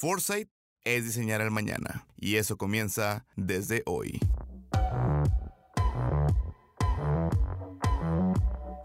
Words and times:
Foresight 0.00 0.48
es 0.82 1.04
diseñar 1.04 1.42
el 1.42 1.50
mañana 1.50 2.06
y 2.16 2.36
eso 2.36 2.56
comienza 2.56 3.26
desde 3.36 3.82
hoy. 3.84 4.18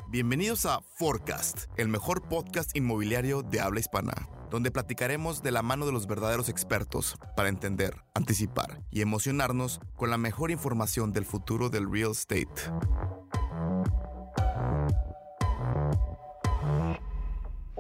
Bienvenidos 0.10 0.66
a 0.66 0.82
Forecast, 0.98 1.68
el 1.78 1.88
mejor 1.88 2.28
podcast 2.28 2.76
inmobiliario 2.76 3.44
de 3.44 3.62
habla 3.62 3.80
hispana, 3.80 4.28
donde 4.50 4.72
platicaremos 4.72 5.42
de 5.42 5.52
la 5.52 5.62
mano 5.62 5.86
de 5.86 5.94
los 5.94 6.06
verdaderos 6.06 6.50
expertos 6.50 7.16
para 7.38 7.48
entender, 7.48 7.96
anticipar 8.14 8.82
y 8.92 9.00
emocionarnos 9.00 9.80
con 9.96 10.10
la 10.10 10.18
mejor 10.18 10.52
información 10.52 11.14
del 11.14 11.24
futuro 11.24 11.70
del 11.70 11.90
real 11.90 12.12
estate. 12.12 12.52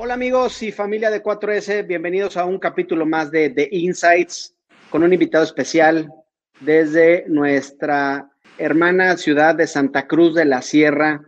Hola 0.06 0.14
amigos 0.14 0.62
y 0.62 0.72
familia 0.72 1.10
de 1.10 1.24
4S, 1.24 1.88
bienvenidos 1.88 2.38
a 2.38 2.46
un 2.46 2.60
capítulo 2.60 3.08
más 3.08 3.32
de 3.32 3.50
The 3.50 3.70
Insights 3.72 4.54
con 4.92 5.02
un 5.02 5.12
invitado 5.12 5.44
especial 5.44 6.12
desde 6.59 7.26
nuestra 7.28 8.30
hermana 8.59 9.18
ciudad 9.18 9.55
de 9.55 9.66
Santa 9.66 10.05
Cruz 10.05 10.36
de 10.36 10.45
la 10.45 10.62
Sierra, 10.62 11.23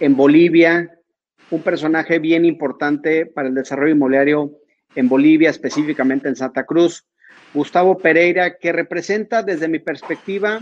en 0.00 0.16
Bolivia, 0.16 0.98
un 1.52 1.62
personaje 1.62 2.18
bien 2.18 2.44
importante 2.44 3.24
para 3.24 3.46
el 3.46 3.54
desarrollo 3.54 3.94
inmobiliario 3.94 4.50
en 4.96 5.08
Bolivia, 5.08 5.50
específicamente 5.50 6.26
en 6.26 6.34
Santa 6.34 6.66
Cruz, 6.66 7.06
Gustavo 7.54 7.98
Pereira, 7.98 8.58
que 8.58 8.72
representa 8.72 9.44
desde 9.44 9.68
mi 9.68 9.78
perspectiva 9.78 10.60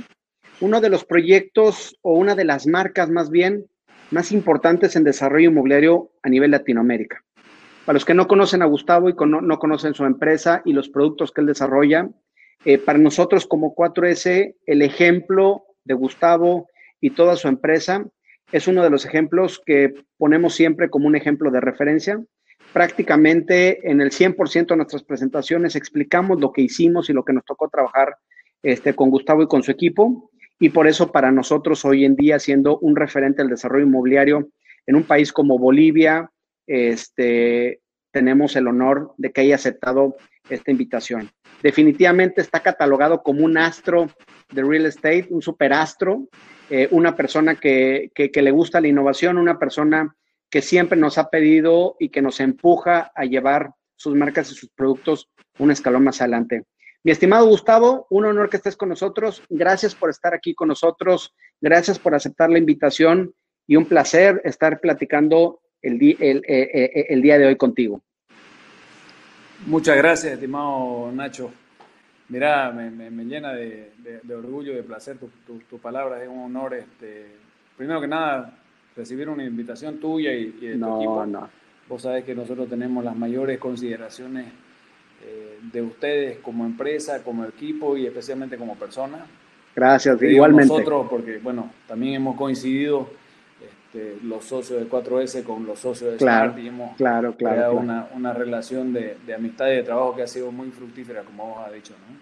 uno 0.60 0.82
de 0.82 0.90
los 0.90 1.06
proyectos 1.06 1.96
o 2.02 2.18
una 2.18 2.34
de 2.34 2.44
las 2.44 2.66
marcas 2.66 3.08
más 3.08 3.30
bien 3.30 3.64
más 4.10 4.30
importantes 4.30 4.94
en 4.94 5.04
desarrollo 5.04 5.48
inmobiliario 5.48 6.10
a 6.22 6.28
nivel 6.28 6.50
Latinoamérica. 6.50 7.24
Para 7.86 7.94
los 7.94 8.04
que 8.04 8.14
no 8.14 8.26
conocen 8.26 8.62
a 8.62 8.66
Gustavo 8.66 9.08
y 9.08 9.14
no, 9.14 9.58
conocen 9.60 9.94
su 9.94 10.04
empresa 10.04 10.60
y 10.64 10.72
los 10.72 10.88
productos 10.88 11.30
que 11.30 11.40
él 11.40 11.46
desarrolla, 11.46 12.10
eh, 12.64 12.78
para 12.78 12.98
nosotros 12.98 13.46
como 13.46 13.76
4S, 13.76 14.56
el 14.66 14.82
ejemplo 14.82 15.62
de 15.84 15.94
Gustavo 15.94 16.68
y 17.00 17.10
toda 17.10 17.36
su 17.36 17.46
empresa 17.46 18.04
es 18.50 18.66
uno 18.66 18.82
de 18.82 18.90
los 18.90 19.04
ejemplos 19.04 19.62
que 19.64 19.94
ponemos 20.18 20.54
siempre 20.54 20.90
como 20.90 21.06
un 21.06 21.14
ejemplo 21.14 21.52
de 21.52 21.60
referencia. 21.60 22.20
Prácticamente 22.72 23.88
en 23.88 24.00
el 24.00 24.10
100% 24.10 24.66
de 24.66 24.76
nuestras 24.76 25.04
presentaciones 25.04 25.76
explicamos 25.76 26.40
lo 26.40 26.50
que 26.50 26.62
hicimos 26.62 27.08
y 27.08 27.12
lo 27.12 27.24
que 27.24 27.34
nos 27.34 27.44
tocó 27.44 27.68
trabajar 27.68 28.16
este, 28.64 28.94
con 28.94 29.10
Gustavo 29.10 29.44
y 29.44 29.46
con 29.46 29.62
su 29.62 29.70
equipo. 29.70 30.32
Y 30.58 30.70
por 30.70 30.88
eso 30.88 31.12
para 31.12 31.30
nosotros 31.30 31.84
hoy 31.84 32.04
en 32.04 32.16
día, 32.16 32.40
siendo 32.40 32.78
un 32.80 32.96
referente 32.96 33.42
del 33.42 33.50
desarrollo 33.50 33.86
inmobiliario 33.86 34.48
en 34.86 34.96
un 34.96 35.04
país 35.04 35.32
como 35.32 35.56
Bolivia, 35.56 36.32
este, 36.66 37.80
tenemos 38.12 38.56
el 38.56 38.66
honor 38.66 39.14
de 39.18 39.32
que 39.32 39.42
haya 39.42 39.56
aceptado 39.56 40.16
esta 40.48 40.70
invitación. 40.70 41.30
Definitivamente 41.62 42.40
está 42.40 42.60
catalogado 42.60 43.22
como 43.22 43.44
un 43.44 43.58
astro 43.58 44.08
de 44.52 44.62
real 44.62 44.86
estate, 44.86 45.26
un 45.30 45.42
superastro, 45.42 46.28
eh, 46.70 46.88
una 46.90 47.16
persona 47.16 47.56
que, 47.56 48.10
que, 48.14 48.42
le 48.42 48.50
gusta 48.50 48.80
la 48.80 48.88
innovación, 48.88 49.38
una 49.38 49.58
persona 49.58 50.14
que 50.50 50.62
siempre 50.62 50.98
nos 50.98 51.18
ha 51.18 51.28
pedido 51.30 51.96
y 51.98 52.08
que 52.08 52.22
nos 52.22 52.40
empuja 52.40 53.10
a 53.14 53.24
llevar 53.24 53.72
sus 53.96 54.14
marcas 54.14 54.50
y 54.50 54.54
sus 54.54 54.70
productos 54.70 55.30
un 55.58 55.70
escalón 55.70 56.04
más 56.04 56.20
adelante. 56.20 56.64
Mi 57.02 57.12
estimado 57.12 57.46
Gustavo, 57.46 58.06
un 58.10 58.24
honor 58.24 58.50
que 58.50 58.56
estés 58.56 58.76
con 58.76 58.88
nosotros. 58.88 59.42
Gracias 59.48 59.94
por 59.94 60.10
estar 60.10 60.34
aquí 60.34 60.54
con 60.54 60.68
nosotros. 60.68 61.34
Gracias 61.60 61.98
por 61.98 62.14
aceptar 62.14 62.50
la 62.50 62.58
invitación 62.58 63.32
y 63.66 63.76
un 63.76 63.86
placer 63.86 64.40
estar 64.44 64.80
platicando 64.80 65.60
el, 65.86 66.02
eh, 66.02 66.42
eh, 66.46 67.06
el, 67.08 67.22
día 67.22 67.38
de 67.38 67.46
hoy 67.46 67.56
contigo. 67.56 68.02
Muchas 69.66 69.96
gracias, 69.96 70.34
estimado 70.34 71.10
Nacho. 71.12 71.50
Mira, 72.28 72.72
me, 72.72 73.24
llena 73.24 73.52
de, 73.52 73.92
orgullo 74.34 74.72
y 74.72 74.76
de 74.76 74.82
placer 74.82 75.16
tus 75.18 75.64
tu, 75.68 75.78
palabras. 75.78 76.22
Es 76.22 76.28
un 76.28 76.40
honor, 76.40 76.74
este, 76.74 77.26
primero 77.76 78.00
que 78.00 78.08
nada, 78.08 78.58
recibir 78.96 79.28
una 79.28 79.44
invitación 79.44 79.98
tuya 79.98 80.32
y, 80.32 80.50
de 80.50 80.78
tu 80.78 80.96
equipo. 80.96 81.26
No. 81.26 81.48
Vos 81.88 82.02
sabés 82.02 82.24
que 82.24 82.34
nosotros 82.34 82.68
tenemos 82.68 83.04
las 83.04 83.16
mayores 83.16 83.58
consideraciones 83.58 84.46
eh, 85.24 85.60
de 85.72 85.82
ustedes 85.82 86.38
como 86.38 86.66
empresa, 86.66 87.22
como 87.22 87.44
equipo 87.44 87.96
y 87.96 88.06
especialmente 88.06 88.56
como 88.56 88.74
persona. 88.74 89.24
Gracias, 89.74 90.20
igualmente. 90.22 90.72
Nosotros, 90.72 91.06
porque 91.08 91.38
bueno, 91.38 91.70
también 91.86 92.14
hemos 92.14 92.36
coincidido 92.36 93.08
este, 93.96 94.18
los 94.26 94.44
socios 94.44 94.80
de 94.80 94.88
4S 94.88 95.42
con 95.42 95.66
los 95.66 95.78
socios 95.78 96.12
de 96.12 96.16
claro, 96.18 96.50
Smart 96.50 96.64
y 96.64 96.68
hemos 96.68 96.96
claro, 96.96 97.36
creado 97.36 97.74
Una, 97.74 98.08
una, 98.14 98.32
relación 98.32 98.92
de, 98.92 99.16
de, 99.26 99.34
amistad 99.34 99.68
y 99.68 99.76
de 99.76 99.82
trabajo 99.82 100.14
que 100.14 100.22
ha 100.22 100.26
sido 100.26 100.52
muy 100.52 100.70
fructífera, 100.70 101.22
como 101.22 101.48
vos 101.48 101.66
has 101.66 101.72
dicho, 101.72 101.94
¿no? 102.08 102.16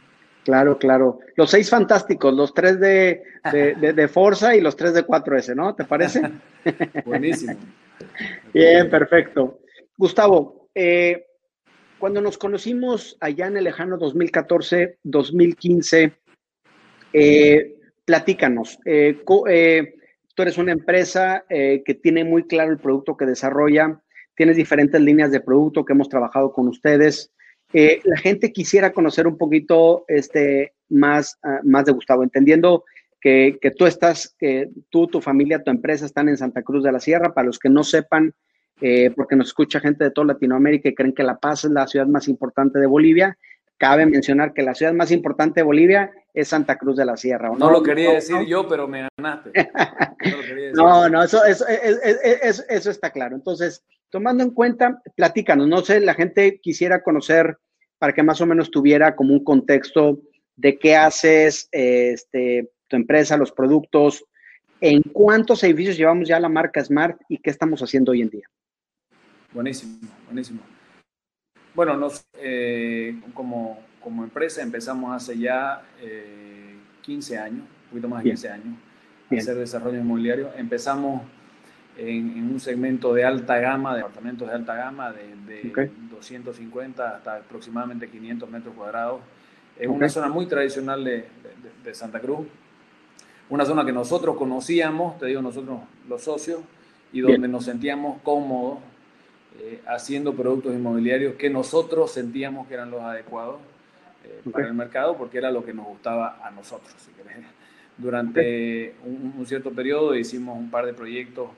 Claro, 0.45 0.79
claro. 0.79 1.21
Los 1.37 1.51
seis 1.51 1.71
fantásticos, 1.71 2.35
los 2.35 2.53
tres 2.53 2.79
de, 2.79 3.23
de, 3.51 3.93
de, 3.95 4.09
Forza 4.09 4.55
y 4.55 4.61
los 4.61 4.77
tres 4.77 4.93
de 4.93 5.07
4S, 5.07 5.55
¿no? 5.57 5.75
¿Te 5.75 5.85
parece? 5.85 6.21
Buenísimo. 7.07 7.57
Bien, 8.53 8.91
perfecto. 8.91 9.61
Gustavo, 9.97 10.69
eh, 10.75 11.27
cuando 11.99 12.21
nos 12.21 12.37
conocimos 12.37 13.17
allá 13.21 13.47
en 13.47 13.57
el 13.57 13.65
lejano 13.65 13.97
2014, 13.97 14.99
2015, 15.03 16.13
eh, 17.15 17.75
platícanos, 18.05 18.79
eh, 18.85 19.23
eh 19.49 19.94
Tú 20.35 20.43
eres 20.43 20.59
una 20.59 20.73
empresa 20.73 21.45
eh, 21.49 21.83
que 21.85 21.95
tiene 21.95 22.25
muy 22.25 22.45
claro 22.45 22.73
el 22.73 22.79
producto 22.79 23.17
que 23.17 23.27
desarrolla, 23.27 24.01
tienes 24.37 24.57
diferentes 24.57 25.01
líneas 25.01 25.31
de 25.31 25.41
producto 25.41 25.85
que 25.85 25.93
hemos 25.93 26.09
trabajado 26.09 26.53
con 26.53 26.69
ustedes. 26.69 27.33
Eh, 27.73 28.01
la 28.05 28.17
gente 28.17 28.53
quisiera 28.53 28.93
conocer 28.93 29.27
un 29.27 29.39
poquito 29.39 30.05
este, 30.09 30.75
más, 30.89 31.39
ah, 31.43 31.61
más 31.63 31.85
de 31.85 31.93
Gustavo, 31.93 32.23
entendiendo 32.23 32.85
que, 33.21 33.59
tú 33.79 33.87
estás, 33.87 34.35
que 34.39 34.69
tú, 34.91 35.07
tu 35.07 35.23
familia, 35.23 35.63
tu 35.63 35.71
empresa 35.71 36.05
están 36.05 36.29
en 36.29 36.37
Santa 36.37 36.63
Cruz 36.63 36.85
de 36.85 36.93
la 36.93 37.01
Sierra. 37.01 37.33
Para 37.33 37.47
los 37.47 37.59
que 37.59 37.71
no 37.71 37.83
sepan, 37.83 38.35
eh, 38.83 39.11
porque 39.17 39.35
nos 39.35 39.49
escucha 39.49 39.81
gente 39.81 40.05
de 40.05 40.11
toda 40.11 40.27
Latinoamérica 40.27 40.91
y 40.91 40.95
creen 40.95 41.15
que 41.15 41.23
La 41.23 41.39
Paz 41.39 41.65
es 41.65 41.71
la 41.71 41.87
ciudad 41.87 42.07
más 42.07 42.29
importante 42.29 42.79
de 42.79 42.87
Bolivia, 42.87 43.39
cabe 43.85 44.07
mencionar 44.07 44.55
que 44.55 44.63
la 44.63 44.75
ciudad 44.75 44.95
más 44.95 45.11
importante 45.11 45.61
de 45.61 45.65
Bolivia 45.65 46.11
es 46.33 46.49
Santa 46.49 46.79
Cruz 46.79 46.97
de 46.97 47.05
la 47.05 47.19
Sierra. 47.19 47.51
no, 47.55 47.71
lo 47.71 47.83
quería 47.83 48.15
decir 48.15 48.47
yo, 48.47 48.67
pero 48.67 48.89
me 48.89 49.07
ganaste. 49.19 49.51
No, 50.75 51.07
no, 51.11 51.23
eso, 51.23 51.45
eso, 51.45 51.67
eso, 51.69 52.91
está 52.91 53.11
claro. 53.11 53.37
Entonces, 53.37 53.85
tomando 54.09 54.43
en 54.43 54.53
cuenta, 54.53 55.03
platícanos, 55.15 55.69
no 55.69 55.83
sé, 55.83 56.01
la 56.01 56.15
gente 56.15 56.59
quisiera 56.61 57.03
conocer 57.03 57.59
para 57.99 58.15
que 58.15 58.23
más 58.23 58.41
o 58.41 58.47
menos 58.47 58.71
tuviera 58.71 59.15
como 59.15 59.35
un 59.35 59.45
contexto 59.45 60.19
de 60.57 60.79
qué 60.79 60.97
haces, 60.97 61.69
este, 61.71 62.71
tu 62.89 62.97
empresa, 62.97 63.37
los 63.37 63.53
productos, 63.53 64.25
en 64.81 65.03
cuántos 65.03 65.63
edificios 65.63 65.99
llevamos 65.99 66.27
ya 66.27 66.41
la 66.41 66.49
marca 66.49 66.83
Smart 66.83 67.21
y 67.29 67.37
qué 67.37 67.51
estamos 67.51 67.83
haciendo 67.83 68.13
hoy 68.13 68.23
en 68.23 68.31
día. 68.31 68.49
Buenísimo, 69.53 69.99
buenísimo. 70.25 70.74
Bueno, 71.75 71.97
nos, 71.97 72.25
eh, 72.35 73.21
como, 73.35 73.81
como, 74.01 74.23
empresa 74.23 74.63
empezamos 74.63 75.15
hace 75.15 75.37
ya 75.37 75.83
15 77.03 77.35
eh, 77.35 77.39
años, 77.39 77.63
un 77.63 77.89
poquito 77.91 78.09
más 78.09 78.23
de 78.23 78.31
15 78.31 78.49
años, 78.49 78.77
a 79.31 79.35
hacer 79.35 79.57
desarrollo 79.57 79.99
inmobiliario. 79.99 80.51
Empezamos 80.57 81.23
en, 81.97 82.49
un 82.53 82.61
segmento 82.61 83.13
de 83.13 83.25
alta 83.25 83.59
gama, 83.59 83.95
de 83.97 84.03
apartamentos 84.03 84.47
de 84.47 84.55
alta 84.55 84.77
gama, 84.77 85.13
de, 85.13 85.73
250 86.13 87.17
hasta 87.17 87.37
aproximadamente 87.37 88.09
500 88.09 88.49
metros 88.49 88.75
cuadrados. 88.77 89.21
Es 89.77 89.89
una 89.89 90.09
zona 90.09 90.29
muy 90.29 90.47
tradicional 90.47 91.03
de, 91.03 91.25
de, 91.83 91.95
Santa 91.95 92.21
Cruz, 92.21 92.47
una 93.51 93.65
zona 93.65 93.85
que 93.85 93.93
nosotros 93.93 94.37
conocíamos, 94.37 95.19
te 95.19 95.27
digo 95.27 95.43
nosotros 95.43 95.81
los 96.09 96.23
socios, 96.23 96.61
y 97.13 97.21
donde 97.21 97.49
nos 97.49 97.65
sentíamos 97.65 98.21
cómodos 98.23 98.79
eh, 99.61 99.81
haciendo 99.87 100.35
productos 100.35 100.75
inmobiliarios 100.75 101.37
que 101.37 101.49
nosotros 101.49 102.11
sentíamos 102.11 102.67
que 102.67 102.75
eran 102.75 102.91
los 102.91 103.03
adecuados 103.03 103.61
eh, 104.25 104.41
para 104.51 104.67
el 104.67 104.75
mercado 104.75 105.17
porque 105.17 105.39
era 105.39 105.53
lo 105.53 105.65
que 105.65 105.73
nos 105.73 105.87
gustaba 105.87 106.41
a 106.45 106.51
nosotros. 106.51 106.93
Durante 107.97 108.97
un, 109.05 109.47
cierto 109.47 109.71
periodo 109.71 110.17
hicimos 110.17 110.59
un 110.59 110.71
par 110.71 110.87
de 110.87 110.93
proyectos 110.93 111.51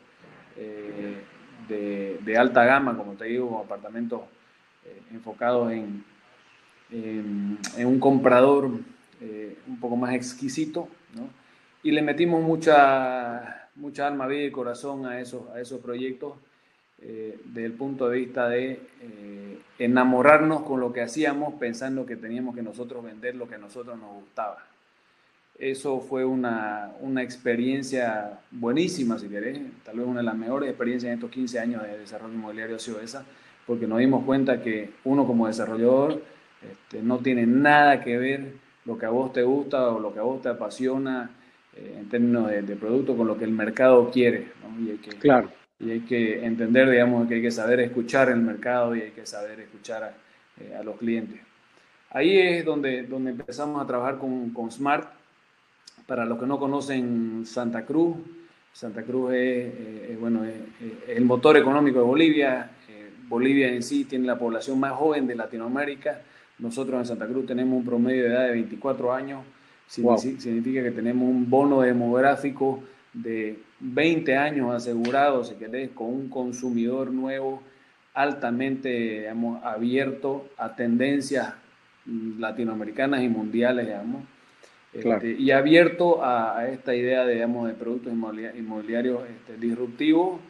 eh, 0.58 1.22
de, 1.68 2.36
alta 2.36 2.66
gama, 2.66 2.94
como 2.94 3.14
te 3.14 3.24
digo, 3.24 3.58
apartamentos 3.64 4.20
enfocados 5.10 5.72
en, 5.72 6.04
en, 6.90 7.86
un 7.86 7.98
comprador 7.98 8.66
un 8.66 9.80
poco 9.80 9.96
más 9.96 10.14
exquisito, 10.14 10.88
y 11.82 11.90
le 11.92 12.02
metimos 12.02 12.42
mucha, 12.42 13.70
mucha 13.74 14.06
alma, 14.06 14.26
vida 14.26 14.44
y 14.44 14.50
corazón 14.50 15.06
a 15.06 15.18
esos, 15.18 15.48
a 15.48 15.60
esos 15.60 15.80
proyectos 15.80 16.34
eh, 17.02 17.38
desde 17.44 17.66
el 17.66 17.72
punto 17.72 18.08
de 18.08 18.18
vista 18.18 18.48
de 18.48 18.80
eh, 19.02 19.58
enamorarnos 19.78 20.62
con 20.62 20.80
lo 20.80 20.92
que 20.92 21.02
hacíamos 21.02 21.54
pensando 21.54 22.06
que 22.06 22.16
teníamos 22.16 22.54
que 22.54 22.62
nosotros 22.62 23.04
vender 23.04 23.36
lo 23.36 23.48
que 23.48 23.56
a 23.56 23.58
nosotros 23.58 23.98
nos 23.98 24.14
gustaba. 24.14 24.64
Eso 25.58 26.00
fue 26.00 26.24
una, 26.24 26.92
una 27.00 27.22
experiencia 27.22 28.40
buenísima, 28.50 29.18
si 29.18 29.28
querés, 29.28 29.58
tal 29.84 29.98
vez 29.98 30.06
una 30.06 30.20
de 30.20 30.26
las 30.26 30.36
mejores 30.36 30.68
experiencias 30.68 31.08
en 31.08 31.14
estos 31.14 31.30
15 31.30 31.58
años 31.58 31.82
de 31.82 31.98
desarrollo 31.98 32.34
inmobiliario 32.34 32.76
ha 32.76 32.78
sido 32.78 33.00
esa, 33.00 33.24
porque 33.66 33.86
nos 33.86 33.98
dimos 33.98 34.24
cuenta 34.24 34.62
que 34.62 34.90
uno 35.04 35.26
como 35.26 35.46
desarrollador 35.46 36.22
Este, 36.62 37.02
no 37.02 37.18
tiene 37.18 37.46
nada 37.46 38.02
que 38.02 38.16
ver 38.16 38.52
lo 38.86 38.96
que 38.96 39.06
a 39.06 39.10
vos 39.10 39.32
te 39.32 39.42
gusta 39.42 39.88
o 39.90 40.00
lo 40.00 40.12
que 40.12 40.20
a 40.20 40.22
vos 40.22 40.40
te 40.40 40.48
apasiona 40.48 41.30
eh, 41.76 41.96
en 41.98 42.08
términos 42.08 42.48
de, 42.48 42.76
producto 42.76 43.16
con 43.16 43.26
lo 43.26 43.36
que 43.36 43.44
el 43.44 43.52
mercado 43.52 44.10
quiere. 44.10 44.52
Claro. 45.20 45.50
Y 45.78 45.90
hay 45.90 46.00
que 46.00 46.44
entender, 46.44 46.90
digamos, 46.90 47.28
que 47.28 47.34
hay 47.34 47.42
que 47.42 47.50
saber 47.50 47.80
escuchar 47.80 48.30
el 48.30 48.40
mercado 48.40 48.96
y 48.96 49.02
hay 49.02 49.10
que 49.10 49.26
saber 49.26 49.60
escuchar 49.60 50.04
a, 50.04 50.14
eh, 50.60 50.80
los 50.84 50.96
clientes. 50.96 51.40
Ahí 52.10 52.38
es 52.38 52.64
donde, 52.64 53.02
donde 53.02 53.32
empezamos 53.32 53.82
a 53.82 53.86
trabajar 53.86 54.18
con, 54.18 54.50
con 54.50 54.70
Smart. 54.70 55.08
Para 56.06 56.24
los 56.24 56.38
que 56.38 56.46
no 56.46 56.58
conocen 56.58 57.44
Santa 57.44 57.84
Cruz, 57.84 58.16
Santa 58.76 59.02
Cruz 59.04 59.32
es, 59.32 60.20
bueno, 60.20 60.44
es, 60.44 60.54
el 61.08 61.24
motor 61.24 61.56
económico 61.56 61.98
de 61.98 62.04
Bolivia. 62.04 62.70
Eh, 62.86 63.10
Bolivia 63.26 63.72
en 63.72 63.82
sí 63.82 64.04
tiene 64.04 64.26
la 64.26 64.38
población 64.38 64.78
más 64.78 64.92
joven 64.92 65.26
de 65.26 65.34
Latinoamérica. 65.34 66.20
Nosotros 66.58 67.00
en 67.00 67.06
Santa 67.06 67.26
Cruz 67.26 67.46
tenemos 67.46 67.78
un 67.78 67.86
promedio 67.86 68.24
de 68.24 68.28
edad 68.28 68.44
de 68.44 68.52
24 68.52 69.14
años. 69.14 69.44
Significa 69.86 70.82
que 70.82 70.90
tenemos 70.90 71.26
un 71.26 71.48
bono 71.48 71.80
demográfico 71.80 72.82
de 73.14 73.58
20 73.80 74.36
años 74.36 74.74
asegurados, 74.74 75.48
si 75.48 75.54
querés, 75.54 75.90
con 75.90 76.08
un 76.08 76.28
consumidor 76.28 77.10
nuevo 77.10 77.62
altamente 78.14 79.28
abierto 79.62 80.48
a 80.56 80.74
tendencias 80.74 81.52
latinoamericanas 82.06 83.22
y 83.22 83.28
mundiales, 83.28 83.86
digamos. 83.86 84.24
Este, 84.92 85.32
y 85.32 85.50
abierto 85.50 86.24
a, 86.24 86.68
esta 86.68 86.94
idea 86.94 87.26
de, 87.26 87.34
digamos, 87.34 87.68
de 87.68 87.74
productos 87.74 88.12
inmobiliarios 88.12 89.22
este, 89.28 89.58
disruptivos 89.58 90.40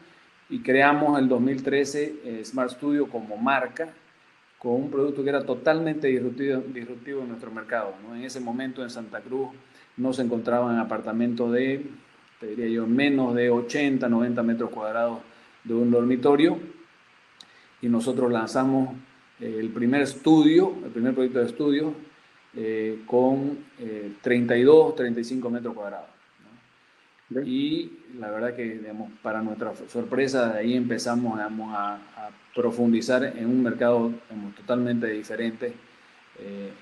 y 0.48 0.60
creamos 0.60 1.18
el 1.18 1.28
2013 1.28 2.14
eh, 2.24 2.44
Smart 2.44 2.70
Studio 2.70 3.08
como 3.08 3.36
marca 3.36 3.88
con 4.58 4.74
un 4.74 4.90
producto 4.90 5.24
que 5.24 5.30
era 5.30 5.44
totalmente 5.44 6.06
disruptivo, 6.06 6.62
disruptivo 6.72 7.22
en 7.22 7.28
nuestro 7.28 7.50
mercado. 7.50 7.94
En 8.14 8.22
ese 8.22 8.38
momento 8.38 8.84
en 8.84 8.90
Santa 8.90 9.20
Cruz 9.20 9.48
no 9.96 10.12
se 10.12 10.22
encontraban 10.22 10.78
apartamentos 10.78 11.52
de, 11.52 11.84
te 12.40 12.46
diría 12.48 12.68
yo, 12.68 12.86
menos 12.86 13.34
de 13.34 13.50
80, 13.50 14.08
90 14.08 14.42
metros 14.42 14.70
cuadrados 14.70 15.20
de 15.64 15.74
un 15.74 15.90
dormitorio 15.90 16.58
y 17.82 17.88
nosotros 17.88 18.30
lanzamos 18.30 18.94
eh, 19.40 19.56
el 19.58 19.70
primer 19.70 20.02
estudio, 20.02 20.74
el 20.84 20.90
primer 20.90 21.14
proyecto 21.14 21.40
de 21.40 21.46
estudio 21.46 21.94
eh, 22.54 23.02
con 23.06 23.58
32, 24.22 24.92
eh, 24.92 24.96
35 24.96 25.50
metros 25.50 25.74
cuadrados. 25.74 26.16
Y 27.44 27.90
la 28.18 28.30
verdad 28.30 28.54
que, 28.54 28.78
digamos, 28.78 29.10
para 29.20 29.42
nuestra 29.42 29.74
sorpresa, 29.88 30.52
de 30.52 30.60
ahí 30.60 30.74
empezamos 30.74 31.38
a, 31.38 31.98
profundizar 32.54 33.22
en 33.22 33.44
un 33.48 33.62
mercado 33.62 34.10
totalmente 34.56 35.08
diferente, 35.08 35.74
eh, 36.38 36.72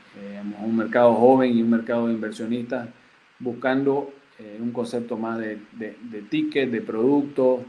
un 0.62 0.76
mercado 0.76 1.14
joven 1.14 1.58
y 1.58 1.62
un 1.62 1.70
mercado 1.70 2.06
de 2.06 2.12
inversionistas, 2.12 2.88
buscando 3.40 4.12
un 4.60 4.72
concepto 4.72 5.16
más 5.16 5.38
de, 5.38 5.58
de, 5.72 5.96
de 6.10 6.22
ticket, 6.22 6.70
de 6.70 6.80
producto, 6.80 7.64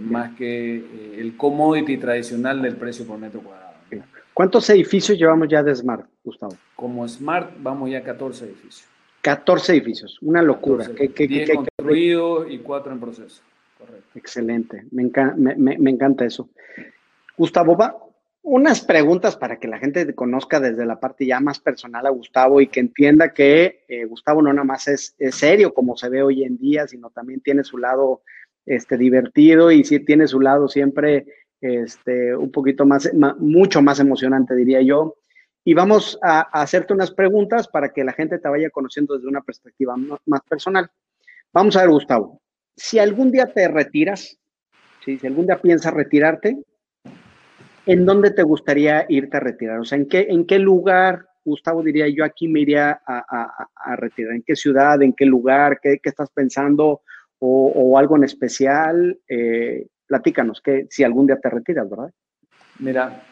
más 0.00 0.34
que 0.34 1.18
el 1.18 1.36
commodity 1.36 1.98
tradicional 1.98 2.62
del 2.62 2.76
precio 2.76 3.06
por 3.06 3.18
metro 3.18 3.40
cuadrado. 3.40 3.74
¿Cuántos 4.32 4.68
edificios 4.70 5.16
llevamos 5.16 5.48
ya 5.48 5.62
de 5.62 5.74
Smart, 5.74 6.06
Gustavo? 6.24 6.56
Como 6.74 7.06
Smart 7.06 7.52
vamos 7.60 7.90
ya 7.90 7.98
a 7.98 8.02
14 8.02 8.46
edificios. 8.46 8.88
14 9.22 9.72
edificios, 9.72 10.18
una 10.22 10.42
locura. 10.42 10.86
10 10.88 11.50
construidos 11.54 12.50
y 12.50 12.58
4 12.58 12.92
en 12.92 13.00
proceso. 13.00 13.42
Correcto. 13.78 14.18
Excelente, 14.18 14.84
me, 14.90 15.90
encanta 15.90 16.24
eso. 16.24 16.48
Gustavo, 17.36 17.76
va, 17.76 17.96
unas 18.44 18.82
preguntas 18.82 19.36
para 19.36 19.58
que 19.58 19.66
la 19.66 19.78
gente 19.78 20.14
conozca 20.14 20.60
desde 20.60 20.84
la 20.84 21.00
parte 21.00 21.24
ya 21.24 21.40
más 21.40 21.60
personal 21.60 22.06
a 22.06 22.10
Gustavo 22.10 22.60
y 22.60 22.66
que 22.66 22.80
entienda 22.80 23.32
que 23.32 23.86
eh, 23.88 24.04
Gustavo 24.04 24.42
no 24.42 24.52
nada 24.52 24.66
más 24.66 24.86
es, 24.86 25.16
serio 25.30 25.72
como 25.72 25.96
se 25.96 26.10
ve 26.10 26.22
hoy 26.22 26.44
en 26.44 26.58
día, 26.58 26.86
sino 26.86 27.08
también 27.08 27.40
tiene 27.40 27.64
su 27.64 27.78
lado 27.78 28.20
este, 28.66 28.98
divertido 28.98 29.72
y 29.72 29.82
sí 29.82 29.98
tiene 30.00 30.28
su 30.28 30.40
lado 30.40 30.68
siempre 30.68 31.24
este, 31.62 32.36
un 32.36 32.52
poquito 32.52 32.84
más, 32.84 33.10
mucho 33.38 33.80
más 33.80 33.98
emocionante, 33.98 34.54
diría 34.54 34.82
yo. 34.82 35.16
Y 35.64 35.72
vamos 35.72 36.18
a, 36.22 36.42
hacerte 36.60 36.92
unas 36.92 37.12
preguntas 37.12 37.66
para 37.66 37.94
que 37.94 38.04
la 38.04 38.12
gente 38.12 38.38
te 38.38 38.48
vaya 38.48 38.68
conociendo 38.68 39.14
desde 39.14 39.28
una 39.28 39.40
perspectiva 39.40 39.96
más 39.96 40.42
personal. 40.42 40.90
Vamos 41.50 41.76
a 41.76 41.80
ver, 41.80 41.90
Gustavo, 41.90 42.42
si 42.76 42.98
algún 42.98 43.32
día 43.32 43.50
te 43.54 43.66
retiras, 43.68 44.38
si 45.02 45.18
algún 45.26 45.46
día 45.46 45.62
piensas 45.62 45.94
retirarte, 45.94 46.58
¿en 47.86 48.06
dónde 48.06 48.30
te 48.30 48.42
gustaría 48.42 49.06
irte 49.08 49.36
a 49.36 49.40
retirar? 49.40 49.78
O 49.80 49.84
sea, 49.84 49.98
¿en 49.98 50.08
qué, 50.08 50.26
en 50.28 50.46
qué 50.46 50.58
lugar, 50.58 51.26
Gustavo, 51.44 51.82
diría 51.82 52.08
yo, 52.08 52.24
aquí 52.24 52.48
me 52.48 52.60
iría 52.60 53.00
a, 53.06 53.96
retirar? 53.96 54.34
¿En 54.34 54.42
qué 54.42 54.56
ciudad? 54.56 55.00
¿En 55.02 55.12
qué 55.12 55.26
lugar? 55.26 55.80
¿Qué, 55.82 56.00
estás 56.02 56.30
pensando? 56.30 57.02
O, 57.38 57.98
algo 57.98 58.16
en 58.16 58.24
especial? 58.24 59.18
Eh, 59.28 59.86
platícanos, 60.06 60.60
que 60.60 60.86
si 60.90 61.04
algún 61.04 61.26
día 61.26 61.38
te 61.38 61.50
retiras, 61.50 61.88
¿verdad? 61.88 62.10
Mira, 62.78 63.22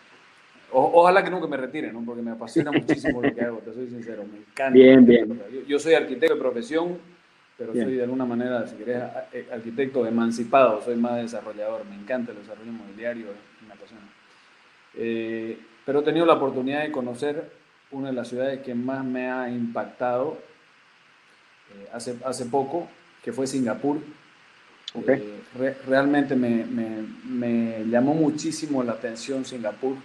ojalá 0.71 1.23
que 1.23 1.31
nunca 1.31 1.47
me 1.47 1.57
retire, 1.57 1.93
¿no? 1.93 2.05
Porque 2.05 2.23
me 2.23 2.33
apasiona 2.33 2.73
muchísimo 2.73 3.23
lo 3.23 3.35
que 3.35 3.43
hago, 3.43 3.59
te 3.59 3.73
soy 3.73 3.89
sincero, 3.89 4.25
me 4.31 4.39
encanta. 4.39 4.73
Bien, 4.73 5.05
bien. 5.05 5.43
Yo, 5.67 5.79
soy 5.79 5.95
arquitecto 5.95 6.35
de 6.35 6.41
profesión, 6.41 6.99
pero 7.57 7.73
soy 7.73 7.97
de 7.97 8.03
alguna 8.03 8.25
manera, 8.25 8.67
si 8.67 8.77
querés, 8.77 9.03
eh, 9.33 9.47
arquitecto 9.53 10.07
emancipado, 10.07 10.83
soy 10.83 10.97
más 10.97 11.17
desarrollador, 11.23 11.85
me 11.87 11.97
encanta 11.97 12.33
el 12.33 12.39
desarrollo 12.39 12.71
inmobiliario, 12.71 13.27
me 13.67 13.73
apasiona. 13.73 14.03
Eh, 14.95 15.59
pero 15.85 16.01
he 16.01 16.03
tenido 16.03 16.27
la 16.27 16.35
oportunidad 16.35 16.83
de 16.83 16.93
conocer 16.93 17.51
una 17.91 18.09
de 18.09 18.15
las 18.15 18.29
ciudades 18.29 18.61
que 18.61 18.75
más 18.75 19.05
me 19.05 19.31
ha 19.31 19.49
impactado 19.51 20.39
eh, 21.71 21.89
hace, 21.93 22.17
hace 22.25 22.47
poco, 22.47 22.89
que 23.23 23.33
fue 23.33 23.47
Singapur. 23.47 23.99
Eh, 24.95 25.77
realmente 25.87 26.37
me, 26.37 26.65
me, 26.65 27.07
me, 27.25 27.85
llamó 27.87 28.15
muchísimo 28.15 28.83
la 28.83 28.93
atención 28.93 29.45
Singapur. 29.45 29.97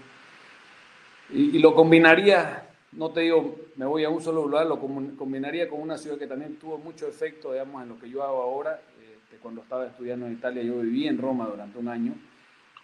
Y, 1.29 1.59
lo 1.59 1.75
combinaría, 1.75 2.69
no 2.93 3.09
te 3.09 3.21
digo, 3.21 3.55
me 3.75 3.85
voy 3.85 4.05
a 4.05 4.09
un 4.09 4.21
solo 4.21 4.45
lugar, 4.45 4.65
lo 4.65 4.79
combinaría 4.79 5.67
con 5.67 5.81
una 5.81 5.97
ciudad 5.97 6.17
que 6.17 6.27
también 6.27 6.55
tuvo 6.55 6.77
mucho 6.77 7.05
efecto, 7.07 7.51
digamos, 7.51 7.83
en 7.83 7.89
lo 7.89 7.99
que 7.99 8.09
yo 8.09 8.23
hago 8.23 8.41
ahora. 8.41 8.79
Este, 9.01 9.37
cuando 9.41 9.61
estaba 9.61 9.87
estudiando 9.87 10.25
en 10.25 10.33
Italia, 10.33 10.63
yo 10.63 10.79
viví 10.79 11.05
en 11.07 11.17
Roma 11.17 11.47
durante 11.47 11.77
un 11.77 11.89
año. 11.89 12.13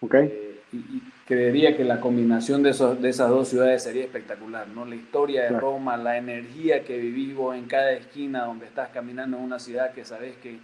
Okay. 0.00 0.26
Eh, 0.26 0.60
y, 0.72 1.02
creería 1.26 1.76
que 1.76 1.84
la 1.84 2.00
combinación 2.00 2.62
de, 2.62 2.70
esos, 2.70 3.00
de 3.00 3.08
esas 3.08 3.30
dos 3.30 3.48
ciudades 3.48 3.82
sería 3.82 4.04
espectacular, 4.04 4.68
¿no? 4.68 4.84
La 4.84 4.94
historia 4.94 5.44
de 5.44 5.58
Roma, 5.58 5.96
la 5.96 6.18
energía 6.18 6.84
que 6.84 6.98
vivimos 6.98 7.56
en 7.56 7.64
cada 7.64 7.92
esquina 7.92 8.44
donde 8.44 8.66
estás 8.66 8.90
caminando 8.90 9.38
en 9.38 9.44
una 9.44 9.58
ciudad 9.58 9.92
que 9.92 10.04
sabes 10.04 10.36
que 10.36 10.58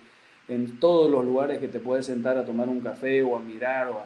en 0.49 0.79
todos 0.79 1.11
los 1.11 1.25
lugares 1.25 1.59
que 1.61 1.69
te 1.69 1.81
puedes 1.81 2.07
sentar 2.07 2.37
a 2.37 2.45
tomar 2.45 2.69
un 2.69 2.81
café 2.81 3.23
o 3.23 3.37
a 3.37 3.41
mirar, 3.41 3.89
o 3.89 4.03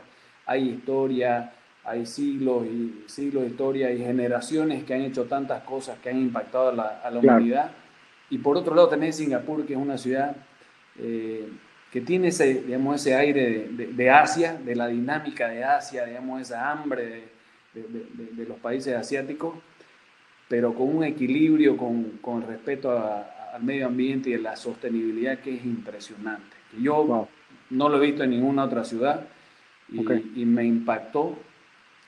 hay 0.47 0.69
historia, 0.69 1.53
hay 1.85 2.07
siglos 2.07 2.67
y 2.67 3.05
siglos 3.07 3.45
de 3.45 3.49
historia 3.51 3.91
y 3.93 3.99
generaciones 3.99 4.85
que 4.85 4.95
han 4.95 5.03
hecho 5.03 5.25
tantas 5.25 5.63
cosas 5.65 5.99
que 5.99 6.11
han 6.11 6.19
impactado 6.19 6.69
a 6.69 7.11
la, 7.11 7.19
humanidad. 7.19 7.73
Y 8.31 8.39
por 8.39 8.57
otro 8.57 8.75
lado 8.75 8.89
tenés 8.89 9.17
Singapur, 9.17 9.67
que 9.67 9.75
es 9.75 9.79
una 9.79 9.99
ciudad 9.99 10.37
eh, 10.99 11.49
que 11.95 12.01
tiene 12.01 12.27
ese, 12.27 12.63
digamos, 12.63 13.01
ese 13.01 13.15
aire 13.15 13.69
de, 13.71 14.11
Asia, 14.11 14.55
de 14.55 14.75
la 14.75 14.89
dinámica 14.89 15.47
de 15.47 15.63
Asia, 15.63 16.05
digamos, 16.05 16.43
esa 16.43 16.73
hambre 16.73 17.23
de, 17.73 18.45
los 18.49 18.59
países 18.59 18.97
asiáticos, 18.97 19.55
pero 20.49 20.75
con 20.75 20.89
un 20.89 21.05
equilibrio, 21.05 21.77
con, 21.77 22.19
con 22.21 22.45
respeto 22.49 22.91
a, 22.91 23.53
al 23.55 23.63
medio 23.63 23.87
ambiente 23.87 24.31
y 24.31 24.35
a 24.35 24.39
la 24.39 24.57
sostenibilidad 24.57 25.39
que 25.39 25.55
es 25.55 25.65
impresionante. 25.65 26.57
Yo 26.83 27.29
no 27.71 27.89
lo 27.89 28.03
he 28.03 28.07
visto 28.07 28.25
en 28.25 28.31
ninguna 28.31 28.65
otra 28.65 28.83
ciudad 28.83 29.29
y, 29.89 30.45
me 30.45 30.65
impactó, 30.65 31.39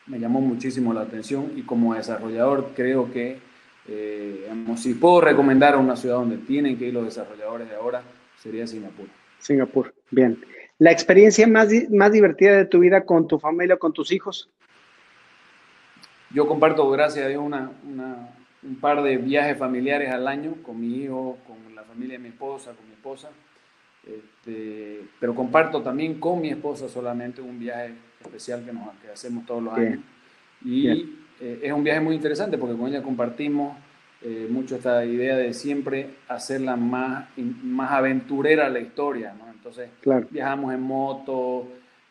me 0.09 0.19
llamó 0.19 0.41
muchísimo 0.41 0.95
la 0.95 1.03
atención 1.03 1.53
y 1.55 1.63
como 1.63 1.95
desarrollador 1.95 2.73
creo 2.75 3.13
que 3.13 3.39
eh, 3.87 4.51
si 4.79 4.95
puedo 4.95 5.21
recomendar 5.21 5.75
a 5.75 5.79
una 5.79 5.95
ciudad 5.95 6.17
donde 6.17 6.39
tienen 6.39 6.77
que 6.77 6.89
ir 6.89 6.95
los 6.95 7.05
desarrolladores 7.05 7.69
de 7.69 7.77
ahora, 7.77 8.03
sería 8.43 8.67
Singapur. 8.67 9.07
Singapur, 9.39 9.95
bien. 10.11 10.39
¿La 10.79 10.93
experiencia 10.93 11.47
más, 11.47 11.69
más 11.91 12.13
divertida 12.13 12.57
de 12.57 12.67
tu 12.67 12.81
vida 12.81 13.05
con 13.05 13.27
tu 13.27 13.39
familia 13.39 13.77
o 13.77 13.79
con 13.79 13.93
tus 13.93 14.13
hijos? 14.13 14.51
Yo 16.31 16.47
comparto, 16.47 16.89
gracias 16.91 17.25
a 17.25 17.29
Dios, 17.29 17.43
una, 17.43 17.71
una, 17.89 18.29
un 18.63 18.77
par 18.77 19.03
de 19.03 19.17
viajes 19.17 19.57
familiares 19.57 20.11
al 20.11 20.29
año 20.29 20.55
con 20.63 20.81
mi 20.81 21.03
hijo, 21.03 21.39
con 21.47 21.75
la 21.75 21.83
familia 21.85 22.15
de 22.15 22.19
mi 22.19 22.29
esposa, 22.29 22.73
con 22.73 22.87
mi 22.87 22.93
esposa. 22.93 23.31
Este, 24.07 25.03
pero 25.19 25.35
comparto 25.35 25.83
también 25.83 26.21
con 26.21 26.41
mi 26.41 26.51
esposa 26.51 26.89
solamente 26.89 27.41
un 27.41 27.59
viaje 27.59 27.95
especial 28.21 28.65
que, 28.65 28.73
nos, 28.73 28.95
que 28.97 29.09
hacemos 29.09 29.47
todos 29.47 29.63
los 29.63 29.75
años. 29.75 30.01
Y 30.65 30.89
eh, 31.41 31.61
es 31.63 31.73
un 31.73 31.83
viaje 31.83 32.01
muy 32.01 32.15
interesante 32.15 32.59
porque 32.59 32.77
con 32.77 32.89
ella 32.89 33.03
compartimos 33.03 33.77
eh, 34.23 34.47
mucho 34.51 34.77
esta 34.77 35.05
idea 35.05 35.37
de 35.37 35.53
siempre 35.53 36.09
hacerla 36.29 36.77
más, 36.77 37.29
más 37.37 37.93
aventurera 37.93 38.69
la 38.69 38.81
historia. 38.81 39.35
¿no? 39.39 39.47
Entonces 39.53 39.91
viajamos 40.31 40.73
en 40.73 40.81
moto, 40.81 41.69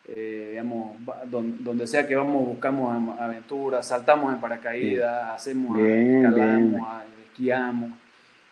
eh, 0.08 0.48
digamos, 0.50 0.96
donde, 1.28 1.86
sea 1.86 2.06
que 2.06 2.14
vamos 2.14 2.46
buscamos 2.46 3.18
aventuras, 3.18 3.88
saltamos 3.88 4.32
en 4.32 4.40
paracaídas, 4.40 5.34
hacemos, 5.34 5.78
escalamos, 5.78 6.88
esquiamos. 7.24 7.90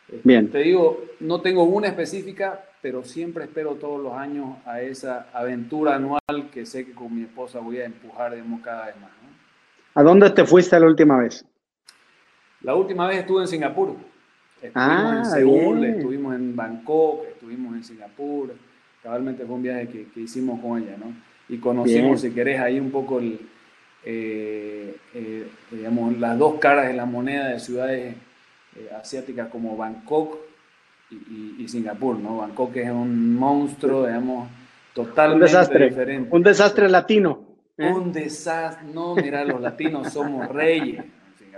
Eh, 0.09 0.21
bien. 0.25 0.51
Te 0.51 0.59
digo, 0.59 1.05
no 1.21 1.41
tengo 1.41 1.63
una 1.63 1.87
específica, 1.87 2.61
pero 2.83 3.05
siempre 3.05 3.45
espero 3.45 3.75
todos 3.75 4.03
los 4.03 4.15
años 4.15 4.57
a 4.67 4.81
esa 4.81 5.29
aventura 5.33 5.95
anual 5.95 6.51
que 6.53 6.67
sé 6.67 6.85
que 6.85 6.93
con 6.93 7.15
mi 7.15 7.23
esposa 7.23 7.61
voy 7.61 7.79
a 7.79 7.85
empujar 7.85 8.33
digamos, 8.33 8.61
cada 8.63 8.87
vez 8.87 8.97
más. 9.01 9.11
¿A 9.95 10.03
dónde 10.03 10.29
te 10.31 10.45
fuiste 10.45 10.79
la 10.81 10.87
última 10.87 11.19
vez? 11.19 11.47
La 12.65 12.75
última 12.75 13.07
vez 13.07 13.19
estuve 13.19 13.43
en 13.43 13.49
Singapur. 13.49 13.95
Estuvimos 14.61 15.05
ah, 15.05 15.19
en 15.19 15.25
Seúl, 15.27 15.85
estuvimos 15.85 16.35
en 16.35 16.57
Bangkok, 16.57 17.27
estuvimos 17.29 17.77
en 17.77 17.85
Singapur. 17.85 18.55
Cabalmente 19.03 19.45
fue 19.45 19.55
un 19.55 19.63
viaje 19.63 19.89
que, 19.89 20.09
que 20.09 20.21
hicimos 20.21 20.61
con 20.61 20.83
ella, 20.83 20.97
¿no? 20.99 21.13
y 21.49 21.59
conocimos, 21.59 22.21
si 22.21 22.31
querés, 22.31 22.61
ahí 22.61 22.81
un 22.81 22.91
poco 22.91 23.19
el, 23.19 23.39
eh, 24.05 24.97
eh, 25.15 25.49
digamos, 25.71 26.19
las 26.19 26.39
dos 26.39 26.59
caras 26.59 26.89
de 26.89 26.95
la 26.95 27.05
moneda 27.05 27.49
de 27.49 27.61
ciudades 27.61 28.15
eh, 28.77 28.91
asiáticas 28.99 29.49
como 29.49 29.77
Bangkok 29.77 30.39
y, 31.11 31.69
Singapur, 31.69 32.19
¿no? 32.19 32.39
Bangkok 32.39 32.77
es 32.77 32.91
un 32.91 33.35
monstruo, 33.35 34.07
digamos, 34.07 34.49
totalmente 34.95 35.35
un 35.37 35.41
desastre, 35.41 35.89
diferente. 35.89 36.29
Un 36.35 36.43
desastre 36.43 36.89
latino. 36.89 37.45
Un 37.79 38.13
desastre, 38.13 38.89
no, 38.93 39.15
mira, 39.15 39.45
los 39.45 39.61
latinos 39.61 40.13
somos 40.13 40.49
reyes 40.49 41.05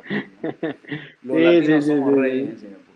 Los 1.22 1.36
somos 1.36 1.42
reyes 1.42 1.68
en 1.68 1.82
Singapur. 1.82 2.26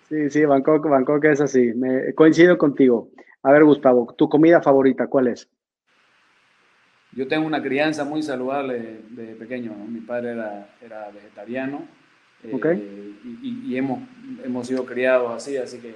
Sí, 0.09 0.31
sí, 0.31 0.45
Bangkok, 0.45 0.89
Bangkok 0.89 1.25
es 1.27 1.41
así. 1.41 1.73
Me, 1.75 2.15
coincido 2.15 2.59
contigo. 2.59 3.11
A 3.43 3.53
ver, 3.53 3.65
Gustavo, 3.65 4.13
¿tu 4.17 4.29
comida 4.29 4.61
favorita 4.61 5.07
cuál 5.07 5.29
es? 5.29 5.49
Yo 7.13 7.27
tengo 7.27 7.47
una 7.47 7.63
crianza 7.63 8.05
muy 8.05 8.23
saludable 8.23 9.03
de 9.11 9.35
pequeño. 9.37 9.73
Mi 9.89 10.01
padre 10.01 10.33
era, 10.33 10.75
era 10.81 11.11
vegetariano 11.11 11.83
eh, 12.43 13.15
y, 13.43 13.77
hemos, 13.77 14.01
hemos 14.43 14.67
sido 14.67 14.87
criados 14.87 15.33
así, 15.35 15.57
así 15.57 15.79
que 15.79 15.95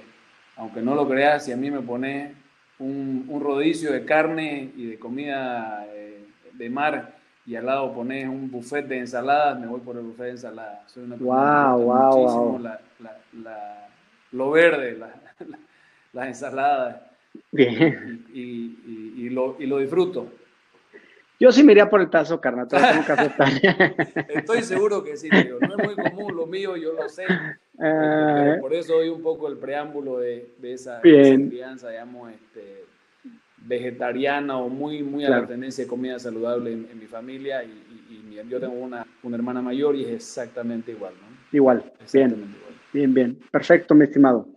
aunque 0.57 0.81
no 0.81 0.95
lo 0.95 1.07
creas, 1.07 1.45
si 1.45 1.51
a 1.51 1.57
mí 1.57 1.71
me 1.71 1.81
pone 1.81 2.33
un, 2.79 3.25
un 3.27 3.41
rodicio 3.41 3.91
de 3.91 4.05
carne 4.05 4.71
y 4.75 4.85
de 4.85 4.99
comida 4.99 5.85
eh, 5.89 6.25
de 6.53 6.69
mar 6.69 7.14
y 7.45 7.55
al 7.55 7.65
lado 7.65 7.93
pones 7.93 8.27
un 8.27 8.49
buffet 8.49 8.87
de 8.87 8.99
ensaladas, 8.99 9.59
me 9.59 9.67
voy 9.67 9.79
por 9.81 9.97
el 9.97 10.03
buffet 10.03 10.25
de 10.25 10.31
ensaladas. 10.31 10.91
Soy 10.91 11.03
una 11.03 11.15
wow, 11.17 11.81
wow, 11.81 12.27
wow. 12.27 12.59
La, 12.59 12.79
la, 12.99 13.87
lo 14.31 14.51
verde, 14.51 14.97
las 16.13 16.27
ensaladas. 16.27 17.01
Bien. 17.51 18.25
Y, 18.33 18.41
y, 18.41 19.13
y, 19.17 19.29
lo, 19.29 19.57
y 19.59 19.65
lo 19.67 19.77
disfruto. 19.79 20.27
Yo 21.37 21.51
sí 21.51 21.63
me 21.63 21.73
iría 21.73 21.89
por 21.89 21.99
el 21.99 22.09
tazo, 22.09 22.39
carnal, 22.39 22.67
tengo 22.67 23.05
que 23.05 23.11
aceptar. 23.11 23.49
Estoy 24.29 24.63
seguro 24.63 25.03
que 25.03 25.17
sí, 25.17 25.29
tío. 25.29 25.57
No 25.59 25.75
es 25.75 25.83
muy 25.83 25.95
común 25.95 26.35
lo 26.35 26.45
mío, 26.45 26.77
yo 26.77 26.93
lo 26.93 27.09
sé. 27.09 27.25
Ah. 27.77 28.55
por 28.61 28.73
eso 28.73 28.93
doy 28.93 29.09
un 29.09 29.21
poco 29.21 29.49
el 29.49 29.57
preámbulo 29.57 30.19
de, 30.19 30.47
esa, 30.63 31.01
crianza, 31.01 31.89
digamos, 31.89 32.31
este, 32.31 32.85
vegetariana 33.65 34.57
o 34.57 34.69
muy, 34.69 35.03
muy 35.03 35.25
a 35.25 35.29
la 35.29 35.47
tendencia 35.47 35.83
de 35.83 35.89
comida 35.89 36.19
saludable 36.19 36.71
en, 36.71 36.99
mi 36.99 37.07
familia. 37.07 37.63
Y, 37.63 37.83
yo 38.49 38.59
tengo 38.59 38.73
una, 38.73 39.05
una, 39.23 39.37
hermana 39.37 39.61
mayor 39.61 39.95
y 39.95 40.03
es 40.03 40.09
exactamente 40.09 40.91
igual, 40.91 41.13
¿no? 41.13 41.35
Igual, 41.51 41.91
bien. 42.13 42.55
Bien, 42.91 43.13
bien. 43.13 43.39
Perfecto, 43.49 43.95
mi 43.95 44.03
estimado. 44.03 44.47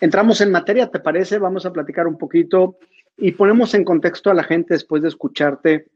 Entramos 0.00 0.40
en 0.40 0.50
materia, 0.50 0.90
¿te 0.90 1.00
parece? 1.00 1.38
Vamos 1.38 1.66
a 1.66 1.72
platicar 1.72 2.06
un 2.06 2.16
poquito 2.16 2.78
y 3.16 3.32
ponemos 3.32 3.74
en 3.74 3.84
contexto 3.84 4.30
a 4.30 4.34
la 4.34 4.42
gente 4.42 4.74
después 4.74 5.02
de 5.02 5.08
escucharte 5.08 5.86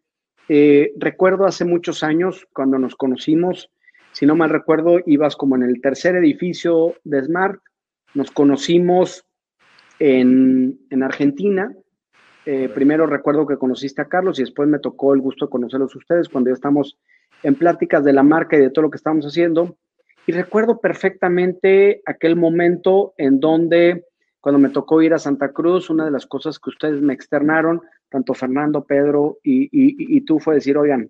eh, 0.52 0.94
recuerdo 0.96 1.46
hace 1.46 1.64
muchos 1.64 2.02
años 2.02 2.44
cuando 2.52 2.76
nos 2.76 2.96
conocimos, 2.96 3.70
si 4.10 4.26
no 4.26 4.34
mal 4.34 4.50
recuerdo, 4.50 4.98
ibas 5.06 5.36
como 5.36 5.54
en 5.54 5.62
el 5.62 5.80
tercer 5.80 6.16
edificio 6.16 6.96
de 7.04 7.22
Smart. 7.22 7.60
Nos 8.14 8.32
conocimos 8.32 9.24
en, 10.00 10.76
Argentina. 11.04 11.72
Eh, 12.52 12.68
primero 12.68 13.06
recuerdo 13.06 13.46
que 13.46 13.56
conociste 13.56 14.02
a 14.02 14.06
Carlos 14.06 14.40
y 14.40 14.42
después 14.42 14.68
me 14.68 14.80
tocó 14.80 15.14
el 15.14 15.20
gusto 15.20 15.46
de 15.46 15.50
conocerlos 15.52 15.94
ustedes 15.94 16.28
cuando 16.28 16.50
ya 16.50 16.54
estamos 16.54 16.98
en 17.44 17.54
pláticas 17.54 18.02
de 18.02 18.12
la 18.12 18.24
marca 18.24 18.56
y 18.56 18.60
de 18.60 18.70
todo 18.70 18.82
lo 18.82 18.90
que 18.90 18.96
estamos 18.96 19.24
haciendo. 19.24 19.76
Y 20.26 20.32
recuerdo 20.32 20.80
perfectamente 20.80 22.02
aquel 22.04 22.34
momento 22.34 23.14
en 23.18 23.38
donde, 23.38 24.04
cuando 24.40 24.58
me 24.58 24.70
tocó 24.70 25.00
ir 25.00 25.14
a 25.14 25.20
Santa 25.20 25.52
Cruz, 25.52 25.90
una 25.90 26.04
de 26.04 26.10
las 26.10 26.26
cosas 26.26 26.58
que 26.58 26.70
ustedes 26.70 27.00
me 27.00 27.14
externaron 27.14 27.82
tanto 28.08 28.34
Fernando, 28.34 28.82
Pedro 28.84 29.38
y, 29.44 30.20
tú 30.22 30.40
fue 30.40 30.56
decir, 30.56 30.76
oigan, 30.76 31.08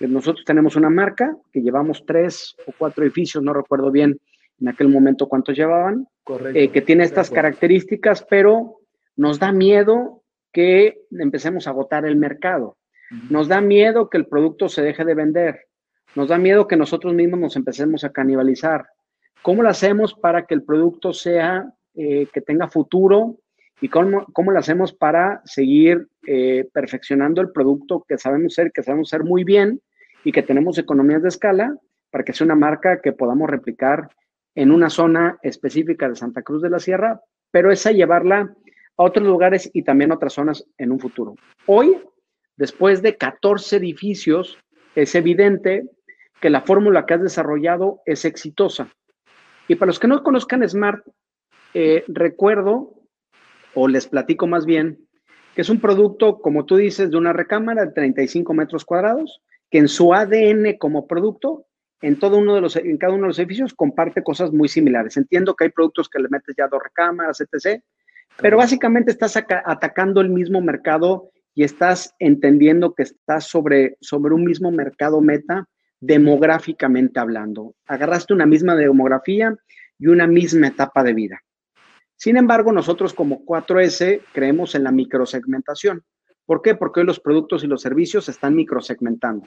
eh, 0.00 0.08
nosotros 0.08 0.44
tenemos 0.44 0.74
una 0.74 0.90
marca 0.90 1.36
que 1.52 1.62
llevamos 1.62 2.02
tres 2.04 2.56
o 2.66 2.72
cuatro 2.76 3.04
edificios, 3.04 3.40
no 3.44 3.52
recuerdo 3.52 3.92
bien 3.92 4.18
en 4.60 4.66
aquel 4.66 4.88
momento 4.88 5.28
cuántos 5.28 5.56
llevaban, 5.56 6.08
eh, 6.54 6.70
que 6.70 6.82
tiene 6.82 7.04
estas 7.04 7.30
características, 7.30 8.26
pero 8.28 8.78
nos 9.14 9.38
da 9.38 9.52
miedo 9.52 10.21
que 10.52 11.02
empecemos 11.10 11.66
a 11.66 11.70
agotar 11.70 12.04
el 12.04 12.16
mercado. 12.16 12.76
Nos 13.28 13.48
da 13.48 13.60
miedo 13.60 14.08
que 14.08 14.18
el 14.18 14.26
producto 14.26 14.68
se 14.68 14.82
deje 14.82 15.04
de 15.04 15.14
vender. 15.14 15.66
Nos 16.14 16.28
da 16.28 16.38
miedo 16.38 16.66
que 16.66 16.76
nosotros 16.76 17.14
mismos 17.14 17.40
nos 17.40 17.56
empecemos 17.56 18.04
a 18.04 18.12
canibalizar. 18.12 18.86
¿Cómo 19.42 19.62
lo 19.62 19.68
hacemos 19.68 20.14
para 20.14 20.46
que 20.46 20.54
el 20.54 20.62
producto 20.62 21.12
sea, 21.12 21.72
eh, 21.94 22.26
que 22.32 22.40
tenga 22.40 22.68
futuro, 22.68 23.38
y 23.82 23.88
cómo, 23.88 24.24
cómo 24.32 24.52
lo 24.52 24.60
hacemos 24.60 24.92
para 24.92 25.42
seguir 25.44 26.06
eh, 26.26 26.68
perfeccionando 26.72 27.40
el 27.40 27.50
producto 27.50 28.04
que 28.08 28.16
sabemos 28.16 28.54
ser, 28.54 28.70
que 28.70 28.82
sabemos 28.82 29.08
ser 29.08 29.24
muy 29.24 29.42
bien 29.42 29.80
y 30.24 30.30
que 30.30 30.44
tenemos 30.44 30.78
economías 30.78 31.20
de 31.20 31.28
escala 31.28 31.76
para 32.10 32.22
que 32.22 32.32
sea 32.32 32.44
una 32.44 32.54
marca 32.54 33.00
que 33.02 33.12
podamos 33.12 33.50
replicar 33.50 34.08
en 34.54 34.70
una 34.70 34.88
zona 34.88 35.36
específica 35.42 36.08
de 36.08 36.14
Santa 36.14 36.42
Cruz 36.42 36.62
de 36.62 36.70
la 36.70 36.78
Sierra, 36.78 37.20
pero 37.50 37.72
esa 37.72 37.90
llevarla 37.90 38.54
a 38.96 39.04
otros 39.04 39.26
lugares 39.26 39.70
y 39.72 39.82
también 39.82 40.12
a 40.12 40.16
otras 40.16 40.34
zonas 40.34 40.64
en 40.78 40.92
un 40.92 41.00
futuro. 41.00 41.34
Hoy, 41.66 41.98
después 42.56 43.02
de 43.02 43.16
14 43.16 43.76
edificios, 43.76 44.58
es 44.94 45.14
evidente 45.14 45.88
que 46.40 46.50
la 46.50 46.62
fórmula 46.62 47.06
que 47.06 47.14
has 47.14 47.22
desarrollado 47.22 48.00
es 48.04 48.24
exitosa. 48.24 48.88
Y 49.68 49.76
para 49.76 49.88
los 49.88 49.98
que 49.98 50.08
no 50.08 50.22
conozcan 50.22 50.68
Smart, 50.68 51.04
eh, 51.74 52.04
recuerdo 52.08 52.94
o 53.74 53.88
les 53.88 54.06
platico 54.06 54.46
más 54.46 54.66
bien, 54.66 55.06
que 55.54 55.62
es 55.62 55.70
un 55.70 55.80
producto, 55.80 56.40
como 56.40 56.66
tú 56.66 56.76
dices, 56.76 57.10
de 57.10 57.16
una 57.16 57.32
recámara 57.32 57.86
de 57.86 57.92
35 57.92 58.54
metros 58.54 58.84
cuadrados, 58.84 59.40
que 59.70 59.78
en 59.78 59.88
su 59.88 60.12
ADN 60.12 60.76
como 60.78 61.06
producto, 61.06 61.66
en, 62.00 62.18
todo 62.18 62.38
uno 62.38 62.54
de 62.54 62.60
los, 62.60 62.76
en 62.76 62.98
cada 62.98 63.14
uno 63.14 63.22
de 63.22 63.28
los 63.28 63.38
edificios, 63.38 63.72
comparte 63.74 64.22
cosas 64.22 64.52
muy 64.52 64.68
similares. 64.68 65.16
Entiendo 65.16 65.54
que 65.54 65.64
hay 65.64 65.70
productos 65.70 66.08
que 66.08 66.18
le 66.18 66.28
metes 66.28 66.54
ya 66.56 66.68
dos 66.68 66.82
recámaras, 66.82 67.40
etc., 67.40 67.82
pero 68.38 68.56
básicamente 68.56 69.10
estás 69.10 69.36
atacando 69.36 70.20
el 70.20 70.30
mismo 70.30 70.60
mercado 70.60 71.30
y 71.54 71.64
estás 71.64 72.14
entendiendo 72.18 72.94
que 72.94 73.04
estás 73.04 73.46
sobre, 73.46 73.96
sobre 74.00 74.34
un 74.34 74.44
mismo 74.44 74.70
mercado 74.70 75.20
meta 75.20 75.66
demográficamente 76.00 77.20
hablando. 77.20 77.74
Agarraste 77.86 78.34
una 78.34 78.46
misma 78.46 78.74
demografía 78.74 79.56
y 79.98 80.06
una 80.08 80.26
misma 80.26 80.68
etapa 80.68 81.04
de 81.04 81.14
vida. 81.14 81.40
Sin 82.16 82.36
embargo, 82.36 82.72
nosotros 82.72 83.14
como 83.14 83.44
4S 83.44 84.22
creemos 84.32 84.74
en 84.74 84.84
la 84.84 84.92
microsegmentación. 84.92 86.02
¿Por 86.44 86.62
qué? 86.62 86.74
Porque 86.74 87.00
hoy 87.00 87.06
los 87.06 87.20
productos 87.20 87.62
y 87.62 87.66
los 87.66 87.82
servicios 87.82 88.24
se 88.24 88.32
están 88.32 88.54
microsegmentando. 88.54 89.46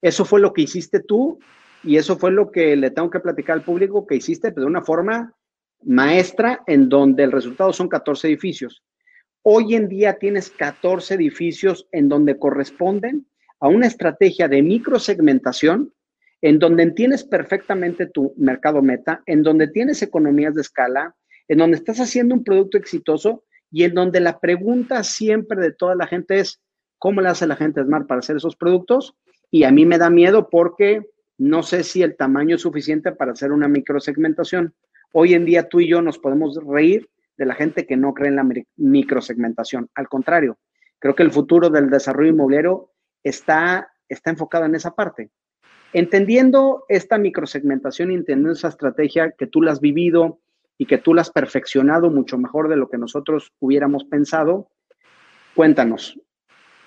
Eso 0.00 0.24
fue 0.24 0.40
lo 0.40 0.52
que 0.52 0.62
hiciste 0.62 1.00
tú 1.00 1.38
y 1.82 1.96
eso 1.96 2.16
fue 2.16 2.30
lo 2.30 2.50
que 2.50 2.76
le 2.76 2.90
tengo 2.90 3.10
que 3.10 3.20
platicar 3.20 3.54
al 3.56 3.64
público 3.64 4.06
que 4.06 4.16
hiciste 4.16 4.50
de 4.50 4.64
una 4.64 4.82
forma 4.82 5.34
maestra 5.82 6.62
en 6.66 6.88
donde 6.88 7.24
el 7.24 7.32
resultado 7.32 7.72
son 7.72 7.88
14 7.88 8.28
edificios. 8.28 8.82
Hoy 9.42 9.74
en 9.74 9.88
día 9.88 10.18
tienes 10.18 10.50
14 10.50 11.14
edificios 11.14 11.88
en 11.92 12.08
donde 12.08 12.38
corresponden 12.38 13.26
a 13.60 13.68
una 13.68 13.86
estrategia 13.86 14.48
de 14.48 14.62
microsegmentación 14.62 15.92
en 16.42 16.58
donde 16.58 16.82
entiendes 16.82 17.24
perfectamente 17.24 18.06
tu 18.06 18.34
mercado 18.36 18.82
meta, 18.82 19.22
en 19.26 19.42
donde 19.42 19.68
tienes 19.68 20.02
economías 20.02 20.54
de 20.54 20.62
escala, 20.62 21.14
en 21.48 21.58
donde 21.58 21.76
estás 21.76 22.00
haciendo 22.00 22.34
un 22.34 22.44
producto 22.44 22.78
exitoso 22.78 23.44
y 23.70 23.84
en 23.84 23.94
donde 23.94 24.20
la 24.20 24.40
pregunta 24.40 25.04
siempre 25.04 25.60
de 25.60 25.72
toda 25.72 25.94
la 25.94 26.06
gente 26.06 26.40
es, 26.40 26.60
¿cómo 26.98 27.20
le 27.20 27.28
hace 27.28 27.46
la 27.46 27.56
gente 27.56 27.82
Smart 27.82 28.06
para 28.06 28.20
hacer 28.20 28.36
esos 28.36 28.56
productos? 28.56 29.14
Y 29.50 29.64
a 29.64 29.70
mí 29.70 29.84
me 29.84 29.98
da 29.98 30.10
miedo 30.10 30.48
porque 30.50 31.02
no 31.38 31.62
sé 31.62 31.84
si 31.84 32.02
el 32.02 32.16
tamaño 32.16 32.56
es 32.56 32.62
suficiente 32.62 33.12
para 33.12 33.32
hacer 33.32 33.52
una 33.52 33.68
microsegmentación. 33.68 34.74
Hoy 35.12 35.34
en 35.34 35.44
día 35.44 35.68
tú 35.68 35.80
y 35.80 35.88
yo 35.88 36.02
nos 36.02 36.18
podemos 36.18 36.58
reír 36.64 37.08
de 37.36 37.46
la 37.46 37.54
gente 37.54 37.86
que 37.86 37.96
no 37.96 38.14
cree 38.14 38.28
en 38.28 38.36
la 38.36 38.46
microsegmentación. 38.76 39.88
Al 39.94 40.08
contrario, 40.08 40.58
creo 40.98 41.14
que 41.14 41.22
el 41.22 41.32
futuro 41.32 41.70
del 41.70 41.90
desarrollo 41.90 42.30
inmobiliario 42.30 42.92
está, 43.22 43.92
está 44.08 44.30
enfocado 44.30 44.66
en 44.66 44.74
esa 44.74 44.94
parte. 44.94 45.30
Entendiendo 45.92 46.84
esta 46.88 47.18
microsegmentación 47.18 48.12
y 48.12 48.14
entendiendo 48.14 48.52
esa 48.52 48.68
estrategia 48.68 49.32
que 49.32 49.46
tú 49.46 49.62
la 49.62 49.72
has 49.72 49.80
vivido, 49.80 50.40
y 50.78 50.86
que 50.86 50.96
tú 50.96 51.12
la 51.12 51.20
has 51.20 51.30
perfeccionado 51.30 52.08
mucho 52.08 52.38
mejor 52.38 52.70
de 52.70 52.76
lo 52.76 52.88
que 52.88 52.96
nosotros 52.96 53.52
hubiéramos 53.60 54.04
pensado. 54.04 54.70
Cuéntanos, 55.54 56.18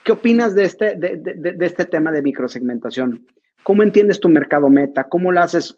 ¿Qué 0.03 0.11
opinas 0.11 0.53
de 0.53 0.65
este, 0.65 0.95
de, 0.95 1.55
este 1.61 1.85
tema 1.85 2.11
de 2.11 2.21
microsegmentación? 2.21 3.25
¿Cómo 3.63 3.83
entiendes 3.83 4.19
tu 4.19 4.27
mercado 4.27 4.69
meta? 4.69 5.05
¿Cómo 5.05 5.31
lo 5.31 5.39
haces? 5.39 5.73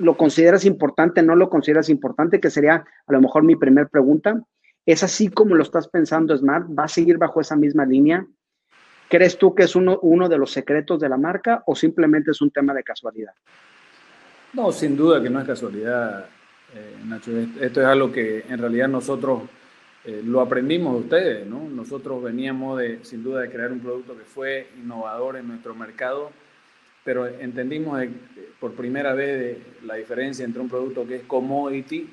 ¿Lo 0.00 0.16
consideras 0.16 0.64
importante? 0.64 1.22
¿No 1.22 1.36
lo 1.36 1.50
consideras 1.50 1.88
importante? 1.88 2.40
Que 2.40 2.50
sería 2.50 2.84
a 3.06 3.12
lo 3.12 3.20
mejor 3.20 3.42
mi 3.44 3.56
primera 3.56 3.88
pregunta. 3.88 4.42
¿Es 4.86 5.02
así 5.02 5.28
como 5.28 5.54
lo 5.54 5.62
estás 5.62 5.88
pensando, 5.88 6.36
Smart? 6.36 6.66
¿Va 6.76 6.84
a 6.84 6.88
seguir 6.88 7.18
bajo 7.18 7.40
esa 7.40 7.54
misma 7.54 7.84
línea? 7.84 8.26
¿Crees 9.08 9.36
tú 9.36 9.54
que 9.54 9.64
es 9.64 9.76
uno, 9.76 9.98
uno 10.02 10.28
de 10.28 10.38
los 10.38 10.52
secretos 10.52 11.00
de 11.00 11.08
la 11.08 11.16
marca 11.16 11.62
o 11.66 11.74
simplemente 11.74 12.30
es 12.30 12.40
un 12.40 12.50
tema 12.50 12.72
de 12.72 12.82
casualidad? 12.82 13.32
No, 14.52 14.72
sin 14.72 14.96
duda 14.96 15.22
que 15.22 15.28
no 15.28 15.40
es 15.40 15.46
casualidad, 15.46 16.26
eh, 16.74 16.96
Nacho. 17.04 17.32
Esto 17.60 17.80
es 17.80 17.86
algo 17.86 18.10
que 18.10 18.44
en 18.48 18.58
realidad 18.58 18.88
nosotros 18.88 19.42
eh, 20.04 20.22
lo 20.24 20.40
aprendimos 20.40 20.94
de 20.94 21.00
ustedes, 21.00 21.46
¿no? 21.46 21.68
Nosotros 21.68 22.22
veníamos 22.22 22.78
de, 22.78 23.04
sin 23.04 23.22
duda, 23.22 23.42
de 23.42 23.50
crear 23.50 23.70
un 23.70 23.80
producto 23.80 24.16
que 24.16 24.24
fue 24.24 24.68
innovador 24.80 25.36
en 25.36 25.46
nuestro 25.48 25.74
mercado, 25.74 26.30
pero 27.04 27.26
entendimos 27.26 28.02
por 28.58 28.74
primera 28.74 29.14
vez 29.14 29.58
la 29.84 29.94
diferencia 29.94 30.44
entre 30.44 30.60
un 30.60 30.68
producto 30.68 31.06
que 31.06 31.16
es 31.16 31.22
commodity, 31.22 32.10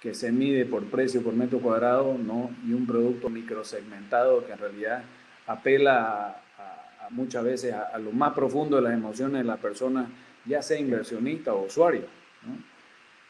que 0.00 0.14
se 0.14 0.30
mide 0.30 0.64
por 0.64 0.84
precio 0.84 1.22
por 1.22 1.32
metro 1.34 1.58
cuadrado, 1.58 2.16
¿no? 2.16 2.50
Y 2.66 2.72
un 2.72 2.86
producto 2.86 3.30
microsegmentado 3.30 4.46
que 4.46 4.52
en 4.52 4.58
realidad 4.58 5.02
apela 5.46 6.42
a, 6.58 7.08
muchas 7.10 7.42
veces 7.42 7.72
a, 7.72 7.98
lo 7.98 8.12
más 8.12 8.34
profundo 8.34 8.76
de 8.76 8.82
las 8.82 8.92
emociones 8.92 9.38
de 9.38 9.44
la 9.44 9.56
persona, 9.56 10.06
ya 10.44 10.62
sea 10.62 10.78
inversionista 10.78 11.54
o 11.54 11.64
usuario, 11.64 12.02
¿no? 12.46 12.78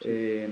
Eh, 0.01 0.49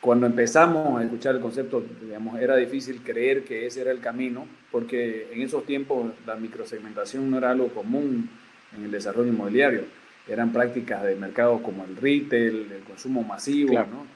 cuando 0.00 0.26
empezamos 0.26 1.00
a 1.00 1.02
escuchar 1.02 1.34
el 1.34 1.40
concepto, 1.40 1.82
digamos, 2.02 2.38
era 2.38 2.56
difícil 2.56 3.00
creer 3.02 3.42
que 3.42 3.64
ese 3.64 3.80
era 3.80 3.90
el 3.90 4.00
camino, 4.00 4.46
porque 4.70 5.30
en 5.32 5.40
esos 5.40 5.64
tiempos 5.64 6.12
la 6.26 6.36
microsegmentación 6.36 7.30
no 7.30 7.38
era 7.38 7.52
algo 7.52 7.68
común 7.68 8.28
en 8.76 8.84
el 8.84 8.90
desarrollo 8.90 9.28
inmobiliario. 9.28 9.82
Eran 10.28 10.52
prácticas 10.52 11.02
de 11.02 11.16
mercado 11.16 11.62
como 11.62 11.84
el 11.84 11.96
retail, 11.96 12.72
el 12.72 12.82
consumo 12.82 13.22
masivo, 13.22 13.74
¿no? 13.74 14.06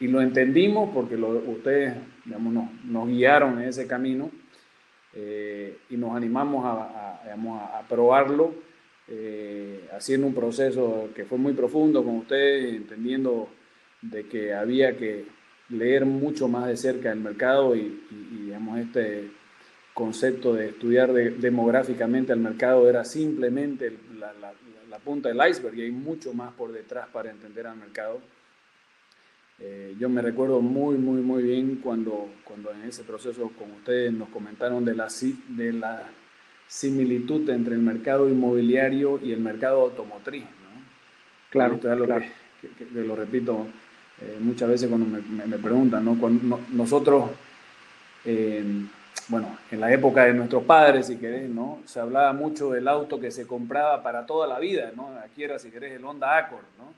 Y 0.00 0.08
lo 0.08 0.20
entendimos 0.20 0.90
porque 0.92 1.16
ustedes, 1.16 1.94
digamos, 2.24 2.68
nos, 2.84 3.08
guiaron 3.08 3.60
en 3.60 3.68
ese 3.68 3.86
camino 3.86 4.30
eh, 5.12 5.76
y 5.90 5.96
nos 5.96 6.16
animamos 6.16 6.64
a, 6.64 7.20
a, 7.78 7.82
probarlo, 7.88 8.54
eh, 9.08 9.88
haciendo 9.94 10.26
un 10.26 10.34
proceso 10.34 11.10
que 11.14 11.24
fue 11.24 11.36
muy 11.36 11.52
profundo 11.52 12.02
con 12.02 12.16
ustedes, 12.16 12.74
entendiendo 12.74 13.48
de 14.00 14.26
que 14.26 14.54
había 14.54 14.96
que 14.96 15.26
leer 15.68 16.04
mucho 16.06 16.48
más 16.48 16.66
de 16.66 16.76
cerca 16.76 17.12
el 17.12 17.20
mercado 17.20 17.76
y, 17.76 18.00
digamos, 18.44 18.78
este 18.78 19.30
concepto 19.94 20.54
de 20.54 20.68
estudiar 20.68 21.12
demográficamente 21.12 22.32
el 22.32 22.40
mercado 22.40 22.88
era 22.88 23.04
simplemente 23.04 23.96
la, 24.18 24.98
punta 25.04 25.30
del 25.30 25.40
iceberg 25.50 25.76
y 25.76 25.82
hay 25.82 25.90
mucho 25.90 26.32
más 26.32 26.52
por 26.52 26.70
detrás 26.70 27.08
para 27.08 27.30
entender 27.30 27.66
al 27.66 27.76
mercado. 27.76 28.20
Eh, 29.58 29.96
yo 29.98 30.08
me 30.08 30.22
recuerdo 30.22 30.60
muy, 30.60 30.96
muy, 30.96 31.20
muy 31.20 31.42
bien 31.42 31.80
cuando, 31.82 32.28
cuando 32.44 32.70
en 32.70 32.82
ese 32.82 33.02
proceso 33.02 33.50
con 33.58 33.70
ustedes 33.72 34.12
nos 34.12 34.28
comentaron 34.28 34.84
de 34.84 34.94
la, 34.94 35.08
de 35.48 35.72
la 35.72 36.08
similitud 36.66 37.48
entre 37.50 37.74
el 37.74 37.80
mercado 37.80 38.28
inmobiliario 38.28 39.20
y 39.22 39.32
el 39.32 39.40
mercado 39.40 39.82
automotriz. 39.82 40.44
¿no? 40.44 40.82
Claro, 41.50 41.78
claro. 41.78 42.06
que, 42.06 42.84
lo 42.94 43.14
repito 43.14 43.66
eh, 44.20 44.38
muchas 44.40 44.68
veces 44.68 44.88
cuando 44.88 45.06
me, 45.06 45.58
preguntan, 45.58 46.04
¿no? 46.04 46.18
Cuando 46.18 46.60
nosotros, 46.70 47.30
eh, 48.24 48.64
bueno, 49.28 49.58
en 49.70 49.80
la 49.80 49.92
época 49.92 50.24
de 50.24 50.34
nuestros 50.34 50.64
padres, 50.64 51.06
si 51.06 51.16
querés, 51.16 51.48
¿no? 51.48 51.80
Se 51.84 52.00
hablaba 52.00 52.32
mucho 52.32 52.70
del 52.70 52.88
auto 52.88 53.20
que 53.20 53.30
se 53.30 53.46
compraba 53.46 54.02
para 54.02 54.26
toda 54.26 54.46
la 54.46 54.58
vida, 54.58 54.92
¿no? 54.94 55.10
Aquí 55.24 55.44
era, 55.44 55.58
si 55.58 55.70
querés, 55.70 55.92
el 55.92 56.04
Honda 56.04 56.36
Accord, 56.36 56.64
¿no? 56.78 56.92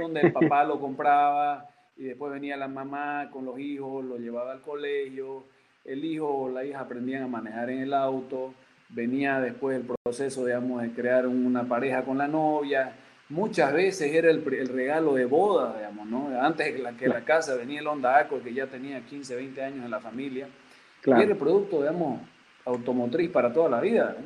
Donde 0.00 0.20
el 0.20 0.32
papá 0.32 0.64
lo 0.64 0.78
compraba 0.78 1.68
y 1.96 2.04
después 2.04 2.32
venía 2.32 2.56
la 2.56 2.68
mamá 2.68 3.28
con 3.32 3.44
los 3.44 3.58
hijos, 3.58 4.04
lo 4.04 4.18
llevaba 4.18 4.52
al 4.52 4.62
colegio, 4.62 5.44
el 5.84 6.04
hijo 6.04 6.28
o 6.28 6.48
la 6.48 6.64
hija 6.64 6.80
aprendían 6.80 7.24
a 7.24 7.28
manejar 7.28 7.70
en 7.70 7.80
el 7.80 7.94
auto, 7.94 8.54
venía 8.88 9.40
después 9.40 9.76
el 9.76 9.86
proceso, 10.04 10.44
digamos, 10.44 10.82
de 10.82 10.92
crear 10.92 11.26
una 11.26 11.64
pareja 11.64 12.02
con 12.04 12.18
la 12.18 12.28
novia, 12.28 12.92
muchas 13.28 13.72
veces 13.72 14.12
era 14.12 14.30
el, 14.30 14.44
regalo 14.44 15.14
de 15.14 15.24
boda, 15.24 15.76
digamos, 15.76 16.06
¿no? 16.06 16.28
Antes 16.40 16.74
de 16.74 16.82
la, 16.82 16.92
que 16.92 17.08
la 17.08 17.24
casa 17.24 17.54
venía 17.54 17.80
el 17.80 17.86
Honda 17.86 18.18
Accord, 18.18 18.42
que 18.42 18.52
ya 18.52 18.66
tenía 18.66 19.00
15, 19.00 19.36
20 19.36 19.62
años 19.62 19.84
en 19.84 19.90
la 19.90 20.00
familia. 20.00 20.48
Y 21.04 21.10
era 21.10 21.22
el 21.22 21.36
producto, 21.36 21.80
digamos, 21.80 22.20
automotriz 22.64 23.30
para 23.30 23.52
toda 23.52 23.68
la 23.68 23.80
vida. 23.80 24.16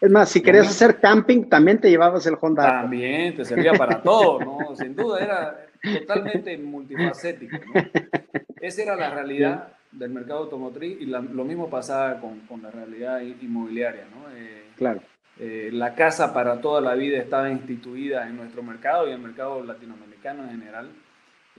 Es 0.00 0.10
más, 0.10 0.28
si 0.28 0.40
querías 0.40 0.68
hacer 0.68 1.00
camping, 1.00 1.44
también 1.44 1.80
te 1.80 1.90
llevabas 1.90 2.26
el 2.26 2.36
Honda. 2.40 2.64
También, 2.64 3.34
te 3.34 3.44
servía 3.44 3.72
para 3.74 4.00
todo, 4.02 4.38
¿no? 4.40 4.76
Sin 4.76 4.94
duda, 4.94 5.20
era 5.20 5.66
totalmente 6.00 6.56
multifacético, 6.58 7.56
¿no? 7.56 7.82
Esa 8.60 8.82
era 8.82 8.96
la 8.96 9.10
realidad 9.10 9.68
del 9.92 10.10
mercado 10.10 10.40
automotriz 10.40 11.00
y 11.00 11.06
lo 11.06 11.44
mismo 11.44 11.68
pasaba 11.70 12.20
con, 12.20 12.40
con, 12.40 12.62
la 12.62 12.70
realidad 12.70 13.20
inmobiliaria, 13.20 14.04
¿no? 14.14 14.30
Eh, 14.36 14.64
claro. 14.76 15.00
Eh, 15.40 15.70
la 15.72 15.94
casa 15.94 16.34
para 16.34 16.60
toda 16.60 16.80
la 16.80 16.94
vida 16.94 17.18
estaba 17.18 17.48
instituida 17.48 18.26
en 18.26 18.36
nuestro 18.36 18.62
mercado 18.62 19.06
y 19.06 19.10
en 19.10 19.16
el 19.16 19.22
mercado 19.22 19.62
latinoamericano 19.62 20.42
en 20.44 20.50
general, 20.50 20.90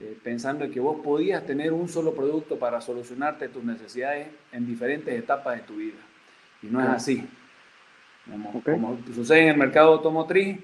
eh, 0.00 0.16
pensando 0.22 0.70
que 0.70 0.80
vos 0.80 1.00
podías 1.04 1.44
tener 1.46 1.72
un 1.72 1.88
solo 1.88 2.14
producto 2.14 2.58
para 2.58 2.80
solucionarte 2.80 3.48
tus 3.48 3.62
necesidades 3.62 4.28
en 4.50 4.66
diferentes 4.66 5.14
etapas 5.14 5.58
de 5.58 5.62
tu 5.62 5.76
vida. 5.76 5.98
Y 6.62 6.66
no 6.66 6.80
es 6.80 6.88
así. 6.88 7.28
Como 8.64 8.98
sucede 9.14 9.42
en 9.42 9.48
el 9.48 9.56
mercado 9.56 9.92
automotriz, 9.94 10.58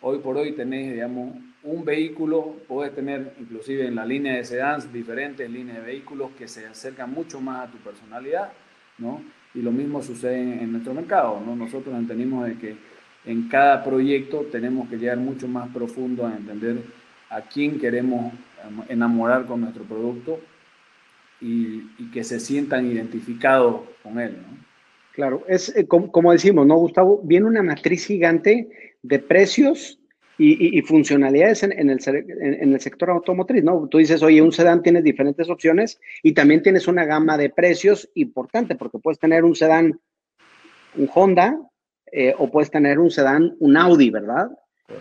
hoy 0.00 0.18
por 0.18 0.36
hoy 0.36 0.52
tenés, 0.52 0.92
digamos, 0.92 1.36
un 1.62 1.84
vehículo, 1.84 2.56
puedes 2.66 2.94
tener 2.94 3.34
inclusive 3.38 3.86
en 3.86 3.94
la 3.94 4.04
línea 4.04 4.34
de 4.36 4.44
sedans 4.44 4.92
diferentes 4.92 5.48
líneas 5.48 5.78
de 5.78 5.84
vehículos 5.84 6.30
que 6.36 6.48
se 6.48 6.66
acercan 6.66 7.12
mucho 7.12 7.40
más 7.40 7.68
a 7.68 7.70
tu 7.70 7.78
personalidad, 7.78 8.52
¿no? 8.98 9.22
y 9.54 9.62
lo 9.62 9.70
mismo 9.70 10.02
sucede 10.02 10.40
en, 10.40 10.72
nuestro 10.72 10.94
mercado. 10.94 11.40
¿no? 11.44 11.54
Nosotros 11.54 11.94
entendimos 11.94 12.46
de 12.46 12.56
que 12.56 12.76
en 13.24 13.48
cada 13.48 13.84
proyecto 13.84 14.46
tenemos 14.50 14.88
que 14.88 14.96
llegar 14.96 15.18
mucho 15.18 15.46
más 15.46 15.68
profundo 15.68 16.26
a 16.26 16.34
entender 16.34 16.82
a 17.28 17.42
quién 17.42 17.78
queremos 17.78 18.32
enamorar 18.88 19.46
con 19.46 19.60
nuestro 19.60 19.84
producto 19.84 20.40
y, 21.40 22.10
que 22.12 22.24
se 22.24 22.40
sientan 22.40 22.86
identificados 22.86 23.82
con 24.02 24.18
él. 24.18 24.36
Claro, 25.12 25.44
es 25.48 25.74
eh, 25.76 25.86
como, 25.86 26.32
decimos, 26.32 26.66
¿no, 26.66 26.76
Gustavo? 26.76 27.20
Viene 27.24 27.46
una 27.46 27.62
matriz 27.62 28.06
gigante 28.06 28.68
de 29.02 29.18
precios 29.18 29.98
y, 30.42 30.80
funcionalidades 30.82 31.62
en, 31.64 31.72
el, 31.90 32.00
en, 32.06 32.72
el, 32.72 32.80
sector 32.80 33.10
automotriz, 33.10 33.62
¿no? 33.62 33.86
Tú 33.88 33.98
dices, 33.98 34.22
oye, 34.22 34.40
un 34.40 34.52
sedán 34.52 34.82
tienes 34.82 35.04
diferentes 35.04 35.50
opciones 35.50 36.00
y 36.22 36.32
también 36.32 36.62
tienes 36.62 36.88
una 36.88 37.04
gama 37.04 37.36
de 37.36 37.50
precios 37.50 38.08
importante, 38.14 38.74
porque 38.74 38.98
puedes 38.98 39.18
tener 39.18 39.44
un 39.44 39.54
sedán, 39.54 40.00
un 40.96 41.10
Honda, 41.14 41.60
eh, 42.10 42.34
o 42.38 42.50
puedes 42.50 42.70
tener 42.70 42.98
un 42.98 43.10
sedán, 43.10 43.54
un 43.58 43.76
Audi, 43.76 44.08
¿verdad? 44.08 44.50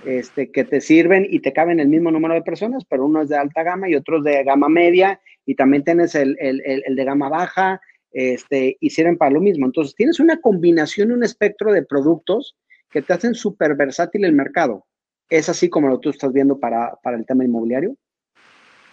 Este, 0.05 0.51
que 0.51 0.63
te 0.63 0.81
sirven 0.81 1.25
y 1.29 1.39
te 1.39 1.53
caben 1.53 1.79
el 1.79 1.87
mismo 1.87 2.11
número 2.11 2.33
de 2.35 2.41
personas, 2.41 2.83
pero 2.85 3.05
uno 3.05 3.21
es 3.21 3.29
de 3.29 3.37
alta 3.37 3.63
gama 3.63 3.89
y 3.89 3.95
otro 3.95 4.19
es 4.19 4.23
de 4.23 4.43
gama 4.43 4.69
media, 4.69 5.19
y 5.45 5.55
también 5.55 5.83
tienes 5.83 6.15
el, 6.15 6.37
el, 6.39 6.61
el 6.65 6.95
de 6.95 7.03
gama 7.03 7.29
baja, 7.29 7.81
este, 8.11 8.77
y 8.79 8.89
sirven 8.89 9.17
para 9.17 9.31
lo 9.31 9.41
mismo. 9.41 9.65
Entonces, 9.65 9.95
tienes 9.95 10.19
una 10.19 10.39
combinación, 10.41 11.11
un 11.11 11.23
espectro 11.23 11.71
de 11.71 11.83
productos 11.83 12.55
que 12.89 13.01
te 13.01 13.13
hacen 13.13 13.35
súper 13.35 13.75
versátil 13.75 14.25
el 14.25 14.33
mercado. 14.33 14.85
¿Es 15.29 15.47
así 15.47 15.69
como 15.69 15.89
lo 15.89 15.99
tú 15.99 16.09
estás 16.09 16.33
viendo 16.33 16.59
para, 16.59 16.97
el 17.03 17.25
tema 17.25 17.45
inmobiliario? 17.45 17.95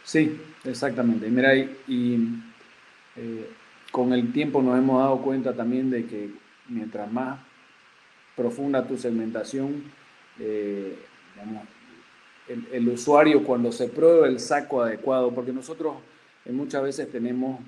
Sí, 0.05 0.39
exactamente. 0.65 1.29
Mira, 1.29 1.57
y, 1.57 2.29
eh, 3.17 3.49
con 3.91 4.13
el 4.13 4.33
tiempo 4.33 4.61
nos 4.61 4.79
hemos 4.79 5.01
dado 5.01 5.23
cuenta 5.23 5.55
también 5.55 5.91
de 5.91 6.05
que 6.07 6.31
mientras 6.69 7.11
más 7.11 7.41
profunda 8.37 8.87
tu 8.87 8.99
segmentación, 8.99 9.85
eh, 10.41 10.97
el, 12.49 12.89
usuario 12.89 13.43
cuando 13.43 13.73
se 13.73 13.89
prueba 13.89 14.27
el 14.27 14.39
saco 14.41 14.83
adecuado, 14.83 15.33
porque 15.33 15.53
nosotros 15.53 15.97
eh, 16.45 16.53
muchas 16.53 16.83
veces 16.83 17.11
tenemos 17.11 17.61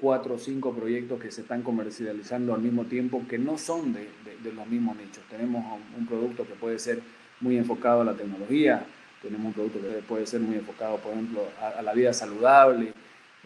cuatro 0.00 0.36
o 0.36 0.38
cinco 0.38 0.72
proyectos 0.72 1.20
que 1.20 1.30
se 1.30 1.42
están 1.42 1.62
comercializando 1.62 2.54
al 2.54 2.62
mismo 2.62 2.84
tiempo 2.84 3.22
que 3.28 3.38
no 3.38 3.58
son 3.58 3.92
de, 3.92 4.08
los 4.50 4.66
mismos 4.66 4.96
nichos. 4.96 5.22
Tenemos 5.28 5.62
un 5.96 6.06
producto 6.06 6.46
que 6.46 6.54
puede 6.54 6.78
ser 6.78 7.00
muy 7.40 7.58
enfocado 7.58 8.00
a 8.00 8.04
la 8.04 8.14
tecnología, 8.14 8.86
tenemos 9.24 9.46
un 9.46 9.52
producto 9.54 9.80
que 9.80 10.02
puede 10.06 10.26
ser 10.26 10.40
muy 10.40 10.56
enfocado, 10.56 10.98
por 10.98 11.12
ejemplo, 11.12 11.48
a, 11.60 11.80
la 11.82 11.94
vida 11.94 12.12
saludable, 12.12 12.92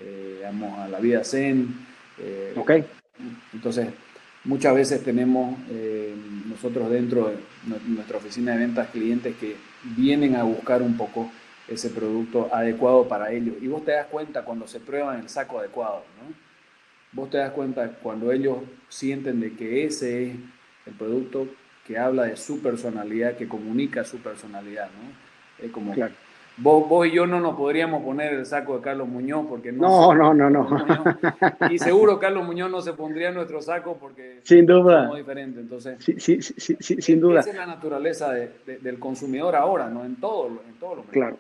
eh, 0.01 0.43
a 0.45 0.89
la 0.89 0.99
vida 0.99 1.25
zen. 1.25 1.69
Eh, 2.19 2.53
ok. 2.57 2.73
Entonces, 3.53 3.89
muchas 4.49 4.75
veces 4.75 5.05
tenemos 5.05 5.59
eh, 5.71 6.15
nosotros 6.47 6.91
dentro 6.91 7.29
de 7.29 7.37
nuestra 7.87 8.17
oficina 8.17 8.53
de 8.53 8.59
ventas 8.59 8.89
clientes 8.89 9.37
que 9.37 9.57
vienen 9.83 10.37
a 10.37 10.43
buscar 10.43 10.81
un 10.81 10.97
poco 10.97 11.31
ese 11.69 11.91
producto 11.91 12.49
adecuado 12.51 13.07
para 13.07 13.31
ellos. 13.31 13.57
Y 13.61 13.69
vos 13.69 13.85
te 13.85 13.93
das 13.93 14.07
cuenta 14.07 14.45
cuando 14.45 14.67
se 14.67 14.81
prueba 14.81 15.15
en 15.15 15.21
el 15.21 15.29
saco 15.29 15.59
adecuado, 15.59 16.03
¿no? 16.19 16.35
vos 17.13 17.31
te 17.31 17.39
das 17.39 17.53
cuenta 17.53 17.91
cuando 18.03 18.33
ellos 18.33 18.59
sienten 18.89 19.41
de 19.41 19.53
que 19.53 19.85
ese 19.85 20.29
es 20.29 20.37
el 20.87 20.95
producto 20.95 21.47
que 21.87 21.99
habla 21.99 22.25
de 22.25 22.37
su 22.37 22.61
personalidad, 22.61 23.37
que 23.37 23.49
comunica 23.49 24.05
su 24.05 24.19
personalidad, 24.19 24.87
¿no? 24.87 25.65
Es 25.65 25.71
como, 25.73 25.93
claro. 25.95 26.15
Vos, 26.61 27.07
y 27.07 27.13
yo 27.13 27.27
no 27.27 27.39
nos 27.41 27.57
podríamos 27.57 28.03
poner 28.03 28.35
el 28.35 28.45
saco 28.45 28.77
de 28.77 28.83
Carlos 28.83 29.09
Muñoz 29.09 29.47
porque 29.49 29.71
no. 29.71 30.13
No, 30.15 30.35
no, 30.35 30.51
no, 30.51 30.69
Y 31.71 31.79
seguro 31.79 32.19
Carlos 32.19 32.45
Muñoz 32.45 32.71
no 32.71 32.81
se 32.81 32.95
pondría 32.95 33.31
nuestro 33.31 33.63
saco 33.63 33.97
porque 34.01 34.41
sin 34.43 34.67
duda. 34.67 35.03
somos 35.03 35.19
diferentes. 35.19 35.63
Entonces, 35.63 35.99
sí, 36.05 36.19
sí, 36.19 36.41
sí, 36.41 36.77
sin 37.01 37.21
duda. 37.21 37.41
Esa 37.41 37.51
es 37.51 37.57
la 37.57 37.67
naturaleza 37.67 38.33
del 38.33 38.99
consumidor 38.99 39.55
ahora, 39.55 39.89
¿no? 39.89 40.05
En 40.05 40.17
todo, 40.17 40.49
en 40.67 40.75
todo 40.81 40.97
lo 40.97 41.03
Claro. 41.05 41.39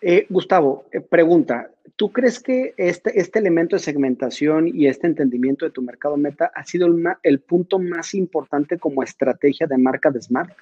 Eh, 0.00 0.26
Gustavo, 0.28 0.84
eh, 0.92 1.00
pregunta, 1.00 1.70
¿tú 1.96 2.12
crees 2.12 2.40
que 2.40 2.72
este, 2.76 3.18
este 3.18 3.40
elemento 3.40 3.74
de 3.74 3.80
segmentación 3.80 4.68
y 4.68 4.86
este 4.86 5.08
entendimiento 5.08 5.64
de 5.64 5.72
tu 5.72 5.82
mercado 5.82 6.16
meta 6.16 6.52
ha 6.54 6.64
sido 6.64 6.86
el, 6.86 7.04
el 7.24 7.40
punto 7.40 7.80
más 7.80 8.14
importante 8.14 8.78
como 8.78 9.02
estrategia 9.02 9.66
de 9.66 9.76
marca 9.76 10.10
de 10.10 10.22
Smart? 10.22 10.52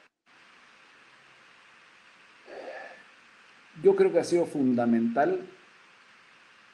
Yo 3.87 3.94
creo 3.94 4.12
que 4.12 4.18
ha 4.18 4.25
sido 4.25 4.46
fundamental 4.46 5.38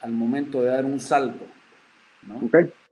al 0.00 0.12
momento 0.12 0.62
de 0.62 0.68
dar 0.68 0.86
un 0.86 0.98
salto. 0.98 1.44
¿no? 2.26 2.40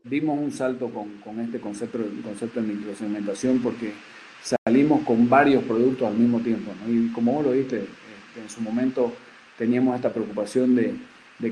Dimos 0.04 0.38
un 0.38 0.52
salto 0.52 0.90
con, 0.90 1.40
este 1.40 1.58
concepto, 1.58 2.00
concepto 2.22 2.60
de 2.60 2.66
microsegmentación 2.66 3.60
porque 3.62 3.94
salimos 4.42 5.04
con 5.06 5.26
varios 5.30 5.64
productos 5.64 6.06
al 6.06 6.18
mismo 6.18 6.40
tiempo. 6.40 6.70
¿no? 6.84 6.92
Y 6.92 7.08
como 7.12 7.32
vos 7.32 7.46
lo 7.46 7.52
viste, 7.52 7.78
este, 7.78 8.42
en 8.42 8.50
su 8.50 8.60
momento 8.60 9.10
teníamos 9.56 9.96
esta 9.96 10.12
preocupación 10.12 10.76
de, 10.76 10.94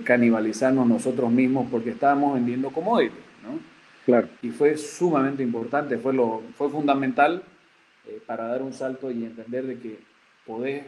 canibalizarnos 0.04 0.86
nosotros 0.86 1.30
mismos 1.30 1.68
porque 1.70 1.88
estábamos 1.88 2.34
vendiendo 2.34 2.68
commodities. 2.68 3.16
¿no? 3.42 3.58
Claro. 4.04 4.28
Y 4.42 4.50
fue 4.50 4.76
sumamente 4.76 5.42
importante, 5.42 5.96
fue, 5.96 6.12
lo, 6.12 6.42
fue 6.58 6.68
fundamental 6.68 7.42
eh, 8.06 8.20
para 8.26 8.48
dar 8.48 8.60
un 8.60 8.74
salto 8.74 9.10
y 9.10 9.24
entender 9.24 9.66
de 9.66 9.78
que 9.78 9.98
podés 10.44 10.84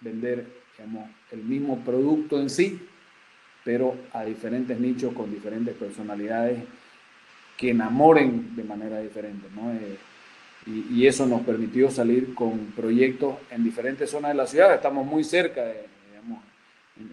vender 0.00 0.63
el 1.30 1.42
mismo 1.44 1.78
producto 1.84 2.40
en 2.40 2.50
sí, 2.50 2.80
pero 3.64 3.96
a 4.12 4.24
diferentes 4.24 4.78
nichos 4.78 5.14
con 5.14 5.30
diferentes 5.30 5.74
personalidades 5.74 6.62
que 7.56 7.70
enamoren 7.70 8.54
de 8.56 8.64
manera 8.64 9.00
diferente. 9.00 9.46
¿no? 9.54 9.72
Eh, 9.72 9.96
y, 10.66 11.06
eso 11.06 11.26
nos 11.26 11.42
permitió 11.42 11.90
salir 11.90 12.34
con 12.34 12.72
proyectos 12.76 13.36
en 13.50 13.64
diferentes 13.64 14.10
zonas 14.10 14.32
de 14.32 14.36
la 14.36 14.46
ciudad. 14.46 14.74
Estamos 14.74 15.06
muy 15.06 15.24
cerca, 15.24 15.62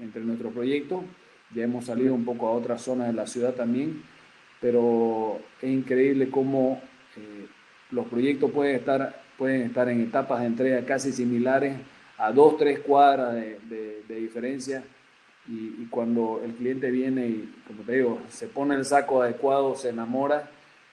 entre 0.02 0.22
nuestros 0.24 0.54
proyectos. 0.54 1.04
Ya 1.54 1.64
hemos 1.64 1.86
salido 1.86 2.14
un 2.14 2.24
poco 2.24 2.48
a 2.48 2.52
otras 2.52 2.82
zonas 2.82 3.08
de 3.08 3.14
la 3.14 3.28
ciudad 3.28 3.54
también, 3.54 4.04
pero 4.62 5.40
es 5.62 5.70
increíble 5.70 6.30
cómo 6.30 6.82
eh, 7.18 7.48
los 7.92 8.08
proyectos 8.08 8.52
pueden 8.52 8.76
estar, 8.76 9.22
pueden 9.38 9.64
estar 9.64 9.90
en 9.90 10.02
etapas 10.02 10.40
de 10.40 10.46
entrega 10.46 10.86
casi 10.86 11.12
similares 11.12 11.76
a 12.22 12.32
dos, 12.32 12.56
tres 12.58 12.80
cuadras 12.80 13.34
de, 13.34 14.04
diferencia. 14.08 14.84
Y, 15.48 15.88
cuando 15.90 16.40
el 16.46 16.54
cliente 16.54 16.92
viene 16.92 17.28
y, 17.28 17.54
como 17.68 17.82
te 17.82 17.94
digo, 17.94 18.22
se 18.30 18.48
pone 18.48 18.76
el 18.76 18.86
saco 18.86 19.24
adecuado, 19.24 19.76
se 19.76 19.90
enamora, 19.90 20.50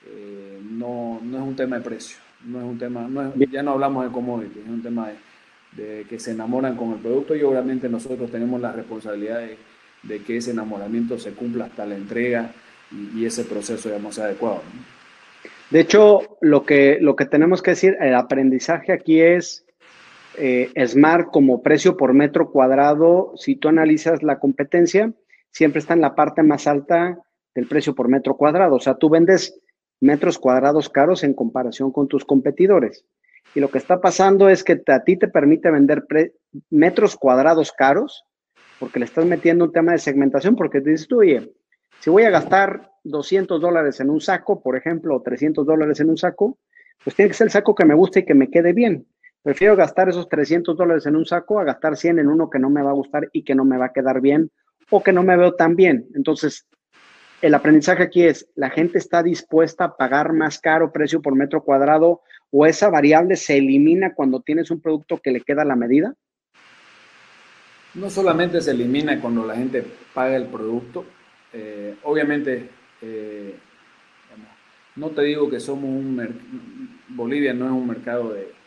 eh, 0.07 0.59
no, 0.63 1.21
no, 1.23 1.37
es 1.37 1.43
un 1.43 1.55
tema 1.55 1.77
de 1.77 1.83
precio, 1.83 2.17
no 2.45 2.59
es 2.59 2.65
un 2.65 2.79
tema, 2.79 3.07
no 3.09 3.35
ya 3.37 3.63
no 3.63 3.73
hablamos 3.73 4.07
de 4.07 4.11
commodity, 4.11 4.61
es 4.61 4.69
un 4.69 4.83
tema 4.83 5.11
de, 5.73 6.07
que 6.09 6.19
se 6.19 6.31
enamoran 6.31 6.77
con 6.77 6.93
el 6.93 6.99
producto 6.99 7.37
y 7.37 7.43
obviamente 7.43 7.89
nosotros 7.89 8.31
tenemos 8.31 8.61
la 8.61 8.73
responsabilidad 8.73 9.43
de, 10.03 10.19
que 10.23 10.39
ese 10.39 10.53
enamoramiento 10.53 11.19
se 11.19 11.33
cumpla 11.33 11.67
hasta 11.67 11.85
la 11.85 11.95
entrega 11.95 12.51
y, 13.15 13.27
ese 13.27 13.45
proceso, 13.45 13.91
digamos, 13.91 14.15
sea 14.15 14.25
adecuado. 14.25 14.63
De 15.71 15.81
hecho, 15.81 16.39
lo 16.41 16.65
que, 16.65 16.99
lo 17.03 17.15
que 17.15 17.27
tenemos 17.27 17.61
que 17.61 17.73
decir, 17.73 17.99
el 18.01 18.15
aprendizaje 18.15 18.93
aquí 18.93 19.21
es 19.21 19.67
eh, 20.39 20.87
Smart 20.87 21.31
como 21.31 21.63
precio 21.63 21.97
por 21.97 22.15
metro 22.15 22.51
cuadrado, 22.51 23.33
si 23.37 23.57
tú 23.57 23.69
analizas 23.69 24.23
la 24.23 24.39
competencia, 24.39 25.13
siempre 25.51 25.81
está 25.81 25.95
en 25.95 26.01
la 26.01 26.15
parte 26.15 26.43
más 26.43 26.67
alta 26.67 27.19
del 27.55 27.67
precio 27.67 27.95
por 27.95 28.09
metro 28.09 28.37
cuadrado. 28.37 28.77
O 28.77 28.81
sea, 28.81 28.95
tú 28.95 29.11
vendes 29.11 29.61
metros 30.01 30.39
cuadrados 30.39 30.89
caros 30.89 31.25
en 31.25 31.35
comparación 31.35 31.91
con 31.91 32.09
tus 32.09 32.25
competidores. 32.25 33.05
Y 33.55 33.61
lo 33.61 33.71
que 33.71 33.79
está 33.79 34.01
pasando 34.01 34.49
es 34.49 34.63
que 34.63 34.81
a 34.87 35.05
ti 35.05 35.17
te 35.17 35.29
permite 35.29 35.71
vender 35.71 36.05
metros 36.71 37.17
cuadrados 37.17 37.73
caros 37.73 38.25
porque 38.79 38.99
le 38.99 39.07
estás 39.07 39.25
metiendo 39.25 39.65
un 39.65 39.73
tema 39.73 39.93
de 39.93 39.99
segmentación, 39.99 40.55
porque 40.55 40.81
te 40.81 40.91
dices 40.91 41.09
tú, 41.09 41.21
oye, 41.21 41.53
si 42.01 42.11
voy 42.11 42.23
a 42.23 42.31
gastar 42.31 42.93
200 43.05 43.61
dólares 43.61 44.01
en 44.01 44.11
un 44.11 44.21
saco, 44.21 44.63
por 44.63 44.77
ejemplo, 44.77 45.17
o 45.17 45.23
300 45.23 45.67
dólares 45.67 45.99
en 46.01 46.11
un 46.11 46.17
saco, 46.17 46.59
pues 47.03 47.17
tiene 47.17 47.31
que 47.31 47.35
ser 47.35 47.47
el 47.47 47.51
saco 47.51 47.75
que 47.75 47.85
me 47.85 47.95
guste 47.95 48.21
y 48.21 48.25
que 48.25 48.35
me 48.35 48.51
quede 48.51 48.73
bien. 48.73 49.07
Prefiero 49.49 49.77
gastar 49.77 50.11
esos 50.11 50.29
300 50.29 50.77
dólares 50.77 51.07
en 51.07 51.17
un 51.17 51.25
saco 51.25 51.59
a 51.59 51.65
gastar 51.65 51.97
100 51.97 52.19
en 52.19 52.29
uno 52.29 52.51
que 52.51 52.59
no 52.59 52.69
me 52.69 52.83
va 52.83 52.91
a 52.91 52.93
gustar 52.93 53.31
y 53.33 53.45
que 53.45 53.55
no 53.55 53.65
me 53.65 53.79
va 53.79 53.87
a 53.87 53.93
quedar 53.95 54.21
bien 54.21 54.51
o 54.91 55.03
que 55.03 55.11
no 55.11 55.23
me 55.23 55.39
veo 55.39 55.55
tan 55.55 55.75
bien. 55.75 56.07
Entonces, 56.15 56.67
el 57.41 57.55
aprendizaje 57.55 58.03
aquí 58.03 58.25
es, 58.25 58.47
¿la 58.57 58.69
gente 58.69 58.99
está 58.99 59.23
dispuesta 59.23 59.85
a 59.85 59.97
pagar 59.97 60.35
más 60.35 60.59
caro 60.59 60.93
precio 60.93 61.23
por 61.23 61.35
metro 61.35 61.65
cuadrado 61.65 62.21
o 62.51 62.67
esa 62.67 62.91
variable 62.91 63.37
se 63.37 63.57
elimina 63.57 64.13
cuando 64.13 64.43
tienes 64.43 64.71
un 64.71 64.83
producto 64.83 65.17
que 65.17 65.31
le 65.31 65.41
queda 65.41 65.65
la 65.65 65.77
medida? 65.77 66.15
No 67.95 68.11
solamente 68.11 68.61
se 68.61 68.73
elimina 68.73 69.19
cuando 69.19 69.47
la 69.47 69.57
gente 69.57 69.83
paga 70.13 70.37
el 70.37 70.45
producto, 70.49 71.07
eh, 71.55 71.97
obviamente, 72.03 72.69
eh, 73.01 73.57
no 74.97 75.09
te 75.09 75.23
digo 75.23 75.49
que 75.49 75.59
somos 75.59 75.89
un, 75.89 77.01
Bolivia 77.09 77.55
no 77.55 77.65
es 77.65 77.73
un 77.73 77.87
mercado 77.87 78.35
de, 78.35 78.58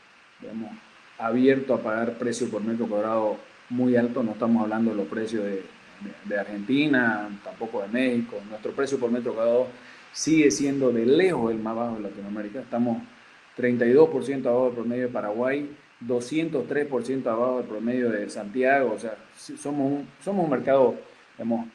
digamos, 0.42 0.72
abierto 1.18 1.74
a 1.74 1.82
pagar 1.82 2.18
precio 2.18 2.50
por 2.50 2.64
metro 2.64 2.88
cuadrado 2.88 3.38
muy 3.70 3.96
alto, 3.96 4.24
no 4.24 4.32
estamos 4.32 4.64
hablando 4.64 4.92
de 4.92 4.98
los 4.98 5.08
precios 5.08 5.44
de, 5.44 5.64
de, 6.26 6.40
Argentina, 6.40 7.30
tampoco 7.44 7.82
de 7.82 7.88
México, 7.88 8.38
nuestro 8.50 8.72
precio 8.72 9.00
por 9.00 9.12
metro 9.12 9.34
cuadrado 9.34 9.68
sigue 10.12 10.52
siendo 10.52 10.92
de 10.92 11.06
lejos 11.06 11.52
el 11.52 11.60
más 11.60 11.76
bajo 11.76 11.96
de 11.96 12.02
Latinoamérica, 12.02 12.60
estamos 12.60 13.02
32% 13.58 14.46
abajo 14.46 14.66
del 14.66 14.74
promedio 14.74 15.04
de 15.04 15.10
Paraguay, 15.10 15.70
203% 16.06 17.28
abajo 17.28 17.58
del 17.58 17.68
promedio 17.68 18.10
de 18.10 18.30
Santiago, 18.30 18.94
o 18.96 19.00
sea, 19.00 19.16
somos 19.38 19.92
un, 19.92 20.08
somos 20.24 20.46
un 20.46 20.52
mercado, 20.52 20.96
digamos, 21.38 21.68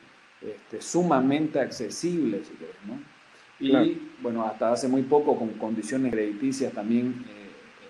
este, 0.42 0.82
sumamente 0.82 1.60
accesible, 1.60 2.42
si 2.44 2.52
querés, 2.54 2.76
¿no? 2.86 3.16
Y 3.58 3.98
bueno, 4.20 4.44
hasta 4.44 4.72
hace 4.72 4.86
muy 4.86 5.02
poco 5.02 5.36
con 5.36 5.48
condiciones 5.54 6.12
crediticias 6.12 6.72
también 6.74 7.24
eh, 7.26 7.45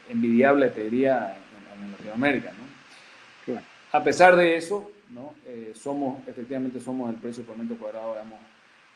envidiable, 0.09 0.69
te 0.71 0.85
diría, 0.85 1.37
en, 1.81 1.92
Latinoamérica. 1.92 2.53
¿no? 2.53 3.61
A 3.92 4.03
pesar 4.03 4.37
de 4.37 4.57
eso, 4.57 4.90
¿no? 5.11 5.35
Eh, 5.47 5.73
somos, 5.75 6.27
efectivamente 6.27 6.81
somos 6.81 7.11
el 7.11 7.16
precio 7.16 7.45
por 7.45 7.57
metro 7.57 7.77
cuadrado, 7.77 8.12
digamos, 8.12 8.38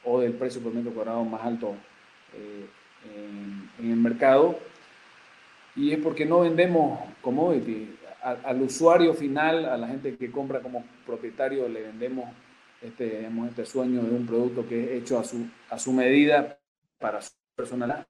o 0.05 0.21
del 0.21 0.33
precio 0.33 0.61
por 0.61 0.75
metro 0.75 0.93
cuadrado 0.93 1.25
más 1.25 1.43
alto 1.43 1.75
eh, 2.35 2.67
en, 3.79 3.91
el 3.91 3.97
mercado. 3.97 4.59
Y 5.77 5.93
es 5.93 5.99
porque 5.99 6.27
no 6.27 6.41
vendemos 6.41 7.01
commodity. 7.23 7.97
al 8.23 8.61
usuario 8.61 9.15
final, 9.15 9.65
a 9.65 9.77
la 9.77 9.87
gente 9.87 10.17
que 10.17 10.31
compra 10.31 10.61
como 10.61 10.85
propietario, 11.07 11.69
le 11.69 11.83
vendemos 11.83 12.29
este, 12.83 13.29
este 13.49 13.67
sueño 13.67 14.03
de 14.03 14.11
un 14.11 14.27
producto 14.27 14.67
que 14.69 14.85
es 14.85 15.03
hecho 15.03 15.19
a 15.19 15.25
su, 15.25 15.47
a 15.69 15.79
su 15.79 15.93
medida 15.93 16.59
para 16.99 17.23
su 17.23 17.31
personalidad. 17.55 18.07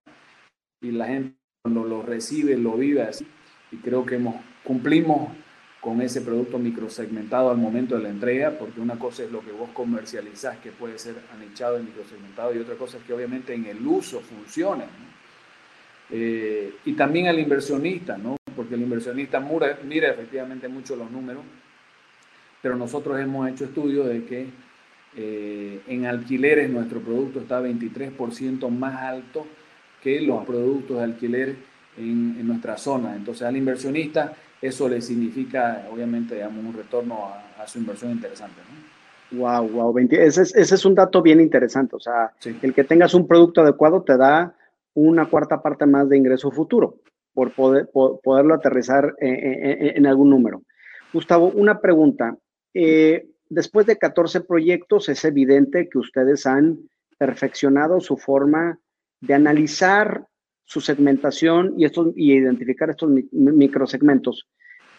Y 0.81 0.93
la 0.93 1.07
gente 1.07 1.40
cuando 1.63 1.85
lo 1.85 2.03
recibe, 2.03 2.57
lo 2.57 2.73
vive 2.73 3.03
así. 3.03 3.27
Y 3.71 3.77
creo 3.77 4.07
que 4.07 4.17
hemos, 4.17 4.37
cumplimos 4.65 5.31
con 5.81 6.01
ese 6.01 6.23
producto 6.23 6.59
microsegmentado 6.59 7.51
al 7.51 7.59
momento 7.59 7.97
de 7.97 8.03
la 8.03 8.09
entrega, 8.09 8.59
porque 8.59 8.81
una 8.81 8.99
cosa 8.99 9.25
es 9.25 9.31
lo 9.31 9.41
que 9.41 9.53
vos 9.53 9.71
comercializás, 9.73 10.59
que 10.59 10.73
puede 10.73 10.99
ser 10.99 11.17
anichado 11.35 11.79
y 11.79 11.83
microsegmentado, 11.83 12.55
y 12.55 12.59
otra 12.59 12.77
cosa 12.77 12.99
es 12.99 13.05
que 13.05 13.13
obviamente 13.13 13.55
en 13.55 13.67
el 13.67 13.87
uso 13.87 14.21
funcione. 14.21 14.85
Eh, 16.11 16.75
y 16.85 16.93
también 16.95 17.29
al 17.29 17.39
inversionista, 17.39 18.17
¿no? 18.17 18.37
porque 18.57 18.75
el 18.75 18.83
inversionista 18.83 19.39
mira, 19.39 19.79
mira 19.85 20.11
efectivamente 20.11 20.67
mucho 20.69 20.97
los 20.97 21.11
números, 21.11 21.43
pero 22.61 22.77
nosotros 22.77 23.19
hemos 23.21 23.49
hecho 23.49 23.65
estudios 23.65 24.09
de 24.09 24.25
que 24.25 24.47
eh, 25.17 25.81
en 25.87 26.07
alquileres 26.07 26.69
nuestro 26.69 27.01
producto 27.01 27.41
está 27.41 27.63
23% 27.63 28.69
más 28.71 28.97
alto 28.97 29.47
que 30.03 30.21
los 30.21 30.45
productos 30.45 30.99
de 30.99 31.05
alquiler 31.05 31.57
en, 31.97 32.47
nuestra 32.47 32.77
zona. 32.77 33.15
Entonces 33.15 33.43
al 33.47 33.57
inversionista 33.57 34.35
eso 34.61 34.89
le 34.89 35.01
significa 35.01 35.87
obviamente 35.91 36.35
digamos, 36.35 36.65
un 36.65 36.75
retorno 36.75 37.27
a, 37.27 37.67
su 37.67 37.79
inversión 37.79 38.11
interesante. 38.11 38.61
Wow, 39.33 39.69
wow, 39.69 39.99
ese 40.11 40.43
es, 40.43 40.85
un 40.85 40.95
dato 40.95 41.23
bien 41.23 41.41
interesante. 41.41 41.95
O 41.95 42.01
sea, 42.01 42.33
el 42.63 42.75
que 42.75 42.85
tengas 42.85 43.15
un 43.15 43.29
producto 43.29 43.61
adecuado 43.61 44.03
te 44.03 44.17
da 44.17 44.55
una 44.95 45.27
cuarta 45.27 45.63
parte 45.63 45.87
más 45.87 46.09
de 46.09 46.17
ingreso 46.17 46.51
futuro 46.51 46.97
por, 47.33 47.53
poder, 47.53 47.89
poderlo 47.93 48.55
aterrizar 48.55 49.15
en, 49.19 50.07
algún 50.07 50.31
número. 50.31 50.63
Gustavo, 51.13 51.53
una 51.55 51.81
pregunta. 51.81 52.37
Eh, 52.75 53.29
después 53.49 53.87
de 53.87 53.99
14 53.99 54.41
proyectos, 54.41 55.09
es 55.09 55.25
evidente 55.25 55.89
que 55.89 55.99
ustedes 55.99 56.47
han 56.47 56.79
perfeccionado 57.19 58.01
su 58.01 58.17
forma 58.17 58.81
de 59.21 59.35
analizar 59.35 60.27
su 60.65 60.81
segmentación 60.81 61.75
y, 61.77 61.85
estos, 61.85 62.13
y 62.17 62.33
identificar 62.33 62.91
estos 62.91 63.11
microsegmentos. 63.33 64.49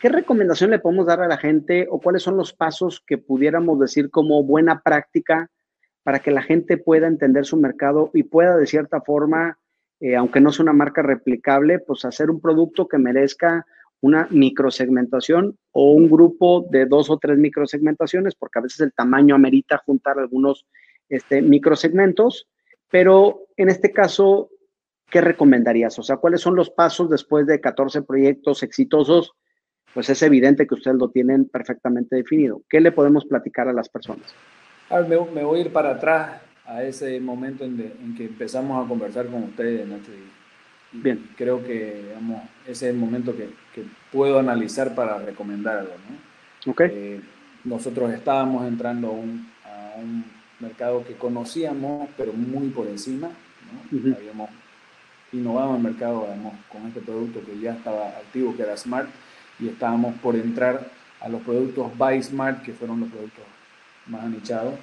¿Qué 0.01 0.09
recomendación 0.09 0.71
le 0.71 0.79
podemos 0.79 1.05
dar 1.05 1.21
a 1.21 1.27
la 1.27 1.37
gente 1.37 1.87
o 1.89 1.99
cuáles 2.01 2.23
son 2.23 2.35
los 2.35 2.53
pasos 2.53 3.03
que 3.05 3.17
pudiéramos 3.17 3.79
decir 3.79 4.09
como 4.09 4.43
buena 4.43 4.81
práctica 4.81 5.49
para 6.03 6.19
que 6.19 6.31
la 6.31 6.41
gente 6.41 6.77
pueda 6.77 7.07
entender 7.07 7.45
su 7.45 7.57
mercado 7.57 8.09
y 8.13 8.23
pueda 8.23 8.57
de 8.57 8.65
cierta 8.65 9.01
forma, 9.01 9.59
eh, 9.99 10.15
aunque 10.15 10.41
no 10.41 10.51
sea 10.51 10.63
una 10.63 10.73
marca 10.73 11.01
replicable, 11.03 11.79
pues 11.79 12.03
hacer 12.05 12.29
un 12.31 12.41
producto 12.41 12.87
que 12.87 12.97
merezca 12.97 13.65
una 14.01 14.27
microsegmentación 14.31 15.57
o 15.71 15.91
un 15.93 16.09
grupo 16.09 16.65
de 16.69 16.87
dos 16.87 17.09
o 17.09 17.17
tres 17.19 17.37
microsegmentaciones, 17.37 18.35
porque 18.35 18.59
a 18.59 18.63
veces 18.63 18.79
el 18.81 18.93
tamaño 18.93 19.35
amerita 19.35 19.81
juntar 19.85 20.17
algunos 20.17 20.65
este, 21.07 21.41
microsegmentos, 21.41 22.47
pero 22.91 23.47
en 23.57 23.69
este 23.69 23.91
caso, 23.91 24.49
¿qué 25.09 25.21
recomendarías? 25.21 25.97
O 25.97 26.03
sea, 26.03 26.17
¿cuáles 26.17 26.41
son 26.41 26.55
los 26.55 26.69
pasos 26.69 27.09
después 27.09 27.47
de 27.47 27.59
14 27.59 28.03
proyectos 28.03 28.61
exitosos? 28.61 29.31
Pues 29.93 30.09
es 30.09 30.21
evidente 30.21 30.67
que 30.67 30.75
ustedes 30.75 30.97
lo 30.97 31.09
tienen 31.09 31.49
perfectamente 31.49 32.15
definido. 32.15 32.61
¿Qué 32.69 32.79
le 32.79 32.91
podemos 32.91 33.25
platicar 33.25 33.67
a 33.67 33.73
las 33.73 33.89
personas? 33.89 34.33
me, 35.07 35.43
voy 35.43 35.59
a 35.59 35.61
ir 35.61 35.71
para 35.71 35.91
atrás 35.91 36.41
a 36.65 36.83
ese 36.83 37.19
momento 37.19 37.63
en, 37.63 38.15
que 38.15 38.25
empezamos 38.25 38.85
a 38.85 38.87
conversar 38.87 39.27
con 39.27 39.43
ustedes, 39.43 39.87
Nacho. 39.87 40.11
Y, 40.11 40.41
Bien. 40.93 41.29
Creo 41.37 41.63
que 41.63 42.03
digamos, 42.07 42.41
ese 42.63 42.87
es 42.87 42.93
el 42.93 42.97
momento 42.97 43.35
que, 43.35 43.49
puedo 44.11 44.39
analizar 44.39 44.93
para 44.93 45.17
recomendar 45.19 45.79
algo. 45.79 45.93
¿no? 46.65 46.71
Okay. 46.73 46.89
Eh, 46.91 47.21
nosotros 47.63 48.11
estábamos 48.11 48.67
entrando 48.67 49.07
a 49.07 49.11
un, 49.11 50.25
mercado 50.61 51.03
que 51.05 51.13
conocíamos, 51.15 52.09
pero 52.17 52.33
muy 52.33 52.69
por 52.69 52.87
encima. 52.87 53.29
¿no? 53.91 54.15
Habíamos 54.15 54.49
innovado 55.31 55.71
en 55.71 55.75
el 55.77 55.83
mercado 55.83 56.27
con 56.71 56.87
este 56.87 57.01
producto 57.01 57.41
que 57.45 57.59
ya 57.59 57.73
estaba 57.73 58.09
activo, 58.09 58.55
que 58.55 58.63
era 58.63 58.77
Smart, 58.77 59.09
y 59.59 59.69
estábamos 59.69 60.15
por 60.19 60.35
entrar 60.35 60.89
a 61.19 61.29
los 61.29 61.41
productos 61.41 61.97
Buy 61.97 62.21
Smart, 62.21 62.63
que 62.63 62.73
fueron 62.73 62.99
los 62.99 63.09
productos 63.09 63.43
más 64.07 64.23
anichados. 64.23 64.73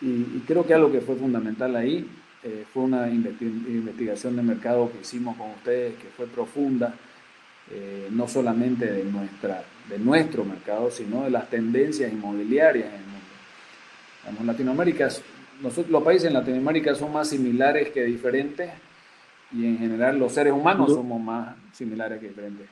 Y, 0.00 0.40
creo 0.46 0.66
que 0.66 0.74
algo 0.74 0.90
que 0.90 1.00
fue 1.00 1.14
fundamental 1.14 1.76
ahí 1.76 2.08
eh, 2.42 2.64
fue 2.72 2.82
una 2.82 3.08
investigación 3.08 4.34
de 4.34 4.42
mercado 4.42 4.90
que 4.90 5.00
hicimos 5.00 5.36
con 5.36 5.50
ustedes, 5.50 5.96
que 5.96 6.08
fue 6.08 6.26
profunda, 6.26 6.94
eh, 7.70 8.08
no 8.10 8.26
solamente 8.26 8.90
de, 8.90 9.04
nuestra, 9.04 9.62
de 9.88 9.98
nuestro 9.98 10.44
mercado, 10.44 10.90
sino 10.90 11.22
de 11.22 11.30
las 11.30 11.48
tendencias 11.48 12.12
inmobiliarias 12.12 12.88
en 12.92 13.11
Vamos, 14.24 14.44
Latinoamérica, 14.44 15.08
nosotros, 15.60 15.90
los 15.90 16.02
países 16.02 16.28
en 16.28 16.34
Latinoamérica 16.34 16.94
son 16.94 17.12
más 17.12 17.28
similares 17.28 17.90
que 17.90 18.04
diferentes 18.04 18.70
y 19.52 19.66
en 19.66 19.78
general 19.78 20.18
los 20.18 20.32
seres 20.32 20.52
humanos 20.52 20.92
somos 20.92 21.20
más 21.20 21.54
similares 21.72 22.20
que 22.20 22.28
diferentes. 22.28 22.66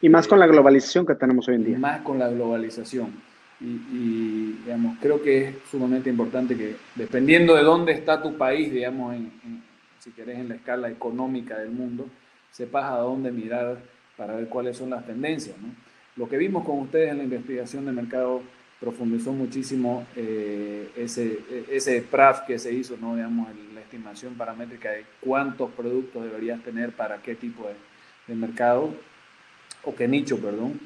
Y 0.00 0.08
más 0.08 0.28
con 0.28 0.38
la 0.38 0.46
globalización 0.46 1.06
que 1.06 1.14
tenemos 1.14 1.48
hoy 1.48 1.54
en 1.54 1.64
día. 1.64 1.78
Más 1.78 2.00
con 2.02 2.18
la 2.18 2.28
globalización. 2.28 3.12
Y, 3.58 4.52
digamos, 4.64 4.98
creo 5.00 5.22
que 5.22 5.48
es 5.48 5.54
sumamente 5.70 6.10
importante 6.10 6.56
que, 6.56 6.76
dependiendo 6.94 7.54
de 7.54 7.62
dónde 7.62 7.92
está 7.92 8.22
tu 8.22 8.36
país, 8.36 8.70
digamos, 8.70 9.14
en, 9.14 9.32
si 9.98 10.10
querés 10.10 10.38
en 10.38 10.50
la 10.50 10.56
escala 10.56 10.90
económica 10.90 11.58
del 11.58 11.70
mundo, 11.70 12.06
sepas 12.50 12.84
a 12.84 12.98
dónde 12.98 13.32
mirar 13.32 13.78
para 14.16 14.34
ver 14.34 14.48
cuáles 14.48 14.76
son 14.76 14.90
las 14.90 15.06
tendencias. 15.06 15.56
¿no? 15.58 15.68
Lo 16.16 16.28
que 16.28 16.36
vimos 16.36 16.64
con 16.64 16.80
ustedes 16.80 17.10
en 17.10 17.18
la 17.18 17.24
investigación 17.24 17.86
de 17.86 17.92
mercado 17.92 18.42
profundizó 18.80 19.32
muchísimo 19.32 20.06
eh, 20.16 20.90
ese, 20.96 21.40
ese 21.70 22.02
PRAF 22.02 22.40
que 22.46 22.58
se 22.58 22.72
hizo, 22.72 22.96
¿no? 23.00 23.16
digamos, 23.16 23.48
la 23.74 23.80
estimación 23.80 24.34
paramétrica 24.34 24.90
de 24.90 25.04
cuántos 25.20 25.70
productos 25.70 26.24
deberías 26.24 26.62
tener 26.62 26.92
para 26.92 27.22
qué 27.22 27.34
tipo 27.34 27.66
de, 27.66 28.34
mercado, 28.34 28.92
o 29.84 29.94
qué 29.94 30.08
nicho, 30.08 30.38
perdón 30.38 30.80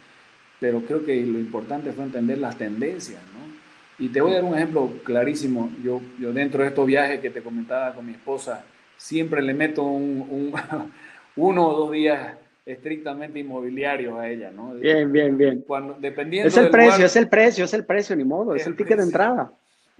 pero 0.60 0.82
creo 0.82 1.04
que 1.04 1.16
lo 1.24 1.38
importante 1.38 1.90
fue 1.92 2.04
entender 2.04 2.38
las 2.38 2.56
tendencias, 2.56 3.20
¿no? 3.32 4.04
Y 4.04 4.10
te 4.10 4.20
voy 4.20 4.32
a 4.32 4.34
dar 4.36 4.44
un 4.44 4.54
ejemplo 4.54 4.92
clarísimo. 5.02 5.70
Yo, 5.82 6.00
yo 6.18 6.32
dentro 6.32 6.62
de 6.62 6.68
estos 6.68 6.86
viajes 6.86 7.20
que 7.20 7.30
te 7.30 7.42
comentaba 7.42 7.94
con 7.94 8.06
mi 8.06 8.12
esposa, 8.12 8.64
siempre 8.96 9.42
le 9.42 9.54
meto 9.54 9.82
un, 9.82 10.52
uno 11.36 11.66
o 11.66 11.76
dos 11.76 11.92
días 11.92 12.34
estrictamente 12.72 13.38
inmobiliarios 13.38 14.18
a 14.18 14.28
ella, 14.28 14.50
¿no? 14.50 14.74
Bien, 14.74 15.10
bien, 15.10 15.36
bien. 15.36 15.64
Cuando, 15.66 15.96
dependiendo 15.98 16.48
es 16.48 16.56
el 16.56 16.70
precio, 16.70 17.06
es 17.06 17.16
el 17.16 17.28
precio, 17.28 17.64
es 17.64 17.74
el 17.74 17.84
precio, 17.84 18.16
ni 18.16 18.24
modo, 18.24 18.54
es 18.54 18.66
el, 18.66 18.76
ticket 18.76 18.98
de 18.98 19.04
entrada. 19.04 19.52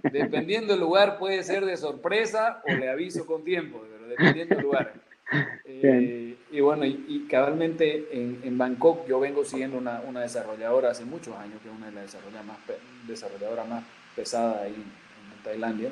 Dependiendo 0.03 0.73
del 0.73 0.81
lugar 0.81 1.19
puede 1.19 1.43
ser 1.43 1.65
de 1.65 1.77
sorpresa 1.77 2.61
o 2.67 2.71
le 2.71 2.89
aviso 2.89 3.25
con 3.25 3.43
tiempo, 3.43 3.83
pero 3.91 4.07
dependiendo 4.07 4.55
del 4.55 4.63
lugar. 4.63 4.93
Eh, 5.65 6.35
y 6.51 6.59
bueno, 6.59 6.83
y, 6.83 7.25
cabalmente 7.29 8.09
en, 8.11 8.57
Bangkok 8.57 9.07
yo 9.07 9.21
vengo 9.21 9.45
siguiendo 9.45 9.77
una, 9.77 10.01
una, 10.05 10.19
desarrolladora 10.19 10.91
hace 10.91 11.05
muchos 11.05 11.33
años, 11.37 11.61
que 11.63 11.69
es 11.69 11.73
una 11.73 11.85
de 11.85 11.93
las 11.93 12.03
desarrolladoras 12.03 12.45
más, 12.45 12.57
desarrolladora 13.07 13.63
más 13.63 13.83
pesadas 14.13 14.63
ahí 14.63 14.73
en, 14.73 15.43
Tailandia, 15.45 15.89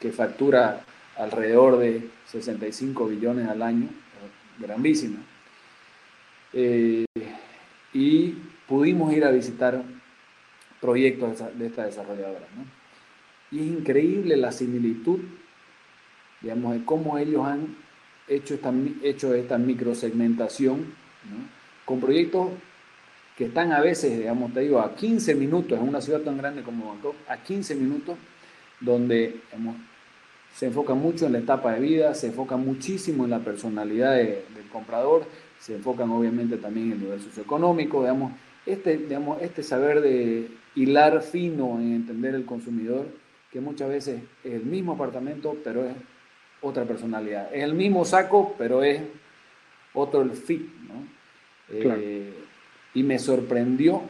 que 0.00 0.10
factura 0.12 0.80
alrededor 1.16 1.78
de 1.78 2.08
65 2.28 3.06
billones 3.06 3.46
al 3.48 3.60
año, 3.60 3.90
grandísima. 4.58 5.18
Eh, 6.52 7.04
y 7.92 8.34
pudimos 8.66 9.12
ir 9.12 9.24
a 9.24 9.30
visitar 9.30 9.82
proyectos 10.80 11.42
de 11.58 11.66
esta 11.66 11.84
desarrolladora. 11.84 12.46
¿no? 12.56 12.64
Y 13.50 13.60
es 13.60 13.66
increíble 13.66 14.36
la 14.36 14.52
similitud, 14.52 15.20
digamos, 16.40 16.74
de 16.74 16.84
cómo 16.84 17.18
ellos 17.18 17.46
han 17.46 17.76
hecho 18.28 18.54
esta, 18.54 18.72
hecho 19.02 19.34
esta 19.34 19.58
microsegmentación 19.58 20.86
con 21.84 22.00
proyectos 22.00 22.50
que 23.36 23.46
están 23.46 23.72
a 23.72 23.80
veces, 23.80 24.18
digamos, 24.18 24.52
te 24.52 24.60
digo, 24.60 24.80
a 24.80 24.94
15 24.94 25.34
minutos, 25.34 25.78
en 25.78 25.88
una 25.88 26.00
ciudad 26.00 26.20
tan 26.20 26.36
grande 26.36 26.62
como 26.62 26.88
Bangkok, 26.88 27.14
a 27.28 27.38
15 27.38 27.74
minutos, 27.76 28.18
donde 28.80 29.40
se 30.54 30.66
enfoca 30.66 30.94
mucho 30.94 31.26
en 31.26 31.32
la 31.32 31.38
etapa 31.38 31.72
de 31.72 31.80
vida, 31.80 32.14
se 32.14 32.26
enfoca 32.26 32.56
muchísimo 32.56 33.24
en 33.24 33.30
la 33.30 33.38
personalidad 33.38 34.16
del 34.16 34.68
comprador, 34.72 35.24
se 35.58 35.76
enfocan 35.76 36.10
obviamente 36.10 36.56
también 36.56 36.86
en 36.86 36.92
el 36.92 37.00
nivel 37.00 37.20
socioeconómico, 37.20 38.00
digamos, 38.00 38.32
este, 38.66 38.98
digamos, 38.98 39.40
este 39.42 39.62
saber 39.62 40.00
de 40.00 40.48
hilar 40.74 41.22
fino 41.22 41.78
en 41.80 41.94
entender 41.94 42.34
el 42.34 42.44
consumidor, 42.44 43.06
que 43.50 43.60
muchas 43.60 43.88
veces 43.88 44.22
es 44.44 44.52
el 44.52 44.64
mismo 44.64 44.92
apartamento, 44.92 45.56
pero 45.64 45.84
es 45.84 45.94
otra 46.60 46.84
personalidad. 46.84 47.52
Es 47.54 47.64
el 47.64 47.74
mismo 47.74 48.04
saco, 48.04 48.54
pero 48.58 48.82
es 48.82 49.00
otro 49.94 50.22
el 50.22 50.32
fit, 50.32 50.68
¿no? 50.86 51.06
Eh, 51.70 52.32
y 52.94 53.02
me 53.02 53.18
sorprendió, 53.18 54.02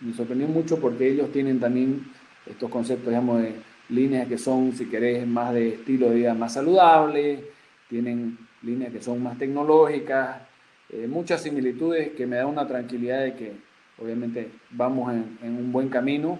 me 0.00 0.12
sorprendió 0.12 0.48
mucho 0.48 0.80
porque 0.80 1.08
ellos 1.08 1.30
tienen 1.32 1.60
también 1.60 2.04
estos 2.46 2.70
conceptos, 2.70 3.08
digamos, 3.08 3.42
de 3.42 3.54
líneas 3.88 4.28
que 4.28 4.38
son, 4.38 4.72
si 4.72 4.86
querés, 4.86 5.26
más 5.26 5.52
de 5.52 5.74
estilo 5.74 6.10
de 6.10 6.16
vida 6.16 6.34
más 6.34 6.54
saludable, 6.54 7.44
tienen 7.88 8.38
líneas 8.62 8.92
que 8.92 9.02
son 9.02 9.22
más 9.22 9.38
tecnológicas, 9.38 10.42
eh, 10.92 11.06
muchas 11.06 11.42
similitudes 11.42 12.10
que 12.10 12.26
me 12.26 12.36
da 12.36 12.46
una 12.46 12.66
tranquilidad 12.66 13.22
de 13.22 13.34
que 13.34 13.52
obviamente 13.98 14.50
vamos 14.70 15.12
en, 15.12 15.56
un 15.56 15.70
buen 15.70 15.88
camino. 15.88 16.38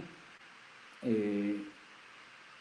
Eh, 1.02 1.56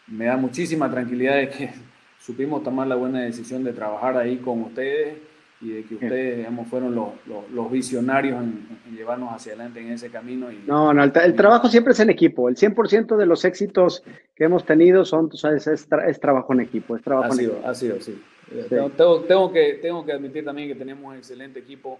me 0.07 0.25
da 0.25 0.37
muchísima 0.37 0.89
tranquilidad 0.89 1.35
de 1.35 1.49
que 1.49 1.69
supimos 2.19 2.63
tomar 2.63 2.87
la 2.87 2.95
buena 2.95 3.21
decisión 3.21 3.63
de 3.63 3.73
trabajar 3.73 4.17
ahí 4.17 4.37
con 4.37 4.61
ustedes 4.63 5.17
y 5.61 5.71
de 5.71 5.83
que 5.83 5.95
ustedes, 5.95 6.37
digamos, 6.37 6.69
fueron 6.69 6.95
los, 6.95 7.09
los, 7.27 7.69
visionarios 7.69 8.41
en, 8.41 8.95
llevarnos 8.95 9.33
hacia 9.33 9.53
adelante 9.53 9.81
en 9.81 9.89
ese 9.91 10.09
camino. 10.09 10.49
Y, 10.51 10.63
no, 10.65 10.93
no, 10.93 11.03
el, 11.03 11.35
trabajo 11.35 11.67
siempre 11.67 11.91
es 11.91 11.99
en 11.99 12.09
equipo. 12.09 12.47
El 12.47 12.55
100% 12.55 13.17
de 13.17 13.25
los 13.25 13.43
éxitos 13.43 14.03
que 14.35 14.45
hemos 14.45 14.65
tenido 14.65 15.03
son, 15.03 15.27
tú 15.27 15.35
sabes, 15.35 15.67
es, 15.67 15.89
trabajo 16.19 16.53
en 16.53 16.61
equipo, 16.61 16.95
es 16.95 17.01
trabajo 17.01 17.33
ha 17.33 17.35
sido, 17.35 17.53
equipo. 17.53 17.67
Ha 17.67 17.75
sido, 17.75 17.99
sí. 17.99 18.21
Tengo, 18.69 19.21
tengo, 19.21 19.51
que, 19.51 19.79
tengo 19.81 20.05
que 20.05 20.11
admitir 20.11 20.43
también 20.43 20.67
que 20.67 20.75
tenemos 20.75 21.05
un 21.05 21.17
excelente 21.17 21.59
equipo. 21.59 21.99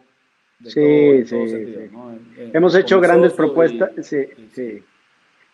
sí, 0.64 1.26
sí, 1.26 1.36
Hemos 2.54 2.76
hecho 2.76 3.00
grandes 3.00 3.34
propuestas. 3.34 3.92
sí, 4.02 4.26
sí. 4.52 4.84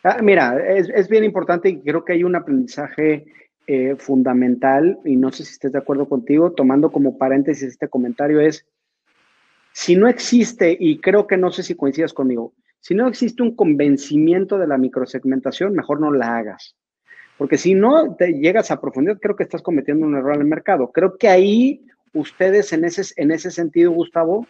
Ah, 0.03 0.19
mira, 0.21 0.59
es, 0.69 0.87
es 0.89 1.09
bien 1.09 1.23
importante 1.23 1.67
y 1.67 1.81
creo 1.81 2.05
que 2.05 2.13
hay 2.13 2.23
un 2.23 2.35
aprendizaje 2.35 3.25
eh, 3.67 3.95
fundamental, 3.97 4.99
y 5.03 5.15
no 5.15 5.31
sé 5.31 5.43
si 5.43 5.53
estés 5.53 5.71
de 5.71 5.79
acuerdo 5.79 6.07
contigo, 6.07 6.51
tomando 6.51 6.91
como 6.91 7.17
paréntesis 7.17 7.69
este 7.69 7.87
comentario, 7.87 8.39
es, 8.39 8.67
si 9.71 9.95
no 9.95 10.07
existe, 10.07 10.77
y 10.79 10.99
creo 10.99 11.25
que 11.25 11.37
no 11.37 11.49
sé 11.49 11.63
si 11.63 11.73
coincidas 11.73 12.13
conmigo, 12.13 12.53
si 12.79 12.93
no 12.93 13.07
existe 13.07 13.41
un 13.41 13.55
convencimiento 13.55 14.59
de 14.59 14.67
la 14.67 14.77
microsegmentación, 14.77 15.73
mejor 15.73 15.99
no 15.99 16.11
la 16.11 16.37
hagas. 16.37 16.75
Porque 17.37 17.57
si 17.57 17.73
no 17.73 18.15
te 18.15 18.33
llegas 18.33 18.71
a 18.71 18.79
profundidad, 18.79 19.19
creo 19.19 19.35
que 19.35 19.43
estás 19.43 19.61
cometiendo 19.61 20.05
un 20.05 20.15
error 20.15 20.35
en 20.35 20.41
el 20.41 20.47
mercado. 20.47 20.91
Creo 20.91 21.17
que 21.17 21.27
ahí 21.27 21.85
ustedes 22.13 22.71
en 22.73 22.85
ese, 22.85 23.13
en 23.21 23.31
ese 23.31 23.51
sentido, 23.51 23.91
Gustavo, 23.91 24.47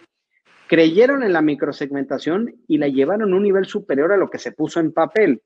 creyeron 0.68 1.24
en 1.24 1.34
la 1.34 1.42
microsegmentación 1.42 2.56
y 2.68 2.78
la 2.78 2.88
llevaron 2.88 3.34
a 3.34 3.36
un 3.36 3.44
nivel 3.44 3.66
superior 3.66 4.12
a 4.12 4.18
lo 4.18 4.30
que 4.30 4.40
se 4.40 4.52
puso 4.52 4.80
en 4.80 4.92
papel. 4.92 5.42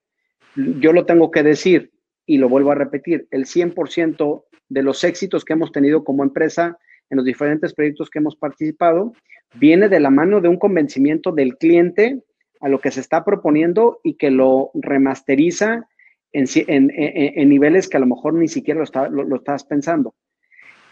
Yo 0.56 0.94
lo 0.94 1.06
tengo 1.06 1.32
que 1.32 1.44
decir 1.44 1.92
y 2.26 2.38
lo 2.38 2.50
vuelvo 2.50 2.72
a 2.72 2.76
repetir, 2.76 3.28
el 3.32 3.46
100% 3.46 4.44
de 4.70 4.84
los 4.84 5.04
éxitos 5.04 5.44
que 5.44 5.54
hemos 5.54 5.72
tenido 5.72 6.04
como 6.04 6.24
empresa 6.24 6.78
en 7.10 7.18
los 7.18 7.26
diferentes 7.26 7.74
proyectos 7.74 8.10
que 8.10 8.20
hemos 8.20 8.36
participado 8.36 9.14
viene 9.56 9.90
de 9.90 10.00
la 10.00 10.12
mano 10.12 10.42
de 10.42 10.48
un 10.48 10.58
convencimiento 10.58 11.32
del 11.32 11.58
cliente 11.58 12.22
a 12.62 12.70
lo 12.70 12.80
que 12.80 12.92
se 12.92 13.00
está 13.00 13.26
proponiendo 13.26 14.00
y 14.04 14.14
que 14.14 14.30
lo 14.30 14.70
remasteriza 14.76 15.88
en, 16.34 17.50
niveles 17.50 17.88
que 17.88 17.98
a 17.98 18.00
lo 18.00 18.06
mejor 18.06 18.34
ni 18.34 18.48
siquiera 18.48 18.84
lo, 19.10 19.10
lo, 19.10 19.36
estabas 19.36 19.64
pensando. 19.64 20.16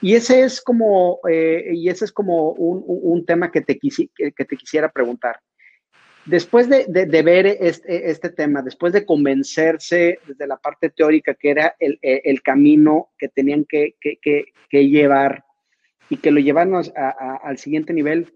Y 0.02 0.13
ese 0.15 0.43
es 0.43 0.62
como, 0.62 1.19
eh, 1.30 1.71
y 1.73 1.89
ese 1.89 2.06
es 2.06 2.12
como 2.12 2.52
un, 2.52 3.26
tema 3.26 3.52
que 3.52 3.62
te, 3.62 3.78
quisiera 3.78 4.91
preguntar. 4.91 5.39
Después 6.26 6.69
de, 6.69 6.86
ver 7.23 7.47
este, 7.47 8.12
este, 8.12 8.30
tema, 8.30 8.62
después 8.62 8.93
de 8.93 9.06
convencerse 9.06 10.19
desde 10.28 10.47
la 10.47 10.58
parte 10.58 10.89
teórica 10.89 11.34
que 11.34 11.50
era 11.50 11.76
el, 11.80 12.41
camino 12.43 13.10
que 13.17 13.30
tenían 13.30 13.65
que, 13.65 13.95
llevar 14.71 15.43
y 16.10 16.17
que 16.17 16.32
lo 16.32 16.39
llevaron 16.39 16.84
al 16.95 17.58
siguiente 17.58 17.93
nivel, 17.93 18.34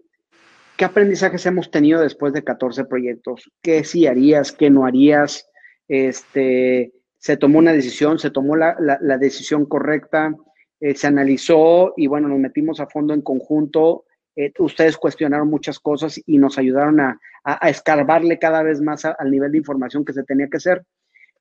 ¿qué 0.76 0.84
aprendizajes 0.84 1.46
hemos 1.46 1.70
tenido 1.70 2.00
después 2.00 2.32
de 2.32 2.42
14 2.42 2.86
proyectos? 2.86 3.50
¿Qué 3.62 3.84
sí 3.84 4.06
harías, 4.06 4.50
qué 4.50 4.68
no 4.68 4.84
harías? 4.84 5.48
Este, 5.94 6.90
se 7.18 7.36
tomó 7.36 7.58
una 7.58 7.74
decisión, 7.74 8.18
se 8.18 8.30
tomó 8.30 8.56
la, 8.56 8.74
decisión 9.18 9.66
correcta, 9.66 10.34
eh, 10.80 10.94
se 10.94 11.06
analizó 11.06 11.92
y 11.98 12.06
bueno, 12.06 12.28
nos 12.28 12.38
metimos 12.38 12.80
a 12.80 12.86
fondo 12.86 13.12
en 13.12 13.20
conjunto 13.20 14.06
eh, 14.34 14.54
ustedes 14.58 14.96
cuestionaron 14.96 15.50
muchas 15.50 15.78
cosas 15.78 16.18
y 16.24 16.38
nos 16.38 16.56
ayudaron 16.56 16.98
a, 17.00 17.20
escarbarle 17.68 18.38
cada 18.38 18.62
vez 18.62 18.80
más 18.80 19.04
al 19.04 19.30
nivel 19.30 19.52
de 19.52 19.58
información 19.58 20.02
que 20.02 20.14
se 20.14 20.22
tenía 20.22 20.48
que 20.48 20.56
hacer. 20.56 20.82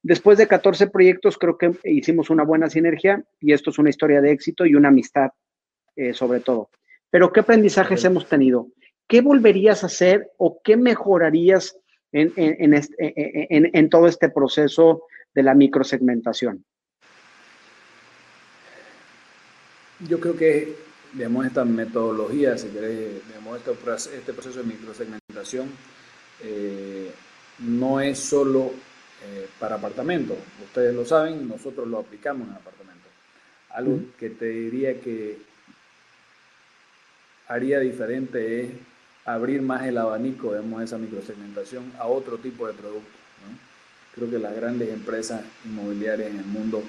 Después 0.04 0.38
de 0.38 0.50
14 0.50 0.88
proyectos, 0.88 1.38
creo 1.38 1.58
que 1.58 1.72
hicimos 1.86 2.30
una 2.30 2.44
buena 2.44 2.70
sinergia 2.70 3.24
y 3.40 3.54
esto 3.54 3.70
es 3.70 3.80
una 3.80 3.90
historia 3.90 4.20
de 4.20 4.32
éxito 4.32 4.66
y 4.66 4.76
una 4.76 4.90
amistad, 4.90 5.30
eh, 5.96 6.14
sobre 6.14 6.42
todo. 6.42 6.72
Pero, 7.10 7.32
¿qué 7.32 7.40
aprendizajes 7.40 8.04
hemos 8.04 8.28
tenido? 8.28 8.68
¿Qué 9.08 9.22
volverías 9.22 9.84
a 9.84 9.88
hacer 9.88 10.30
o 10.38 10.60
qué 10.62 10.76
mejorarías 10.76 11.78
en, 12.12 13.72
en 13.74 13.90
todo 13.90 14.08
este 14.08 14.30
proceso 14.30 15.04
de 15.34 15.44
la 15.44 15.54
microsegmentación? 15.54 16.66
Yo 20.08 20.20
creo 20.20 20.36
que 20.36 20.76
digamos, 21.14 21.46
esta 21.46 21.66
metodología, 21.66 22.58
si 22.58 22.70
querés, 22.70 23.28
digamos, 23.28 23.58
este, 23.58 24.18
este 24.18 24.34
proceso 24.34 24.60
de 24.60 24.66
microsegmentación 24.66 25.70
eh, 26.44 27.12
no 27.60 28.00
es 28.00 28.18
solo 28.18 28.72
eh, 29.24 29.48
para 29.60 29.76
apartamentos. 29.76 30.38
Ustedes 30.64 30.96
lo 30.96 31.06
saben, 31.06 31.48
nosotros 31.48 31.88
lo 31.88 32.00
aplicamos 32.00 32.48
en 32.48 32.56
apartamentos. 32.56 33.12
Algo 33.70 34.00
que 34.18 34.30
te 34.30 34.46
diría 34.46 35.00
que 35.00 35.38
haría 37.48 37.80
diferente 37.80 38.62
es 38.62 38.70
abrir 39.34 39.62
más 39.62 39.86
el 39.86 39.98
abanico, 39.98 40.50
digamos, 40.50 40.84
esa 40.84 40.98
microsegmentación 40.98 41.92
a 41.98 42.08
otro 42.08 42.38
tipo 42.38 42.68
de 42.68 42.74
productos. 42.74 43.12
Creo 44.16 44.30
que 44.30 44.40
las 44.40 44.54
grandes 44.56 44.90
empresas 44.90 45.42
inmobiliarias 45.66 46.32
en 46.32 46.40
el 46.40 46.46
mundo 46.46 46.84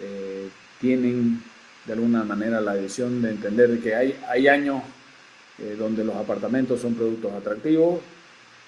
eh, 0.00 0.48
tienen 0.80 1.40
de 1.86 1.92
alguna 1.92 2.24
manera 2.24 2.60
la 2.60 2.74
visión 2.74 3.22
de 3.22 3.30
entender 3.30 3.78
que 3.80 3.94
hay, 3.94 4.18
hay 4.28 4.48
años 4.48 4.82
eh, 5.58 5.76
donde 5.78 6.04
los 6.04 6.16
apartamentos 6.16 6.80
son 6.80 6.94
productos 6.94 7.32
atractivos, 7.32 8.00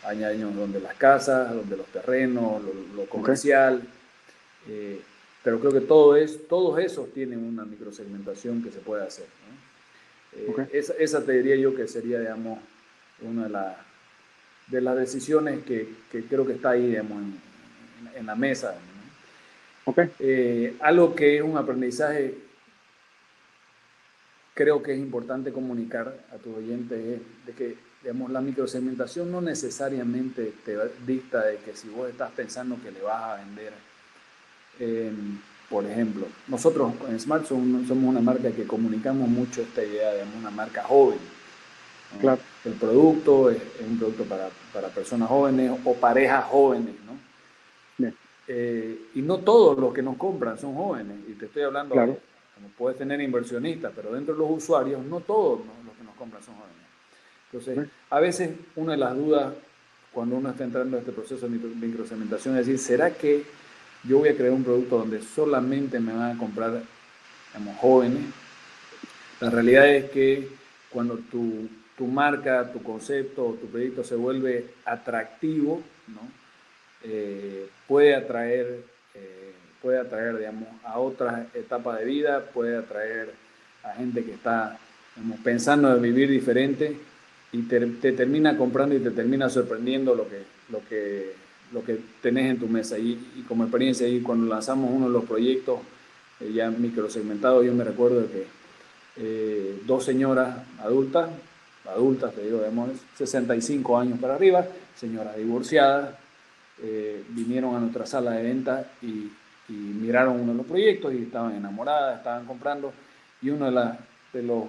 hay 0.04 0.22
años 0.22 0.54
donde 0.54 0.81
las 0.81 0.94
casas, 0.94 1.52
donde 1.52 1.76
los 1.76 1.87
terrenos, 1.88 2.62
lo, 2.94 3.04
comercial, 3.07 3.83
eh, 4.68 5.00
pero 5.42 5.61
creo 5.61 5.72
que 5.72 5.81
todo 5.81 6.16
es, 6.16 6.46
todos 6.48 6.78
esos 6.78 7.12
tienen 7.12 7.44
una 7.44 7.64
microsegmentación 7.64 8.62
que 8.62 8.70
se 8.70 8.78
puede 8.78 9.04
hacer. 9.04 9.26
Eh, 10.35 10.88
esa, 10.98 11.24
te 11.24 11.33
diría 11.33 11.57
yo 11.57 11.74
que 11.74 11.88
sería, 11.88 12.20
digamos, 12.20 12.59
una 13.22 13.44
de, 13.44 13.50
la, 13.50 13.76
de 14.68 14.81
las 14.81 14.96
decisiones 14.96 15.64
que, 15.64 15.88
que, 16.11 16.24
creo 16.24 16.46
que 16.46 16.54
está 16.54 16.70
ahí, 16.70 16.88
digamos, 16.88 17.22
en, 18.14 18.26
la 18.26 18.35
mesa. 18.35 18.74
algo 20.81 21.14
que 21.14 21.37
es 21.37 21.42
un 21.42 21.57
aprendizaje 21.57 22.35
creo 24.54 24.83
que 24.83 24.92
es 24.92 24.98
importante 24.98 25.52
comunicar 25.52 26.12
a 26.33 26.37
tus 26.37 26.57
oyentes 26.57 27.20
de 27.46 27.52
que 27.52 27.76
digamos, 28.02 28.31
la 28.31 28.40
microsegmentación 28.40 29.31
no 29.31 29.40
necesariamente 29.40 30.52
te 30.64 30.76
dicta 31.07 31.44
de 31.44 31.59
que 31.59 31.74
si 31.74 31.88
vos 31.88 32.09
estás 32.09 32.31
pensando 32.33 32.76
que 32.83 32.90
le 32.90 33.00
vas 33.02 33.22
a 33.22 33.37
vender, 33.37 33.72
em, 34.78 35.38
por 35.68 35.85
ejemplo, 35.85 36.26
nosotros 36.46 36.92
en 37.09 37.20
Smart 37.20 37.46
somos 37.46 37.88
una 37.88 38.20
marca 38.20 38.50
que 38.50 38.66
comunicamos 38.66 39.28
mucho 39.28 39.62
esta 39.62 39.85
idea 39.85 40.12
de 40.12 40.24
una 40.38 40.50
marca 40.50 40.83
joven. 40.85 41.18
Claro. 42.20 42.40
El 42.64 42.72
producto 42.72 43.50
es, 43.50 43.58
un 43.80 43.98
producto 43.98 44.24
para, 44.24 44.48
para, 44.72 44.88
personas 44.88 45.28
jóvenes 45.28 45.72
o 45.84 45.94
parejas 45.94 46.44
jóvenes, 46.46 46.94
¿no? 47.06 47.18
Eh, 48.50 49.10
y 49.14 49.20
no 49.20 49.38
todos 49.40 49.78
los 49.78 49.92
que 49.92 50.00
nos 50.00 50.16
compran 50.16 50.58
son 50.58 50.74
jóvenes, 50.74 51.18
y 51.28 51.32
te 51.32 51.44
estoy 51.44 51.64
hablando 51.64 51.94
claro 51.94 52.18
como 52.58 52.68
puedes 52.76 52.98
tener 52.98 53.20
inversionistas, 53.20 53.92
pero 53.94 54.12
dentro 54.12 54.34
de 54.34 54.40
los 54.40 54.50
usuarios, 54.50 55.04
no 55.04 55.20
todos 55.20 55.60
los 55.86 55.96
que 55.96 56.02
nos 56.02 56.14
compran 56.16 56.42
son 56.42 56.56
jóvenes. 56.56 56.76
Entonces, 57.52 57.88
a 58.10 58.20
veces 58.20 58.50
una 58.74 58.92
de 58.92 58.98
las 58.98 59.16
dudas 59.16 59.54
cuando 60.12 60.36
uno 60.36 60.50
está 60.50 60.64
entrando 60.64 60.96
en 60.96 61.02
este 61.02 61.12
proceso 61.12 61.48
de 61.48 61.56
microcementación 61.56 62.56
es 62.56 62.66
decir, 62.66 62.78
¿será 62.78 63.10
que 63.12 63.44
yo 64.04 64.18
voy 64.18 64.30
a 64.30 64.36
crear 64.36 64.52
un 64.52 64.64
producto 64.64 64.98
donde 64.98 65.22
solamente 65.22 66.00
me 66.00 66.12
van 66.12 66.36
a 66.36 66.38
comprar 66.38 66.82
digamos, 67.52 67.76
jóvenes? 67.78 68.24
La 69.40 69.50
realidad 69.50 69.88
es 69.88 70.10
que 70.10 70.48
cuando 70.90 71.16
tu, 71.16 71.68
tu 71.98 72.06
marca, 72.06 72.72
tu 72.72 72.82
concepto, 72.82 73.58
tu 73.61 73.66
proyecto 73.66 74.04
se 74.04 74.14
vuelve 74.14 74.70
atractivo, 74.84 75.82
¿no? 76.06 76.20
Eh, 77.04 77.68
puede 77.87 78.14
atraer 78.14 78.84
eh, 79.14 79.52
puede 79.82 79.98
atraer, 79.98 80.38
digamos, 80.38 80.68
a 80.84 80.98
otras 80.98 81.54
etapas 81.54 81.98
de 81.98 82.04
vida, 82.04 82.44
puede 82.52 82.76
atraer 82.76 83.32
a 83.84 83.94
gente 83.94 84.24
que 84.24 84.32
está 84.32 84.78
pensando 85.42 85.94
en 85.94 86.02
vivir 86.02 86.28
diferente 86.28 86.96
y 87.52 87.62
te, 87.62 87.80
termina 88.12 88.56
comprando 88.56 88.94
y 88.94 89.00
te 89.00 89.11
termina 89.11 89.48
sorprendiendo 89.48 90.14
lo 90.14 90.28
que, 90.28 90.42
lo 90.70 90.80
que, 90.88 91.32
lo 91.72 91.84
que 91.84 91.98
tenés 92.20 92.50
en 92.50 92.58
tu 92.58 92.68
mesa. 92.68 92.98
Y, 92.98 93.44
como 93.46 93.64
experiencia, 93.64 94.06
y 94.08 94.20
cuando 94.20 94.46
lanzamos 94.46 94.90
uno 94.92 95.06
de 95.06 95.12
los 95.12 95.24
proyectos 95.24 95.80
eh, 96.40 96.52
ya 96.52 96.70
microsegmentados, 96.70 97.64
yo 97.64 97.72
me 97.72 97.84
recuerdo 97.84 98.26
que 98.30 98.46
eh, 99.16 99.80
dos 99.87 100.04
señoras 100.04 100.58
adultas, 100.80 101.30
adultas, 101.88 102.35
te 102.35 102.42
digo, 102.42 102.59
digamos, 102.59 102.90
65 103.16 103.98
años 103.98 104.18
para 104.18 104.35
arriba, 104.35 104.66
señoras 104.96 105.37
divorciadas, 105.37 106.14
eh, 106.83 107.24
vinieron 107.31 107.74
a 107.74 107.81
nuestra 107.81 108.07
sala 108.07 108.33
de 108.33 108.42
venta 108.42 108.90
y 109.03 109.31
y 109.68 109.72
miraron 109.72 110.40
uno 110.40 110.53
de 110.53 110.59
los 110.59 110.66
proyectos 110.66 111.12
y 111.12 111.22
estaban 111.22 111.55
enamoradas, 111.55 112.18
estaban 112.18 112.46
comprando 112.46 112.92
y 113.42 113.51
uno 113.51 113.70
de, 113.70 113.92
de 114.33 114.42
los 114.42 114.64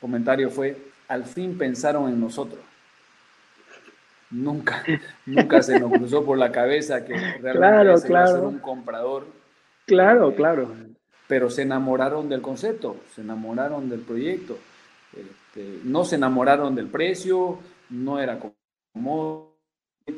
comentarios 0.00 0.52
fue, 0.52 0.76
al 1.08 1.24
fin 1.24 1.56
pensaron 1.56 2.08
en 2.08 2.20
nosotros. 2.20 2.60
Nunca, 4.30 4.82
nunca 5.26 5.62
se 5.62 5.78
nos 5.78 5.92
cruzó 5.92 6.24
por 6.24 6.38
la 6.38 6.50
cabeza 6.50 7.04
que 7.04 7.12
realmente 7.40 7.52
claro, 7.52 8.00
claro. 8.00 8.32
ser 8.32 8.44
un 8.44 8.58
comprador. 8.58 9.26
Claro, 9.86 10.30
eh, 10.30 10.34
claro. 10.34 10.74
Pero 11.28 11.50
se 11.50 11.62
enamoraron 11.62 12.28
del 12.28 12.40
concepto, 12.40 12.96
se 13.14 13.20
enamoraron 13.20 13.88
del 13.90 14.00
proyecto. 14.00 14.58
Este, 15.12 15.80
no 15.84 16.04
se 16.04 16.16
enamoraron 16.16 16.74
del 16.74 16.88
precio, 16.88 17.58
no 17.90 18.18
era 18.18 18.38
como 18.38 19.56
el, 20.06 20.16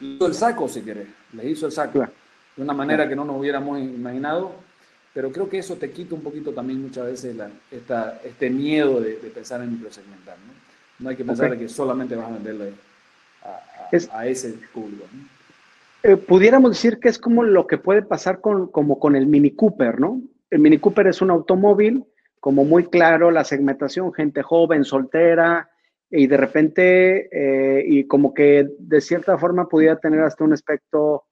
le 0.00 0.06
hizo 0.06 0.26
el 0.26 0.34
saco, 0.34 0.68
si 0.68 0.82
querés, 0.82 1.08
le 1.32 1.50
hizo 1.50 1.66
el 1.66 1.72
saco. 1.72 2.06
De 2.56 2.62
una 2.62 2.72
manera 2.72 3.08
que 3.08 3.16
no 3.16 3.24
nos 3.24 3.38
hubiéramos 3.38 3.78
imaginado, 3.80 4.52
pero 5.12 5.30
creo 5.30 5.48
que 5.48 5.58
eso 5.58 5.76
te 5.76 5.90
quita 5.90 6.14
un 6.14 6.22
poquito 6.22 6.52
también 6.52 6.82
muchas 6.82 7.06
veces 7.06 7.36
esta, 7.70 8.20
este 8.24 8.50
miedo 8.50 9.00
de, 9.00 9.14
pensar 9.34 9.60
en 9.62 9.72
microsegmentar. 9.72 10.36
¿no? 10.38 10.54
no 10.98 11.10
hay 11.10 11.16
que 11.16 11.24
pensar 11.24 11.56
que 11.58 11.68
solamente 11.68 12.16
vas 12.16 12.28
a 12.28 12.34
venderle 12.34 12.74
a, 14.12 14.26
ese 14.26 14.54
público. 14.72 15.04
Eh, 16.02 16.16
pudiéramos 16.16 16.72
decir 16.72 16.98
que 16.98 17.08
es 17.08 17.18
como 17.18 17.42
lo 17.44 17.66
que 17.66 17.78
puede 17.78 18.02
pasar 18.02 18.40
con, 18.40 18.68
como 18.70 18.98
con 18.98 19.16
el 19.16 19.26
Mini 19.26 19.52
Cooper, 19.52 20.00
¿no? 20.00 20.20
El 20.50 20.58
Mini 20.60 20.78
Cooper 20.78 21.06
es 21.06 21.22
un 21.22 21.30
automóvil, 21.30 22.04
como 22.44 22.66
muy 22.66 22.84
claro, 22.84 23.30
la 23.30 23.42
segmentación, 23.42 24.12
gente 24.12 24.42
joven, 24.42 24.84
soltera, 24.84 25.70
y 26.10 26.26
de 26.26 26.36
repente, 26.36 27.28
eh, 27.32 27.82
y 27.86 28.06
como 28.06 28.34
que 28.34 28.68
de 28.78 29.00
cierta 29.00 29.38
forma 29.38 29.66
pudiera 29.66 29.98
tener 29.98 30.20
hasta 30.20 30.44
un 30.44 30.52
aspecto 30.52 31.24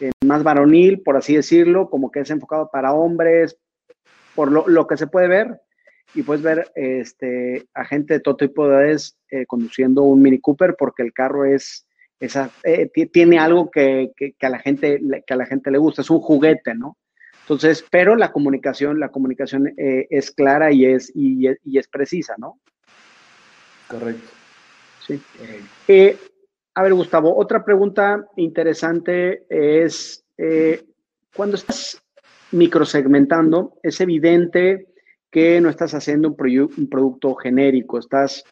eh, 0.00 0.10
más 0.24 0.42
varonil, 0.42 1.02
por 1.02 1.18
así 1.18 1.36
decirlo, 1.36 1.90
como 1.90 2.10
que 2.10 2.20
es 2.20 2.30
enfocado 2.30 2.70
para 2.72 2.94
hombres, 2.94 3.58
por 4.34 4.50
lo, 4.50 4.86
que 4.86 4.96
se 4.96 5.06
puede 5.06 5.28
ver, 5.28 5.60
y 6.14 6.22
puedes 6.22 6.42
ver 6.42 6.72
este, 6.76 7.66
a 7.74 7.84
gente 7.84 8.14
de 8.14 8.20
todo 8.20 8.38
tipo 8.38 8.66
de 8.66 8.74
edades 8.74 9.18
eh, 9.30 9.44
conduciendo 9.44 10.04
un 10.04 10.22
Mini 10.22 10.40
Cooper 10.40 10.76
porque 10.78 11.02
el 11.02 11.12
carro 11.12 11.44
es 11.44 11.86
esa, 12.20 12.50
tiene 13.12 13.38
algo 13.38 13.70
que, 13.70 14.12
a 14.40 14.48
la 14.48 14.60
gente, 14.60 14.98
que 15.26 15.34
a 15.34 15.36
la 15.36 15.44
gente 15.44 15.70
le 15.70 15.76
gusta, 15.76 16.00
es 16.00 16.08
un 16.08 16.20
juguete, 16.20 16.74
¿no? 16.74 16.96
Entonces, 17.44 17.84
pero 17.90 18.16
la 18.16 18.32
comunicación, 18.32 18.98
la 18.98 19.10
comunicación 19.10 19.74
eh, 19.76 20.06
es 20.10 20.30
clara 20.30 20.72
y 20.72 20.86
es, 20.86 21.12
y, 21.14 21.46
es 21.46 21.88
precisa, 21.88 22.34
¿no? 22.38 22.58
Correcto. 23.88 24.30
Sí. 25.06 25.20
Eh, 25.86 26.16
a 26.74 26.82
ver, 26.82 26.94
Gustavo, 26.94 27.36
otra 27.36 27.64
pregunta 27.64 28.26
interesante 28.36 29.44
es, 29.48 30.24
cuando 31.36 31.56
estás 31.56 32.02
microsegmentando, 32.50 33.78
es 33.82 34.00
evidente 34.00 34.86
que 35.30 35.60
no 35.60 35.68
estás 35.68 35.94
haciendo 35.94 36.28
un, 36.28 36.70
un 36.76 36.88
producto 36.88 37.34
genérico, 37.34 37.98
estás, 37.98 38.44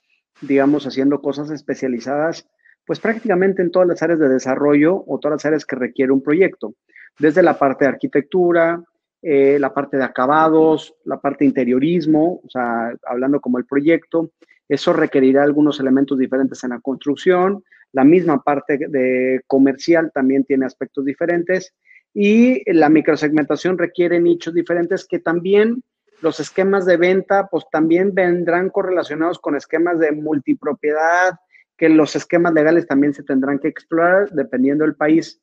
digamos, 0.43 0.87
haciendo 0.87 1.21
cosas 1.21 1.51
especializadas 1.51 2.47
pues 2.87 3.01
prácticamente 3.01 3.63
en 3.63 3.71
todas 3.71 3.89
las 3.89 4.03
áreas 4.03 4.19
de 4.19 4.29
desarrollo 4.29 5.05
o 5.07 5.19
todas 5.19 5.37
las 5.37 5.45
áreas 5.47 5.65
que 5.65 5.77
requiere 5.77 6.13
un 6.13 6.23
proyecto, 6.23 6.75
desde 7.19 7.43
la 7.43 7.59
parte 7.59 7.85
de 7.85 7.91
arquitectura, 7.91 8.83
eh, 9.23 9.59
la 9.59 9.73
parte 9.73 9.97
de 9.97 10.05
acabados, 10.05 10.95
la 11.05 11.21
parte 11.21 11.45
de 11.45 11.49
interiorismo, 11.49 12.41
o 12.45 12.49
sea, 12.49 12.93
hablando 13.07 13.41
como 13.41 13.59
el 13.59 13.67
proyecto, 13.67 14.31
eso 14.69 14.93
requerirá 14.93 15.43
algunos 15.43 15.79
elementos 15.79 16.19
diferentes 16.19 16.65
en 16.65 16.71
la 16.71 16.81
construcción, 16.81 17.63
la 17.93 18.05
misma 18.05 18.43
parte 18.43 18.79
de 18.89 19.43
comercial 19.47 20.11
también 20.15 20.45
tiene 20.45 20.67
aspectos 20.67 21.05
diferentes 21.05 21.75
y 22.15 22.63
la 22.73 22.89
microsegmentación 22.89 23.79
requiere 23.79 24.19
nichos 24.19 24.55
diferentes 24.55 25.07
que 25.07 25.19
también 25.19 25.83
los 26.23 26.41
esquemas 26.41 26.87
de 26.87 26.97
venta 26.97 27.49
pues 27.51 27.65
también 27.71 28.15
vendrán 28.15 28.71
correlacionados 28.71 29.39
con 29.39 29.57
esquemas 29.57 29.99
de 29.99 30.13
multipropiedad, 30.13 31.35
que 31.77 31.89
los 31.89 32.15
esquemas 32.17 32.55
legales 32.55 32.87
también 32.87 33.13
se 33.13 33.25
tendrán 33.25 33.59
que 33.59 33.69
explorar 33.69 34.31
dependiendo 34.31 34.85
del 34.85 34.95
país. 34.95 35.42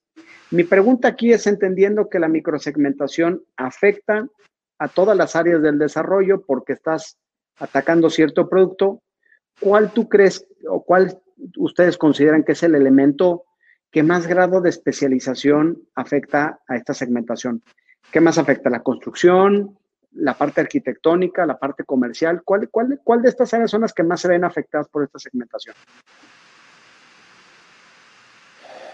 Mi 0.51 0.63
pregunta 0.63 1.09
aquí 1.09 1.31
es 1.31 1.45
entendiendo 1.45 2.09
que 2.09 2.19
la 2.19 2.27
microsegmentación 2.27 3.43
afecta 3.55 4.27
a 4.79 4.87
todas 4.87 5.15
las 5.15 5.35
áreas 5.35 5.61
del 5.61 5.77
desarrollo 5.77 6.43
porque 6.45 6.73
estás 6.73 7.19
atacando 7.57 8.09
cierto 8.09 8.49
producto. 8.49 9.03
¿Cuál 9.59 9.91
tú 9.91 10.09
crees 10.09 10.47
o 10.67 10.83
cuál 10.83 11.21
ustedes 11.57 11.97
consideran 11.97 12.43
que 12.43 12.53
es 12.53 12.63
el 12.63 12.73
elemento 12.73 13.43
que 13.91 14.01
más 14.01 14.25
grado 14.25 14.61
de 14.61 14.69
especialización 14.69 15.83
afecta 15.93 16.59
a 16.67 16.75
esta 16.75 16.95
segmentación? 16.95 17.61
¿Qué 18.11 18.19
más 18.19 18.39
afecta? 18.39 18.71
¿La 18.71 18.81
construcción? 18.81 19.77
¿La 20.13 20.35
parte 20.35 20.61
arquitectónica? 20.61 21.45
¿La 21.45 21.59
parte 21.59 21.83
comercial? 21.83 22.41
¿Cuál, 22.43 22.69
cuál, 22.69 22.99
cuál 23.03 23.21
de 23.21 23.29
estas 23.29 23.53
áreas 23.53 23.69
son 23.69 23.81
las 23.81 23.93
que 23.93 24.03
más 24.03 24.21
se 24.21 24.29
ven 24.29 24.43
afectadas 24.43 24.87
por 24.87 25.03
esta 25.03 25.19
segmentación? 25.19 25.75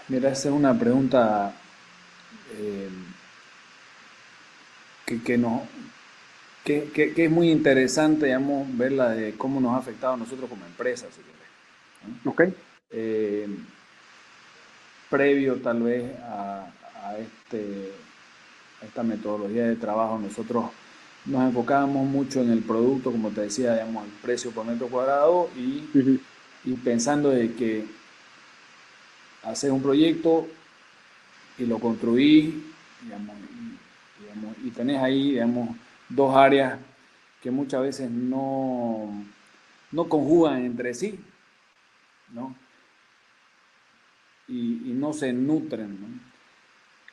Mira, 0.08 0.30
esa 0.30 0.48
es 0.48 0.54
una 0.54 0.78
pregunta 0.78 1.52
eh, 2.56 2.88
que, 5.24 5.36
no, 5.36 5.66
que, 6.64 7.12
es 7.16 7.30
muy 7.30 7.50
interesante, 7.50 8.26
digamos, 8.26 8.68
verla 8.76 9.10
de 9.10 9.34
cómo 9.34 9.60
nos 9.60 9.74
ha 9.74 9.78
afectado 9.78 10.14
a 10.14 10.16
nosotros 10.16 10.48
como 10.48 10.64
empresa, 10.64 11.06
Ok. 12.24 12.42
Eh, 12.90 13.48
previo 15.10 15.56
tal 15.56 15.82
vez 15.82 16.12
a, 16.22 16.68
este, 17.18 17.92
esta 18.82 19.02
metodología 19.02 19.64
de 19.66 19.76
trabajo, 19.76 20.18
nosotros 20.18 20.66
nos 21.24 21.42
enfocábamos 21.42 22.06
mucho 22.06 22.42
en 22.42 22.50
el 22.50 22.62
producto, 22.62 23.10
como 23.10 23.30
te 23.30 23.42
decía, 23.42 23.72
digamos, 23.72 24.04
el 24.04 24.12
precio 24.22 24.52
por 24.52 24.64
metro 24.64 24.86
cuadrado 24.86 25.50
y, 25.56 25.88
y 26.64 26.72
pensando 26.74 27.30
de 27.30 27.54
que 27.54 27.84
haces 29.42 29.70
un 29.70 29.82
proyecto 29.82 30.46
y 31.58 31.66
lo 31.66 31.78
construí, 31.78 32.62
y, 34.64 34.70
tenés 34.70 35.02
ahí, 35.02 35.32
digamos, 35.32 35.70
dos 36.08 36.34
áreas 36.36 36.78
que 37.42 37.50
muchas 37.50 37.82
veces 37.82 38.10
no, 38.10 39.24
no 39.92 40.08
conjugan 40.08 40.64
entre 40.64 40.94
sí, 40.94 41.18
¿no? 42.32 42.54
Y, 44.48 44.92
no 44.94 45.12
se 45.12 45.32
nutren, 45.32 46.20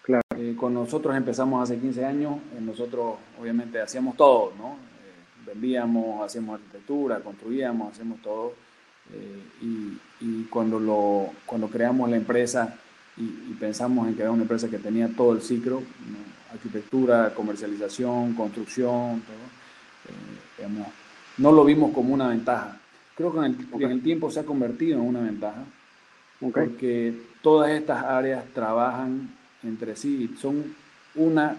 Claro. 0.01 0.21
Eh, 0.35 0.53
con 0.57 0.73
nosotros 0.73 1.15
empezamos 1.15 1.63
hace 1.63 1.79
15 1.79 2.03
años, 2.03 2.37
eh, 2.53 2.59
nosotros 2.59 3.15
obviamente 3.39 3.79
hacíamos 3.79 4.17
todo, 4.17 4.51
¿no? 4.57 4.73
Eh, 4.73 5.45
vendíamos, 5.45 6.25
hacíamos 6.25 6.55
arquitectura, 6.55 7.21
construíamos, 7.21 7.93
hacemos 7.93 8.21
todo 8.21 8.53
y, 9.61 10.43
cuando, 10.49 10.79
lo, 10.79 11.29
cuando 11.45 11.67
creamos 11.67 12.09
la 12.09 12.17
empresa 12.17 12.75
y, 13.17 13.53
pensamos 13.59 14.07
en 14.07 14.15
crear 14.15 14.31
una 14.31 14.43
empresa 14.43 14.69
que 14.69 14.79
tenía 14.79 15.07
todo 15.09 15.33
el 15.33 15.41
ciclo, 15.41 15.83
arquitectura, 16.51 17.33
comercialización, 17.33 18.33
construcción, 18.33 19.21
todo, 19.21 20.65
eh, 20.65 20.67
no 21.37 21.51
lo 21.51 21.65
vimos 21.65 21.93
como 21.93 22.13
una 22.13 22.27
ventaja. 22.29 22.79
Creo 23.15 23.31
que 23.31 23.45
en 23.45 23.91
el, 23.91 24.01
tiempo 24.01 24.31
se 24.31 24.39
ha 24.39 24.45
convertido 24.45 24.99
en 24.99 25.07
una 25.07 25.21
ventaja, 25.21 25.63
porque 26.39 27.13
todas 27.41 27.71
estas 27.71 28.03
áreas 28.03 28.43
trabajan 28.53 29.29
entre 29.63 29.95
sí 29.95 30.29
y 30.33 30.37
son 30.37 30.75
una 31.15 31.55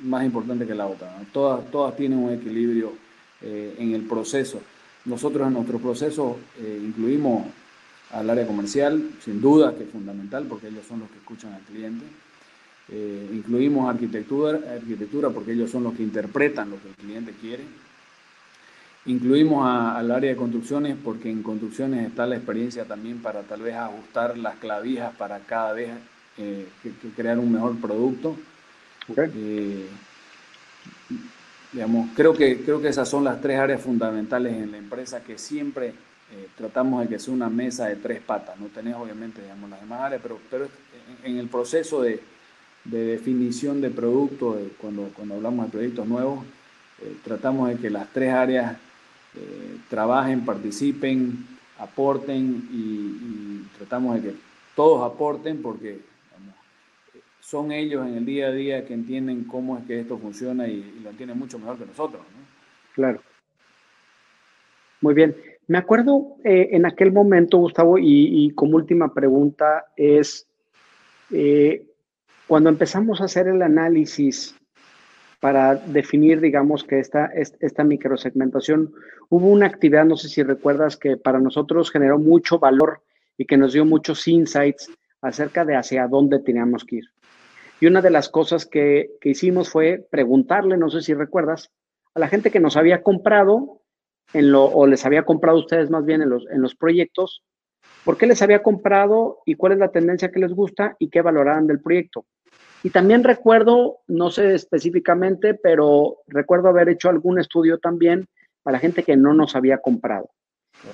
más 0.00 0.24
importante 0.24 0.66
que 0.66 0.74
la 0.74 0.86
otra. 0.86 1.10
Todas, 1.32 1.70
todas 1.70 1.96
tienen 1.96 2.18
un 2.18 2.32
equilibrio 2.32 2.92
eh, 3.40 3.76
en 3.78 3.94
el 3.94 4.02
proceso. 4.02 4.60
Nosotros 5.08 5.46
en 5.46 5.54
nuestro 5.54 5.78
proceso 5.78 6.38
eh, 6.60 6.82
incluimos 6.84 7.46
al 8.12 8.28
área 8.28 8.46
comercial, 8.46 9.10
sin 9.24 9.40
duda 9.40 9.74
que 9.74 9.84
es 9.84 9.90
fundamental 9.90 10.44
porque 10.46 10.68
ellos 10.68 10.84
son 10.86 11.00
los 11.00 11.08
que 11.08 11.16
escuchan 11.16 11.54
al 11.54 11.62
cliente. 11.62 12.04
Eh, 12.90 13.30
incluimos 13.32 13.88
arquitectura, 13.88 14.60
arquitectura 14.74 15.30
porque 15.30 15.52
ellos 15.52 15.70
son 15.70 15.84
los 15.84 15.94
que 15.94 16.02
interpretan 16.02 16.70
lo 16.70 16.80
que 16.80 16.88
el 16.88 16.94
cliente 16.94 17.32
quiere. 17.40 17.64
Incluimos 19.06 19.66
al 19.66 20.10
área 20.10 20.30
de 20.30 20.36
construcciones 20.36 20.94
porque 21.02 21.30
en 21.30 21.42
construcciones 21.42 22.06
está 22.06 22.26
la 22.26 22.36
experiencia 22.36 22.84
también 22.84 23.20
para 23.22 23.42
tal 23.42 23.62
vez 23.62 23.76
ajustar 23.76 24.36
las 24.36 24.56
clavijas 24.56 25.14
para 25.16 25.38
cada 25.40 25.72
vez 25.72 25.88
eh, 26.36 26.68
crear 27.16 27.38
un 27.38 27.50
mejor 27.50 27.76
producto. 27.76 28.36
Digamos, 31.72 32.08
creo, 32.14 32.34
que, 32.34 32.62
creo 32.62 32.80
que 32.80 32.88
esas 32.88 33.08
son 33.08 33.24
las 33.24 33.40
tres 33.40 33.58
áreas 33.58 33.80
fundamentales 33.80 34.54
en 34.54 34.72
la 34.72 34.78
empresa 34.78 35.22
que 35.22 35.36
siempre 35.36 35.88
eh, 35.88 36.48
tratamos 36.56 37.02
de 37.02 37.08
que 37.08 37.18
sea 37.18 37.34
una 37.34 37.50
mesa 37.50 37.86
de 37.86 37.96
tres 37.96 38.20
patas. 38.20 38.58
No 38.58 38.66
tenés 38.66 38.94
obviamente 38.94 39.42
las 39.42 39.80
demás 39.80 40.00
áreas, 40.00 40.20
pero, 40.22 40.38
pero 40.50 40.68
en, 41.24 41.36
el 41.36 41.48
proceso 41.48 42.02
de, 42.02 42.20
de 42.84 43.04
definición 43.04 43.80
de 43.80 43.90
producto, 43.90 44.58
cuando, 44.80 45.10
cuando 45.14 45.34
hablamos 45.34 45.66
de 45.66 45.72
proyectos 45.72 46.06
nuevos, 46.06 46.44
eh, 47.02 47.16
tratamos 47.22 47.68
de 47.68 47.76
que 47.76 47.90
las 47.90 48.08
tres 48.12 48.32
áreas 48.32 48.76
eh, 49.36 49.76
trabajen, 49.88 50.44
participen, 50.44 51.46
aporten 51.78 52.68
y, 52.72 53.68
tratamos 53.76 54.16
de 54.16 54.30
que 54.30 54.36
todos 54.74 55.08
aporten 55.08 55.62
porque 55.62 56.00
son 57.48 57.72
ellos 57.72 58.06
en 58.06 58.14
el 58.14 58.26
día 58.26 58.48
a 58.48 58.52
día 58.52 58.84
que 58.84 58.92
entienden 58.92 59.44
cómo 59.44 59.78
es 59.78 59.84
que 59.86 60.00
esto 60.00 60.18
funciona 60.18 60.68
y, 60.68 61.00
lo 61.02 61.08
entienden 61.08 61.38
mucho 61.38 61.58
mejor 61.58 61.78
que 61.78 61.86
nosotros. 61.86 62.20
Claro. 62.94 63.22
Muy 65.00 65.14
bien. 65.14 65.34
Me 65.66 65.78
acuerdo 65.78 66.36
eh, 66.44 66.68
en 66.72 66.84
aquel 66.84 67.10
momento, 67.10 67.56
Gustavo, 67.56 67.96
y, 67.98 68.52
como 68.54 68.76
última 68.76 69.14
pregunta 69.14 69.86
es, 69.96 70.46
eh, 71.30 71.86
cuando 72.46 72.68
empezamos 72.68 73.22
a 73.22 73.24
hacer 73.24 73.48
el 73.48 73.62
análisis 73.62 74.54
para 75.40 75.74
definir, 75.74 76.42
digamos, 76.42 76.84
que 76.84 76.98
esta, 76.98 77.30
esta 77.34 77.82
microsegmentación, 77.82 78.92
hubo 79.30 79.46
una 79.46 79.66
actividad, 79.66 80.04
no 80.04 80.16
sé 80.16 80.28
si 80.28 80.42
recuerdas, 80.42 80.98
que 80.98 81.16
para 81.16 81.40
nosotros 81.40 81.90
generó 81.90 82.18
mucho 82.18 82.58
valor 82.58 83.00
y 83.38 83.46
que 83.46 83.56
nos 83.56 83.72
dio 83.72 83.86
muchos 83.86 84.28
insights 84.28 84.90
acerca 85.22 85.64
de 85.64 85.76
hacia 85.76 86.06
dónde 86.08 86.40
teníamos 86.40 86.84
que 86.84 86.96
ir. 86.96 87.04
Y 87.80 87.86
una 87.86 88.02
de 88.02 88.10
las 88.10 88.28
cosas 88.28 88.66
que, 88.66 89.10
hicimos 89.22 89.70
fue 89.70 90.06
preguntarle, 90.10 90.76
no 90.76 90.90
sé 90.90 91.02
si 91.02 91.14
recuerdas, 91.14 91.70
a 92.14 92.20
la 92.20 92.28
gente 92.28 92.50
que 92.50 92.60
nos 92.60 92.76
había 92.76 93.02
comprado 93.02 93.82
en 94.32 94.50
lo, 94.50 94.64
o 94.64 94.86
les 94.86 95.06
había 95.06 95.24
comprado 95.24 95.58
a 95.58 95.60
ustedes 95.60 95.90
más 95.90 96.04
bien 96.04 96.22
en 96.22 96.30
los, 96.30 96.46
en 96.50 96.60
los 96.60 96.74
proyectos, 96.74 97.42
por 98.04 98.16
qué 98.16 98.26
les 98.26 98.42
había 98.42 98.62
comprado 98.62 99.38
y 99.46 99.54
cuál 99.54 99.72
es 99.72 99.78
la 99.78 99.92
tendencia 99.92 100.30
que 100.30 100.40
les 100.40 100.52
gusta 100.52 100.96
y 100.98 101.08
qué 101.08 101.22
valoraban 101.22 101.66
del 101.66 101.80
proyecto. 101.80 102.26
Y 102.82 102.90
también 102.90 103.24
recuerdo, 103.24 103.98
no 104.06 104.30
sé 104.30 104.54
específicamente, 104.54 105.54
pero 105.54 106.18
recuerdo 106.26 106.68
haber 106.68 106.88
hecho 106.88 107.08
algún 107.08 107.38
estudio 107.38 107.78
también 107.78 108.26
para 108.62 108.76
la 108.76 108.80
gente 108.80 109.02
que 109.02 109.16
no 109.16 109.34
nos 109.34 109.56
había 109.56 109.78
comprado. 109.78 110.30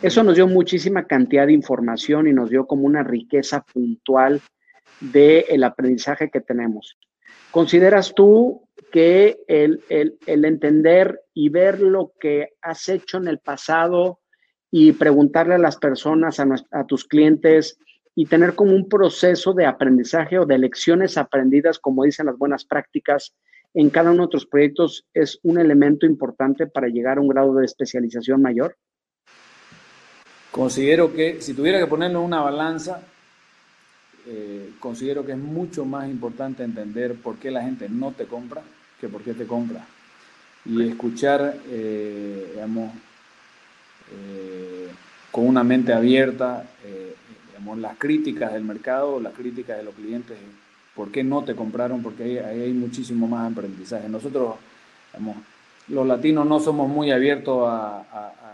Eso 0.00 0.22
nos 0.22 0.36
dio 0.36 0.46
muchísima 0.46 1.06
cantidad 1.06 1.46
de 1.46 1.52
información 1.52 2.26
y 2.26 2.32
nos 2.32 2.48
dio 2.48 2.66
como 2.66 2.86
una 2.86 3.02
riqueza 3.02 3.64
puntual 3.72 4.40
del 5.00 5.64
aprendizaje 5.64 6.30
que 6.30 6.40
tenemos. 6.40 6.96
¿Consideras 7.50 8.14
tú 8.14 8.68
que 8.90 9.38
el, 9.46 9.82
entender 10.26 11.20
y 11.32 11.48
ver 11.48 11.80
lo 11.80 12.12
que 12.18 12.50
has 12.62 12.88
hecho 12.88 13.18
en 13.18 13.28
el 13.28 13.38
pasado 13.38 14.20
y 14.70 14.92
preguntarle 14.92 15.54
a 15.54 15.58
las 15.58 15.76
personas, 15.76 16.40
a, 16.40 16.86
tus 16.86 17.04
clientes, 17.04 17.78
y 18.16 18.26
tener 18.26 18.54
como 18.54 18.72
un 18.72 18.88
proceso 18.88 19.52
de 19.52 19.66
aprendizaje 19.66 20.38
o 20.38 20.46
de 20.46 20.58
lecciones 20.58 21.16
aprendidas, 21.16 21.78
como 21.78 22.04
dicen 22.04 22.26
las 22.26 22.38
buenas 22.38 22.64
prácticas, 22.64 23.34
en 23.72 23.90
cada 23.90 24.10
uno 24.10 24.12
de 24.12 24.18
nuestros 24.18 24.46
proyectos 24.46 25.06
es 25.14 25.38
un 25.42 25.58
elemento 25.58 26.06
importante 26.06 26.66
para 26.66 26.88
llegar 26.88 27.18
a 27.18 27.20
un 27.20 27.28
grado 27.28 27.54
de 27.54 27.64
especialización 27.64 28.40
mayor? 28.40 28.76
Considero 30.50 31.12
que 31.12 31.40
si 31.40 31.54
tuviera 31.54 31.80
que 31.80 31.86
ponerlo 31.86 32.20
en 32.20 32.26
una 32.26 32.40
balanza, 32.40 33.02
eh, 34.26 34.70
considero 34.80 35.24
que 35.24 35.32
es 35.32 35.38
mucho 35.38 35.84
más 35.84 36.08
importante 36.08 36.62
entender 36.62 37.14
por 37.14 37.36
qué 37.36 37.50
la 37.50 37.62
gente 37.62 37.88
no 37.88 38.12
te 38.12 38.24
compra 38.26 38.62
que 39.00 39.08
por 39.08 39.22
qué 39.22 39.34
te 39.34 39.46
compra. 39.46 39.84
Y 40.64 40.88
escuchar, 40.88 41.58
eh, 41.68 42.52
digamos, 42.54 42.92
eh, 44.12 44.88
con 45.30 45.46
una 45.46 45.62
mente 45.62 45.92
abierta, 45.92 46.64
digamos, 47.48 47.78
las 47.78 47.98
críticas 47.98 48.52
del 48.52 48.64
mercado, 48.64 49.20
las 49.20 49.34
críticas 49.34 49.76
de 49.76 49.82
los 49.82 49.94
clientes, 49.94 50.38
por 50.94 51.10
qué 51.10 51.22
no 51.22 51.44
te 51.44 51.54
compraron, 51.54 52.02
porque 52.02 52.40
ahí, 52.40 52.60
hay 52.62 52.72
muchísimo 52.72 53.26
más 53.26 53.52
aprendizaje. 53.52 54.08
Nosotros, 54.08 54.54
digamos, 55.12 55.36
los 55.88 56.06
latinos 56.06 56.46
no 56.46 56.60
somos 56.60 56.88
muy 56.88 57.10
abiertos 57.10 57.64
a 57.68 58.44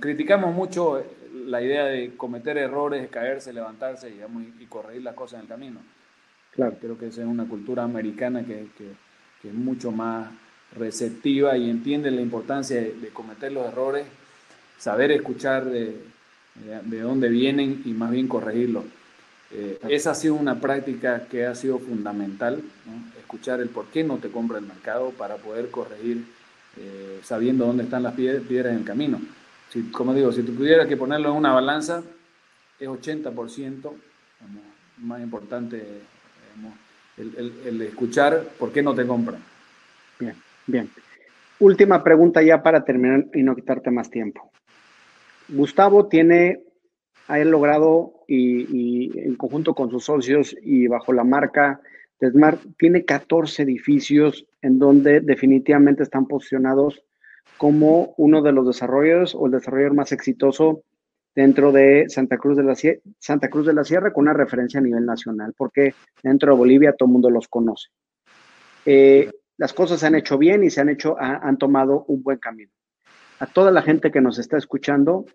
criticamos 0.00 0.54
mucho 0.54 1.02
la 1.48 1.62
idea 1.62 1.86
de 1.86 2.14
cometer 2.16 2.58
errores, 2.58 3.08
caerse, 3.08 3.52
levantarse 3.52 4.10
digamos, 4.10 4.42
y, 4.60 4.66
corregir 4.66 5.02
las 5.02 5.14
cosas 5.14 5.38
en 5.38 5.42
el 5.42 5.48
camino. 5.48 5.80
Claro. 6.52 6.76
Creo 6.80 6.98
que 6.98 7.06
esa 7.06 7.22
es 7.22 7.26
una 7.26 7.46
cultura 7.46 7.82
americana 7.82 8.44
que, 8.44 8.66
es 9.44 9.54
mucho 9.54 9.90
más 9.90 10.28
receptiva 10.76 11.56
y 11.56 11.70
entiende 11.70 12.10
la 12.10 12.20
importancia 12.20 12.80
de, 12.80 13.10
cometer 13.12 13.52
los 13.52 13.66
errores, 13.66 14.06
saber 14.78 15.10
escuchar 15.10 15.64
de, 15.64 15.96
de, 16.84 17.00
dónde 17.00 17.28
vienen 17.28 17.82
y 17.84 17.90
más 17.90 18.10
bien 18.10 18.28
corregirlos. 18.28 18.84
Eh, 19.50 19.78
esa 19.88 20.10
ha 20.10 20.14
sido 20.14 20.34
una 20.34 20.60
práctica 20.60 21.26
que 21.30 21.46
ha 21.46 21.54
sido 21.54 21.78
fundamental, 21.78 22.60
escuchar 23.18 23.60
el 23.60 23.70
por 23.70 23.86
qué 23.86 24.04
no 24.04 24.18
te 24.18 24.28
compra 24.28 24.58
el 24.58 24.66
mercado 24.66 25.10
para 25.10 25.36
poder 25.36 25.70
corregir 25.70 26.26
eh, 26.76 27.20
sabiendo 27.22 27.64
dónde 27.64 27.84
están 27.84 28.02
las 28.02 28.14
piedras 28.14 28.72
en 28.72 28.78
el 28.78 28.84
camino 28.84 29.20
como 29.92 30.14
digo, 30.14 30.32
si 30.32 30.42
tú 30.42 30.54
pudieras 30.54 30.86
que 30.86 30.96
ponerlo 30.96 31.30
en 31.30 31.36
una 31.36 31.52
balanza, 31.52 32.02
es 32.78 32.88
80% 32.88 33.92
más 34.98 35.20
importante 35.20 35.84
el, 37.16 37.82
escuchar 37.82 38.44
por 38.58 38.72
qué 38.72 38.82
no 38.82 38.94
te 38.94 39.06
compran. 39.06 39.42
Bien, 40.18 40.34
bien. 40.66 40.88
Última 41.58 42.02
pregunta 42.04 42.42
ya 42.42 42.62
para 42.62 42.84
terminar 42.84 43.26
y 43.34 43.42
no 43.42 43.56
quitarte 43.56 43.90
más 43.90 44.10
tiempo. 44.10 44.50
Gustavo 45.48 46.06
tiene, 46.06 46.62
ha 47.26 47.38
logrado 47.38 48.24
y, 48.28 49.08
y 49.08 49.18
en 49.18 49.34
conjunto 49.34 49.74
con 49.74 49.90
sus 49.90 50.04
socios 50.04 50.54
y 50.62 50.86
bajo 50.86 51.12
la 51.12 51.24
marca 51.24 51.80
de 52.20 52.30
Smart, 52.30 52.60
tiene 52.78 53.04
14 53.04 53.62
edificios 53.62 54.46
en 54.62 54.78
donde 54.78 55.20
definitivamente 55.20 56.02
están 56.02 56.26
posicionados 56.26 57.02
como 57.56 58.14
uno 58.16 58.42
de 58.42 58.52
los 58.52 58.66
desarrollos 58.66 59.34
o 59.34 59.46
el 59.46 59.52
desarrollador 59.52 59.94
más 59.94 60.12
exitoso 60.12 60.82
dentro 61.34 61.72
de 61.72 62.06
Santa 62.08 62.36
Cruz 62.36 62.56
de 62.56 62.64
la, 62.64 62.74
Santa 63.18 63.48
Cruz 63.48 63.66
de 63.66 63.72
la 63.72 63.84
Sierra 63.84 64.12
con 64.12 64.22
una 64.22 64.32
referencia 64.32 64.80
a 64.80 64.82
nivel 64.82 65.06
nacional, 65.06 65.54
porque 65.56 65.94
dentro 66.22 66.52
de 66.52 66.58
Bolivia 66.58 66.92
todo 66.92 67.06
el 67.06 67.12
mundo 67.12 67.30
los 67.30 67.48
conoce. 67.48 67.88
Eh, 68.84 69.30
las 69.56 69.72
cosas 69.72 70.00
se 70.00 70.06
han 70.06 70.14
hecho 70.14 70.38
bien 70.38 70.64
y 70.64 70.70
se 70.70 70.80
han 70.80 70.88
hecho, 70.88 71.16
han 71.18 71.58
tomado 71.58 72.04
un 72.06 72.22
buen 72.22 72.38
camino. 72.38 72.70
A 73.40 73.46
toda 73.46 73.70
la 73.70 73.82
gente 73.82 74.10
que 74.10 74.20
nos 74.20 74.38
está 74.38 74.56
escuchando, 74.56 75.26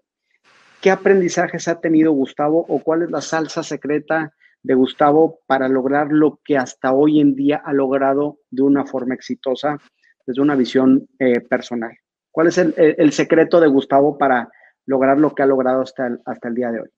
¿qué 0.82 0.92
aprendizajes 0.92 1.68
ha 1.68 1.80
tenido 1.80 2.12
Gustavo 2.12 2.66
o 2.68 2.80
cuál 2.80 3.04
es 3.04 3.12
la 3.12 3.22
salsa 3.22 3.64
secreta 3.64 4.34
de 4.62 4.74
Gustavo 4.74 5.40
para 5.46 5.68
lograr 5.68 6.08
lo 6.12 6.40
que 6.44 6.58
hasta 6.58 6.94
hoy 6.94 7.20
en 7.20 7.36
día 7.36 7.62
ha 7.64 7.74
logrado 7.74 8.40
de 8.50 8.64
una 8.64 8.86
forma 8.86 9.14
exitosa 9.14 9.78
desde 10.26 10.42
una 10.42 10.56
visión 10.56 11.08
eh, 11.20 11.42
personal? 11.42 11.98
¿Cuál 12.34 12.48
es 12.48 12.58
el, 12.58 13.14
secreto 13.14 13.62
de 13.62 13.68
Gustavo 13.68 14.18
para 14.18 14.50
lograr 14.88 15.20
lo 15.20 15.36
que 15.36 15.44
ha 15.44 15.46
logrado 15.46 15.82
hasta 15.84 16.08
el, 16.08 16.20
hasta 16.26 16.48
el 16.48 16.56
día 16.56 16.72
de 16.72 16.82
hoy? 16.82 16.90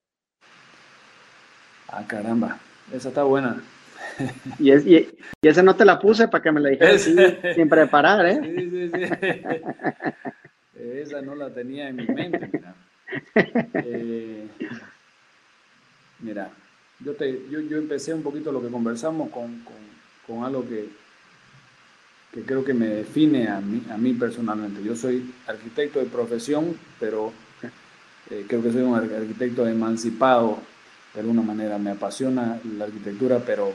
Ah, 1.90 2.06
caramba, 2.08 2.58
esa 2.94 3.10
está 3.10 3.24
buena. 3.24 3.62
Y, 4.60 4.72
es, 4.72 4.88
y, 4.88 5.10
esa 5.42 5.62
no 5.62 5.76
te 5.76 5.84
la 5.84 6.00
puse 6.00 6.30
para 6.30 6.42
que 6.42 6.54
me 6.54 6.62
la 6.62 6.70
dijeras 6.70 7.02
sin 7.02 7.68
preparar, 7.68 8.26
¿eh? 8.26 8.40
Sí, 8.42 8.70
sí, 8.70 8.92
sí. 8.96 9.04
esa 11.02 11.22
no 11.22 11.36
la 11.36 11.50
tenía 11.50 11.90
en 11.90 11.98
mi 11.98 12.08
mente, 12.08 12.50
mira. 12.54 12.74
Eh, 13.84 14.48
mira, 16.20 16.50
yo, 17.02 17.14
te, 17.14 17.50
yo, 17.50 17.60
yo, 17.60 17.78
empecé 17.78 18.14
un 18.14 18.24
poquito 18.24 18.54
lo 18.54 18.62
que 18.62 18.70
conversamos 18.70 19.30
con, 19.32 19.60
con, 19.66 19.76
con 20.26 20.46
algo 20.46 20.66
que, 20.66 20.88
que 22.36 22.42
creo 22.42 22.66
que 22.66 22.74
me 22.74 22.88
define 22.88 23.48
a 23.48 23.62
mí, 23.62 23.82
a 23.90 23.98
mí 23.98 24.14
personalmente. 24.14 24.84
Yo 24.84 24.94
soy 24.94 25.34
arquitecto 25.48 26.00
de 26.00 26.06
profesión, 26.06 26.78
pero 27.00 27.32
eh, 28.30 28.44
creo 28.46 28.62
que 28.62 28.74
soy 28.74 28.82
un 28.82 28.94
arquitecto 28.94 29.66
emancipado 29.66 30.60
de 31.14 31.22
alguna 31.22 31.42
manera. 31.42 31.78
Me 31.78 31.92
apasiona 31.92 32.60
la 32.78 32.86
arquitectura, 32.86 33.40
pero 33.40 33.72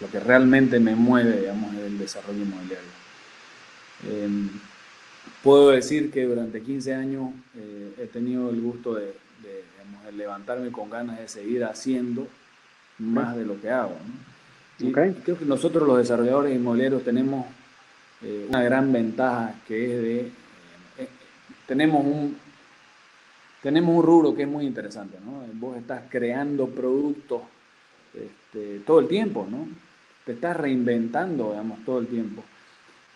lo 0.00 0.08
que 0.08 0.20
realmente 0.20 0.78
me 0.78 0.94
mueve, 0.94 1.40
digamos, 1.40 1.74
es 1.74 1.80
el 1.80 1.98
desarrollo 1.98 2.42
inmobiliario. 2.42 2.94
Em, 4.08 4.50
puedo 5.42 5.70
decir 5.70 6.12
que 6.12 6.26
durante 6.26 6.62
15 6.62 6.94
años 6.94 7.32
eh, 7.56 7.94
he 7.98 8.06
tenido 8.06 8.50
el 8.50 8.60
gusto 8.60 8.94
de, 8.94 9.24
levantarme 10.16 10.70
con 10.70 10.90
ganas 10.90 11.18
de 11.18 11.26
seguir 11.26 11.64
haciendo 11.64 12.28
más 13.00 13.34
de 13.34 13.44
lo 13.44 13.60
que 13.60 13.68
hago. 13.68 13.96
Y 14.78 14.92
creo 14.92 15.36
que 15.36 15.44
nosotros 15.44 15.88
los 15.88 15.98
desarrolladores 15.98 16.54
inmobiliarios 16.54 17.02
tenemos 17.02 17.46
eh, 18.22 18.46
una 18.48 18.62
gran 18.62 18.92
ventaja 18.92 19.54
que 19.66 19.84
es 19.84 20.02
de, 20.02 20.20
eh, 20.98 21.08
tenemos, 21.66 22.04
un, 22.04 22.36
tenemos 23.62 23.96
un 23.96 24.02
rubro 24.02 24.34
que 24.34 24.42
es 24.42 24.48
muy 24.48 24.66
interesante, 24.66 25.18
¿no? 25.24 25.44
Vos 25.54 25.76
estás 25.76 26.02
creando 26.08 26.68
productos 26.68 27.42
este, 28.14 28.78
todo 28.80 29.00
el 29.00 29.08
tiempo, 29.08 29.46
¿no? 29.50 29.68
Te 30.24 30.32
estás 30.32 30.56
reinventando, 30.56 31.50
digamos, 31.50 31.84
todo 31.84 31.98
el 31.98 32.06
tiempo. 32.06 32.42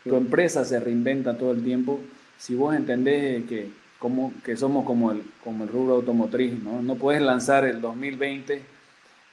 Tu 0.05 0.15
empresa 0.15 0.65
se 0.65 0.79
reinventa 0.79 1.39
todo 1.39 1.53
el 1.53 1.63
tiempo. 1.63 2.01
Si 2.37 2.55
vos 2.55 2.75
entendés 2.75 3.45
que, 3.47 3.71
como, 3.99 4.33
que 4.45 4.57
somos 4.57 4.85
como 4.85 5.13
el, 5.13 5.23
como 5.43 5.65
el 5.65 5.71
rubro 5.71 5.95
automotriz, 5.95 6.63
¿no? 6.63 6.83
No 6.83 6.97
puedes 6.97 7.23
lanzar 7.23 7.65
el 7.65 7.81
2020 7.81 8.63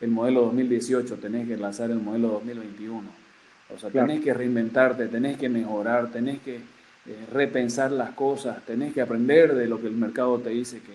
el 0.01 0.11
modelo 0.11 0.41
2018, 0.43 1.15
tenés 1.15 1.47
que 1.47 1.57
lanzar 1.57 1.89
el 1.89 1.99
modelo 1.99 2.27
2021 2.29 3.24
o 3.73 3.79
sea, 3.79 3.89
tenés 3.89 4.21
que 4.21 4.33
reinventarte, 4.33 5.07
tenés 5.07 5.37
que 5.37 5.49
mejorar, 5.49 6.11
tenés 6.11 6.39
que 6.41 6.55
eh, 6.55 7.25
repensar 7.31 7.91
las 7.91 8.11
cosas, 8.11 8.63
tenés 8.65 8.93
que 8.93 9.01
aprender 9.01 9.55
de 9.55 9.67
lo 9.67 9.81
que 9.81 9.87
el 9.87 9.93
mercado 9.93 10.39
te 10.39 10.51
dice 10.51 10.81
que, 10.81 10.93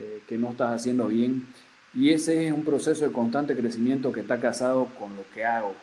eh, 0.00 0.22
que 0.28 0.36
no 0.36 0.50
estás 0.50 0.72
haciendo 0.72 1.08
bien. 1.08 1.46
Y 1.94 2.10
ese 2.10 2.46
es 2.46 2.52
un 2.52 2.64
proceso 2.64 3.06
de 3.06 3.12
constante 3.12 3.56
crecimiento 3.56 4.12
que 4.12 4.20
está 4.20 4.40
casado 4.40 4.86
con 4.98 5.16
lo 5.16 5.24
que 5.32 5.44
hago. 5.44 5.74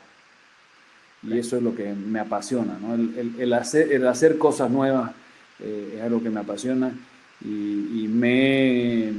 Y 1.24 1.38
eso 1.38 1.58
es 1.58 1.64
lo 1.64 1.76
que 1.76 1.94
me 1.94 2.20
apasiona, 2.20 2.78
¿no? 2.80 2.96
el, 2.96 3.36
el, 3.38 3.54
hacer, 3.54 3.92
el 3.92 4.08
hacer 4.08 4.38
cosas 4.38 4.72
nuevas 4.72 5.12
eh, 5.60 5.96
es 5.98 6.02
algo 6.02 6.22
que 6.22 6.32
me 6.32 6.40
apasiona 6.40 6.92
y, 7.44 8.04
y 8.04 8.08
me, 8.08 9.12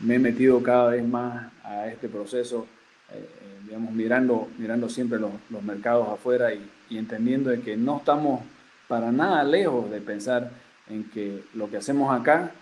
me 0.00 0.14
he 0.14 0.18
metido 0.18 0.62
cada 0.62 0.90
vez 0.90 1.06
más 1.06 1.52
a 1.62 1.88
este 1.88 2.08
proceso 2.08 2.66
eh, 3.14 3.28
digamos, 3.66 3.92
mirando, 3.92 4.48
mirando 4.58 4.88
siempre 4.88 5.18
los, 5.18 5.32
los 5.50 5.62
mercados 5.62 6.08
afuera 6.08 6.52
y, 6.52 6.68
y, 6.90 6.98
entendiendo 6.98 7.50
de 7.50 7.60
que 7.60 7.76
no 7.76 7.98
estamos 7.98 8.42
para 8.88 9.10
nada 9.10 9.42
lejos 9.44 9.90
de 9.90 10.00
pensar 10.00 10.50
en 10.88 11.08
que 11.10 11.42
lo 11.54 11.70
que 11.70 11.78
hacemos 11.78 12.12
acá 12.14 12.52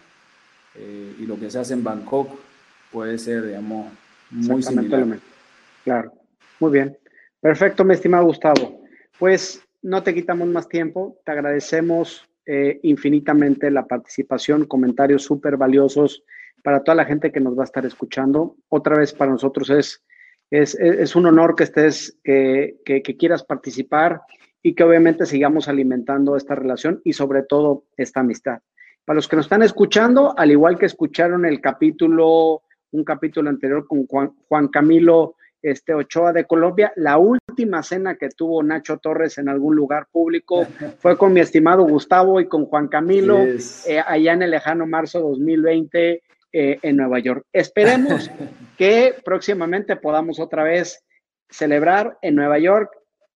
eh, 0.74 1.16
y 1.18 1.26
lo 1.26 1.38
que 1.38 1.50
se 1.50 1.58
hace 1.58 1.74
en 1.74 1.82
Bangkok 1.82 2.38
puede 2.92 3.18
ser, 3.18 3.46
digamos, 3.46 3.92
muy 4.30 4.62
similar. 4.62 5.18
Claro, 5.84 6.12
muy 6.58 6.70
bien. 6.70 6.96
Perfecto, 7.40 7.84
mi 7.84 7.94
estimado 7.94 8.24
Gustavo. 8.24 8.82
Pues 9.18 9.62
no 9.82 10.02
te 10.02 10.14
quitamos 10.14 10.48
más 10.48 10.68
tiempo, 10.68 11.18
te 11.24 11.32
agradecemos 11.32 12.28
eh, 12.46 12.78
infinitamente 12.82 13.70
la 13.70 13.86
participación, 13.86 14.66
comentarios 14.66 15.24
súper 15.24 15.56
valiosos 15.56 16.22
para 16.62 16.82
toda 16.82 16.94
la 16.96 17.04
gente 17.04 17.32
que 17.32 17.40
nos 17.40 17.58
va 17.58 17.62
a 17.62 17.64
estar 17.64 17.84
escuchando. 17.86 18.56
Otra 18.68 18.98
vez 18.98 19.12
para 19.12 19.32
nosotros 19.32 19.70
es 19.70 20.02
es, 20.50 21.16
un 21.16 21.26
honor 21.26 21.54
que 21.54 21.64
estés, 21.64 22.18
que, 22.24 23.16
quieras 23.18 23.44
participar 23.44 24.22
y 24.62 24.74
que 24.74 24.84
obviamente 24.84 25.26
sigamos 25.26 25.68
alimentando 25.68 26.36
esta 26.36 26.54
relación 26.54 27.00
y 27.04 27.12
sobre 27.12 27.42
todo 27.42 27.84
esta 27.96 28.20
amistad. 28.20 28.60
Para 29.04 29.16
los 29.16 29.28
que 29.28 29.36
nos 29.36 29.46
están 29.46 29.62
escuchando, 29.62 30.34
al 30.36 30.50
igual 30.50 30.78
que 30.78 30.86
escucharon 30.86 31.46
el 31.46 31.60
capítulo, 31.60 32.62
un 32.90 33.04
capítulo 33.04 33.48
anterior 33.48 33.86
con 33.86 34.06
Juan, 34.06 34.68
Camilo 34.68 35.36
este, 35.62 35.94
Ochoa 35.94 36.32
de 36.32 36.46
Colombia, 36.46 36.92
la 36.96 37.18
última 37.18 37.82
cena 37.82 38.16
que 38.16 38.28
tuvo 38.30 38.62
Nacho 38.62 38.98
Torres 38.98 39.38
en 39.38 39.48
algún 39.48 39.76
lugar 39.76 40.08
público 40.10 40.66
fue 40.98 41.16
con 41.16 41.32
mi 41.32 41.40
estimado 41.40 41.84
Gustavo 41.84 42.40
y 42.40 42.48
con 42.48 42.66
Juan 42.66 42.88
Camilo, 42.88 43.38
eh, 43.86 44.02
allá 44.06 44.32
en 44.32 44.42
el 44.42 44.50
lejano 44.50 44.86
marzo 44.86 45.20
2020 45.20 46.22
eh, 46.52 46.78
en 46.82 46.96
Nueva 46.96 47.18
York. 47.18 47.46
Esperemos 47.52 48.30
que 48.78 49.14
próximamente 49.24 49.96
podamos 49.96 50.40
otra 50.40 50.64
vez 50.64 51.04
celebrar 51.48 52.18
en 52.22 52.34
Nueva 52.34 52.58
York 52.58 52.90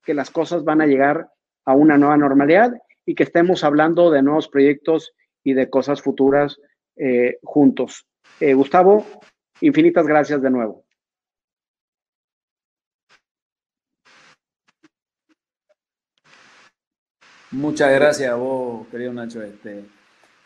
que 0.04 0.14
las 0.14 0.30
cosas 0.30 0.64
van 0.64 0.80
a 0.80 0.86
llegar 0.86 1.28
a 1.64 1.74
una 1.74 1.96
nueva 1.96 2.16
normalidad 2.16 2.72
y 3.06 3.14
que 3.14 3.24
estemos 3.24 3.64
hablando 3.64 4.10
de 4.10 4.22
nuevos 4.22 4.48
proyectos 4.48 5.12
y 5.42 5.54
de 5.54 5.68
cosas 5.70 6.02
futuras 6.02 6.58
eh, 6.96 7.38
juntos. 7.42 8.06
Eh, 8.40 8.54
Gustavo, 8.54 9.06
infinitas 9.60 10.06
gracias 10.06 10.42
de 10.42 10.50
nuevo. 10.50 10.84
Muchas 17.50 17.92
gracias 17.92 18.32
a 18.32 18.34
vos, 18.34 18.88
querido 18.88 19.12
Nacho. 19.12 19.40
Este, 19.40 19.84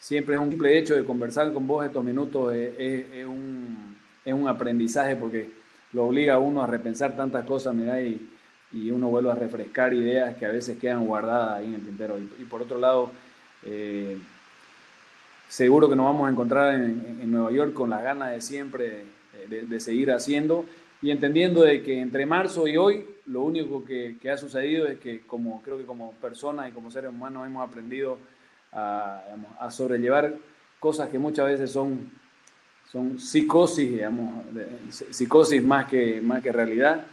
siempre 0.08 0.36
es 0.36 0.40
un 0.40 0.48
simple 0.48 0.78
hecho 0.78 0.96
de 0.96 1.04
conversar 1.04 1.52
con 1.52 1.66
vos 1.66 1.84
estos 1.84 2.02
minutos, 2.02 2.54
es, 2.54 3.26
un, 3.26 3.94
es 4.24 4.32
un, 4.32 4.48
aprendizaje 4.48 5.16
porque 5.16 5.50
lo 5.92 6.06
obliga 6.06 6.32
a 6.32 6.38
uno 6.38 6.62
a 6.62 6.66
repensar 6.66 7.14
tantas 7.14 7.44
cosas, 7.44 7.74
mira, 7.74 8.00
y, 8.00 8.26
y, 8.72 8.90
uno 8.90 9.10
vuelve 9.10 9.30
a 9.30 9.34
refrescar 9.34 9.92
ideas 9.92 10.34
que 10.36 10.46
a 10.46 10.48
veces 10.48 10.78
quedan 10.78 11.04
guardadas 11.04 11.58
ahí 11.58 11.66
en 11.66 11.74
el 11.74 11.82
tintero. 11.82 12.18
Y, 12.18 12.44
por 12.44 12.62
otro 12.62 12.78
lado, 12.78 13.10
eh, 13.64 14.16
seguro 15.46 15.90
que 15.90 15.96
nos 15.96 16.06
vamos 16.06 16.26
a 16.26 16.32
encontrar 16.32 16.76
en, 16.76 17.18
en, 17.20 17.30
Nueva 17.30 17.52
York 17.52 17.74
con 17.74 17.90
las 17.90 18.02
ganas 18.02 18.30
de 18.30 18.40
siempre 18.40 19.04
de, 19.50 19.66
de, 19.66 19.78
seguir 19.80 20.10
haciendo 20.10 20.64
y 21.02 21.10
entendiendo 21.10 21.60
de 21.64 21.82
que 21.82 22.00
entre 22.00 22.24
marzo 22.24 22.66
y 22.66 22.78
hoy 22.78 23.04
lo 23.26 23.42
único 23.42 23.84
que, 23.84 24.16
que, 24.22 24.30
ha 24.30 24.38
sucedido 24.38 24.86
es 24.86 24.98
que 25.00 25.20
como 25.20 25.60
creo 25.60 25.76
que 25.76 25.84
como 25.84 26.12
personas 26.12 26.70
y 26.70 26.72
como 26.72 26.90
seres 26.90 27.10
humanos 27.10 27.46
hemos 27.46 27.68
aprendido 27.68 28.16
a, 28.72 29.70
sobrellevar 29.70 30.34
cosas 30.78 31.08
que 31.08 31.18
muchas 31.18 31.46
veces 31.46 31.70
son, 31.70 32.10
son 32.90 33.18
psicosis, 33.18 33.90
digamos, 33.90 34.44
psicosis 34.90 35.62
más 35.62 35.86
que, 35.86 36.20
más 36.20 36.42
que 36.42 36.52
realidad, 36.52 37.04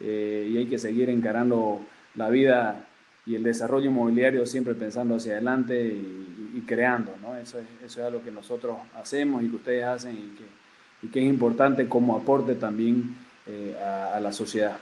eh, 0.00 0.48
y 0.50 0.58
hay 0.58 0.66
que 0.66 0.78
seguir 0.78 1.10
encarando 1.10 1.80
la 2.14 2.28
vida 2.28 2.84
y 3.26 3.34
el 3.34 3.42
desarrollo 3.42 3.90
inmobiliario 3.90 4.46
siempre 4.46 4.74
pensando 4.74 5.16
hacia 5.16 5.32
adelante 5.32 5.86
y, 5.86 6.64
creando, 6.66 7.14
¿no? 7.22 7.36
Eso 7.36 7.58
es, 7.58 7.66
eso 7.84 8.00
es 8.00 8.06
algo 8.06 8.22
que 8.22 8.30
nosotros 8.30 8.76
hacemos 8.94 9.42
y 9.42 9.48
que 9.48 9.56
ustedes 9.56 9.84
hacen 9.84 10.16
y 10.16 10.36
que, 10.36 11.06
y 11.06 11.10
que 11.10 11.20
es 11.20 11.26
importante 11.26 11.88
como 11.88 12.16
aporte 12.16 12.56
también 12.56 13.16
eh, 13.46 13.76
a, 13.80 14.16
a 14.16 14.20
la 14.20 14.32
sociedad. 14.32 14.76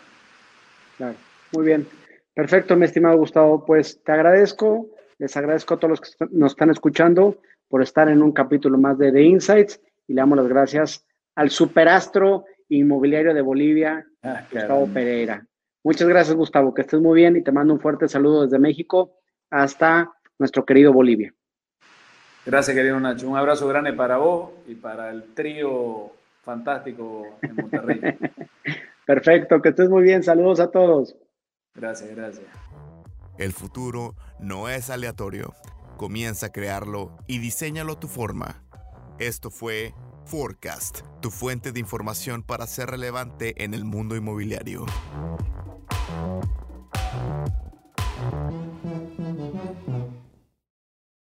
Claro, 0.97 1.17
muy 1.53 1.67
bien. 1.67 1.87
Perfecto, 2.35 2.77
mi 2.77 2.87
estimado 2.87 3.17
Gustavo. 3.17 3.65
Pues 3.65 4.01
te 4.03 4.13
agradezco 4.13 4.89
les 5.19 5.37
agradezco 5.37 5.75
a 5.75 5.79
todos 5.79 5.91
los 5.91 6.01
que 6.01 6.27
nos 6.31 6.53
están 6.53 6.71
escuchando 6.71 7.39
por 7.69 7.83
estar 7.83 8.09
en 8.09 8.23
un 8.23 8.33
capítulo 8.33 8.79
más 8.79 8.99
de 8.99 9.13
The 9.13 9.23
Insights 9.23 9.81
y 10.07 10.15
le 10.15 10.21
damos 10.21 10.39
las 10.39 10.49
gracias 10.49 11.07
al 11.35 11.51
superastro 11.51 12.45
inmobiliario 12.69 13.35
de 13.35 13.43
Bolivia, 13.43 14.07
ah, 14.23 14.43
Gustavo 14.51 14.87
Pereira. 14.89 15.47
Muchas 15.85 16.09
gracias, 16.09 16.37
Gustavo, 16.37 16.75
que 16.75 16.83
estés 16.83 17.01
muy 17.01 17.21
bien 17.21 17.37
y 17.37 17.43
te 17.43 17.53
mando 17.53 17.73
un 17.73 17.81
fuerte 17.81 18.09
saludo 18.09 18.43
desde 18.43 18.59
México 18.59 19.19
hasta 19.51 20.11
nuestro 20.39 20.65
querido 20.65 20.93
Bolivia. 20.93 21.33
Gracias, 22.45 22.77
querido 22.77 22.99
Nacho. 23.01 23.29
Un 23.29 23.37
abrazo 23.37 23.69
grande 23.69 23.93
para 23.93 24.19
vos 24.19 24.51
y 24.67 24.75
para 24.75 25.11
el 25.11 25.35
trío 25.35 26.13
fantástico 26.43 27.39
en 27.43 27.57
Monterrey. 27.57 28.01
Perfecto, 29.07 29.61
que 29.61 29.71
estés 29.71 29.89
muy 29.89 30.03
bien. 30.03 30.23
Saludos 30.23 30.61
a 30.61 30.71
todos. 30.71 31.17
Gracias, 31.75 32.15
gracias. 32.15 32.47
El 33.39 33.53
futuro 33.53 34.15
no 34.39 34.69
es 34.69 34.91
aleatorio. 34.91 35.55
Comienza 35.97 36.47
a 36.47 36.53
crearlo 36.53 37.17
y 37.27 37.39
diseñalo 37.39 37.99
tu 37.99 38.09
forma. 38.09 38.63
Esto 39.19 39.51
fue 39.51 39.95
Forecast, 40.25 41.01
tu 41.21 41.31
fuente 41.31 41.73
de 41.73 41.81
información 41.81 42.43
para 42.43 42.67
ser 42.67 42.91
relevante 42.91 43.63
en 43.63 43.75
el 43.75 43.85
mundo 43.85 44.17
inmobiliario. 44.17 44.87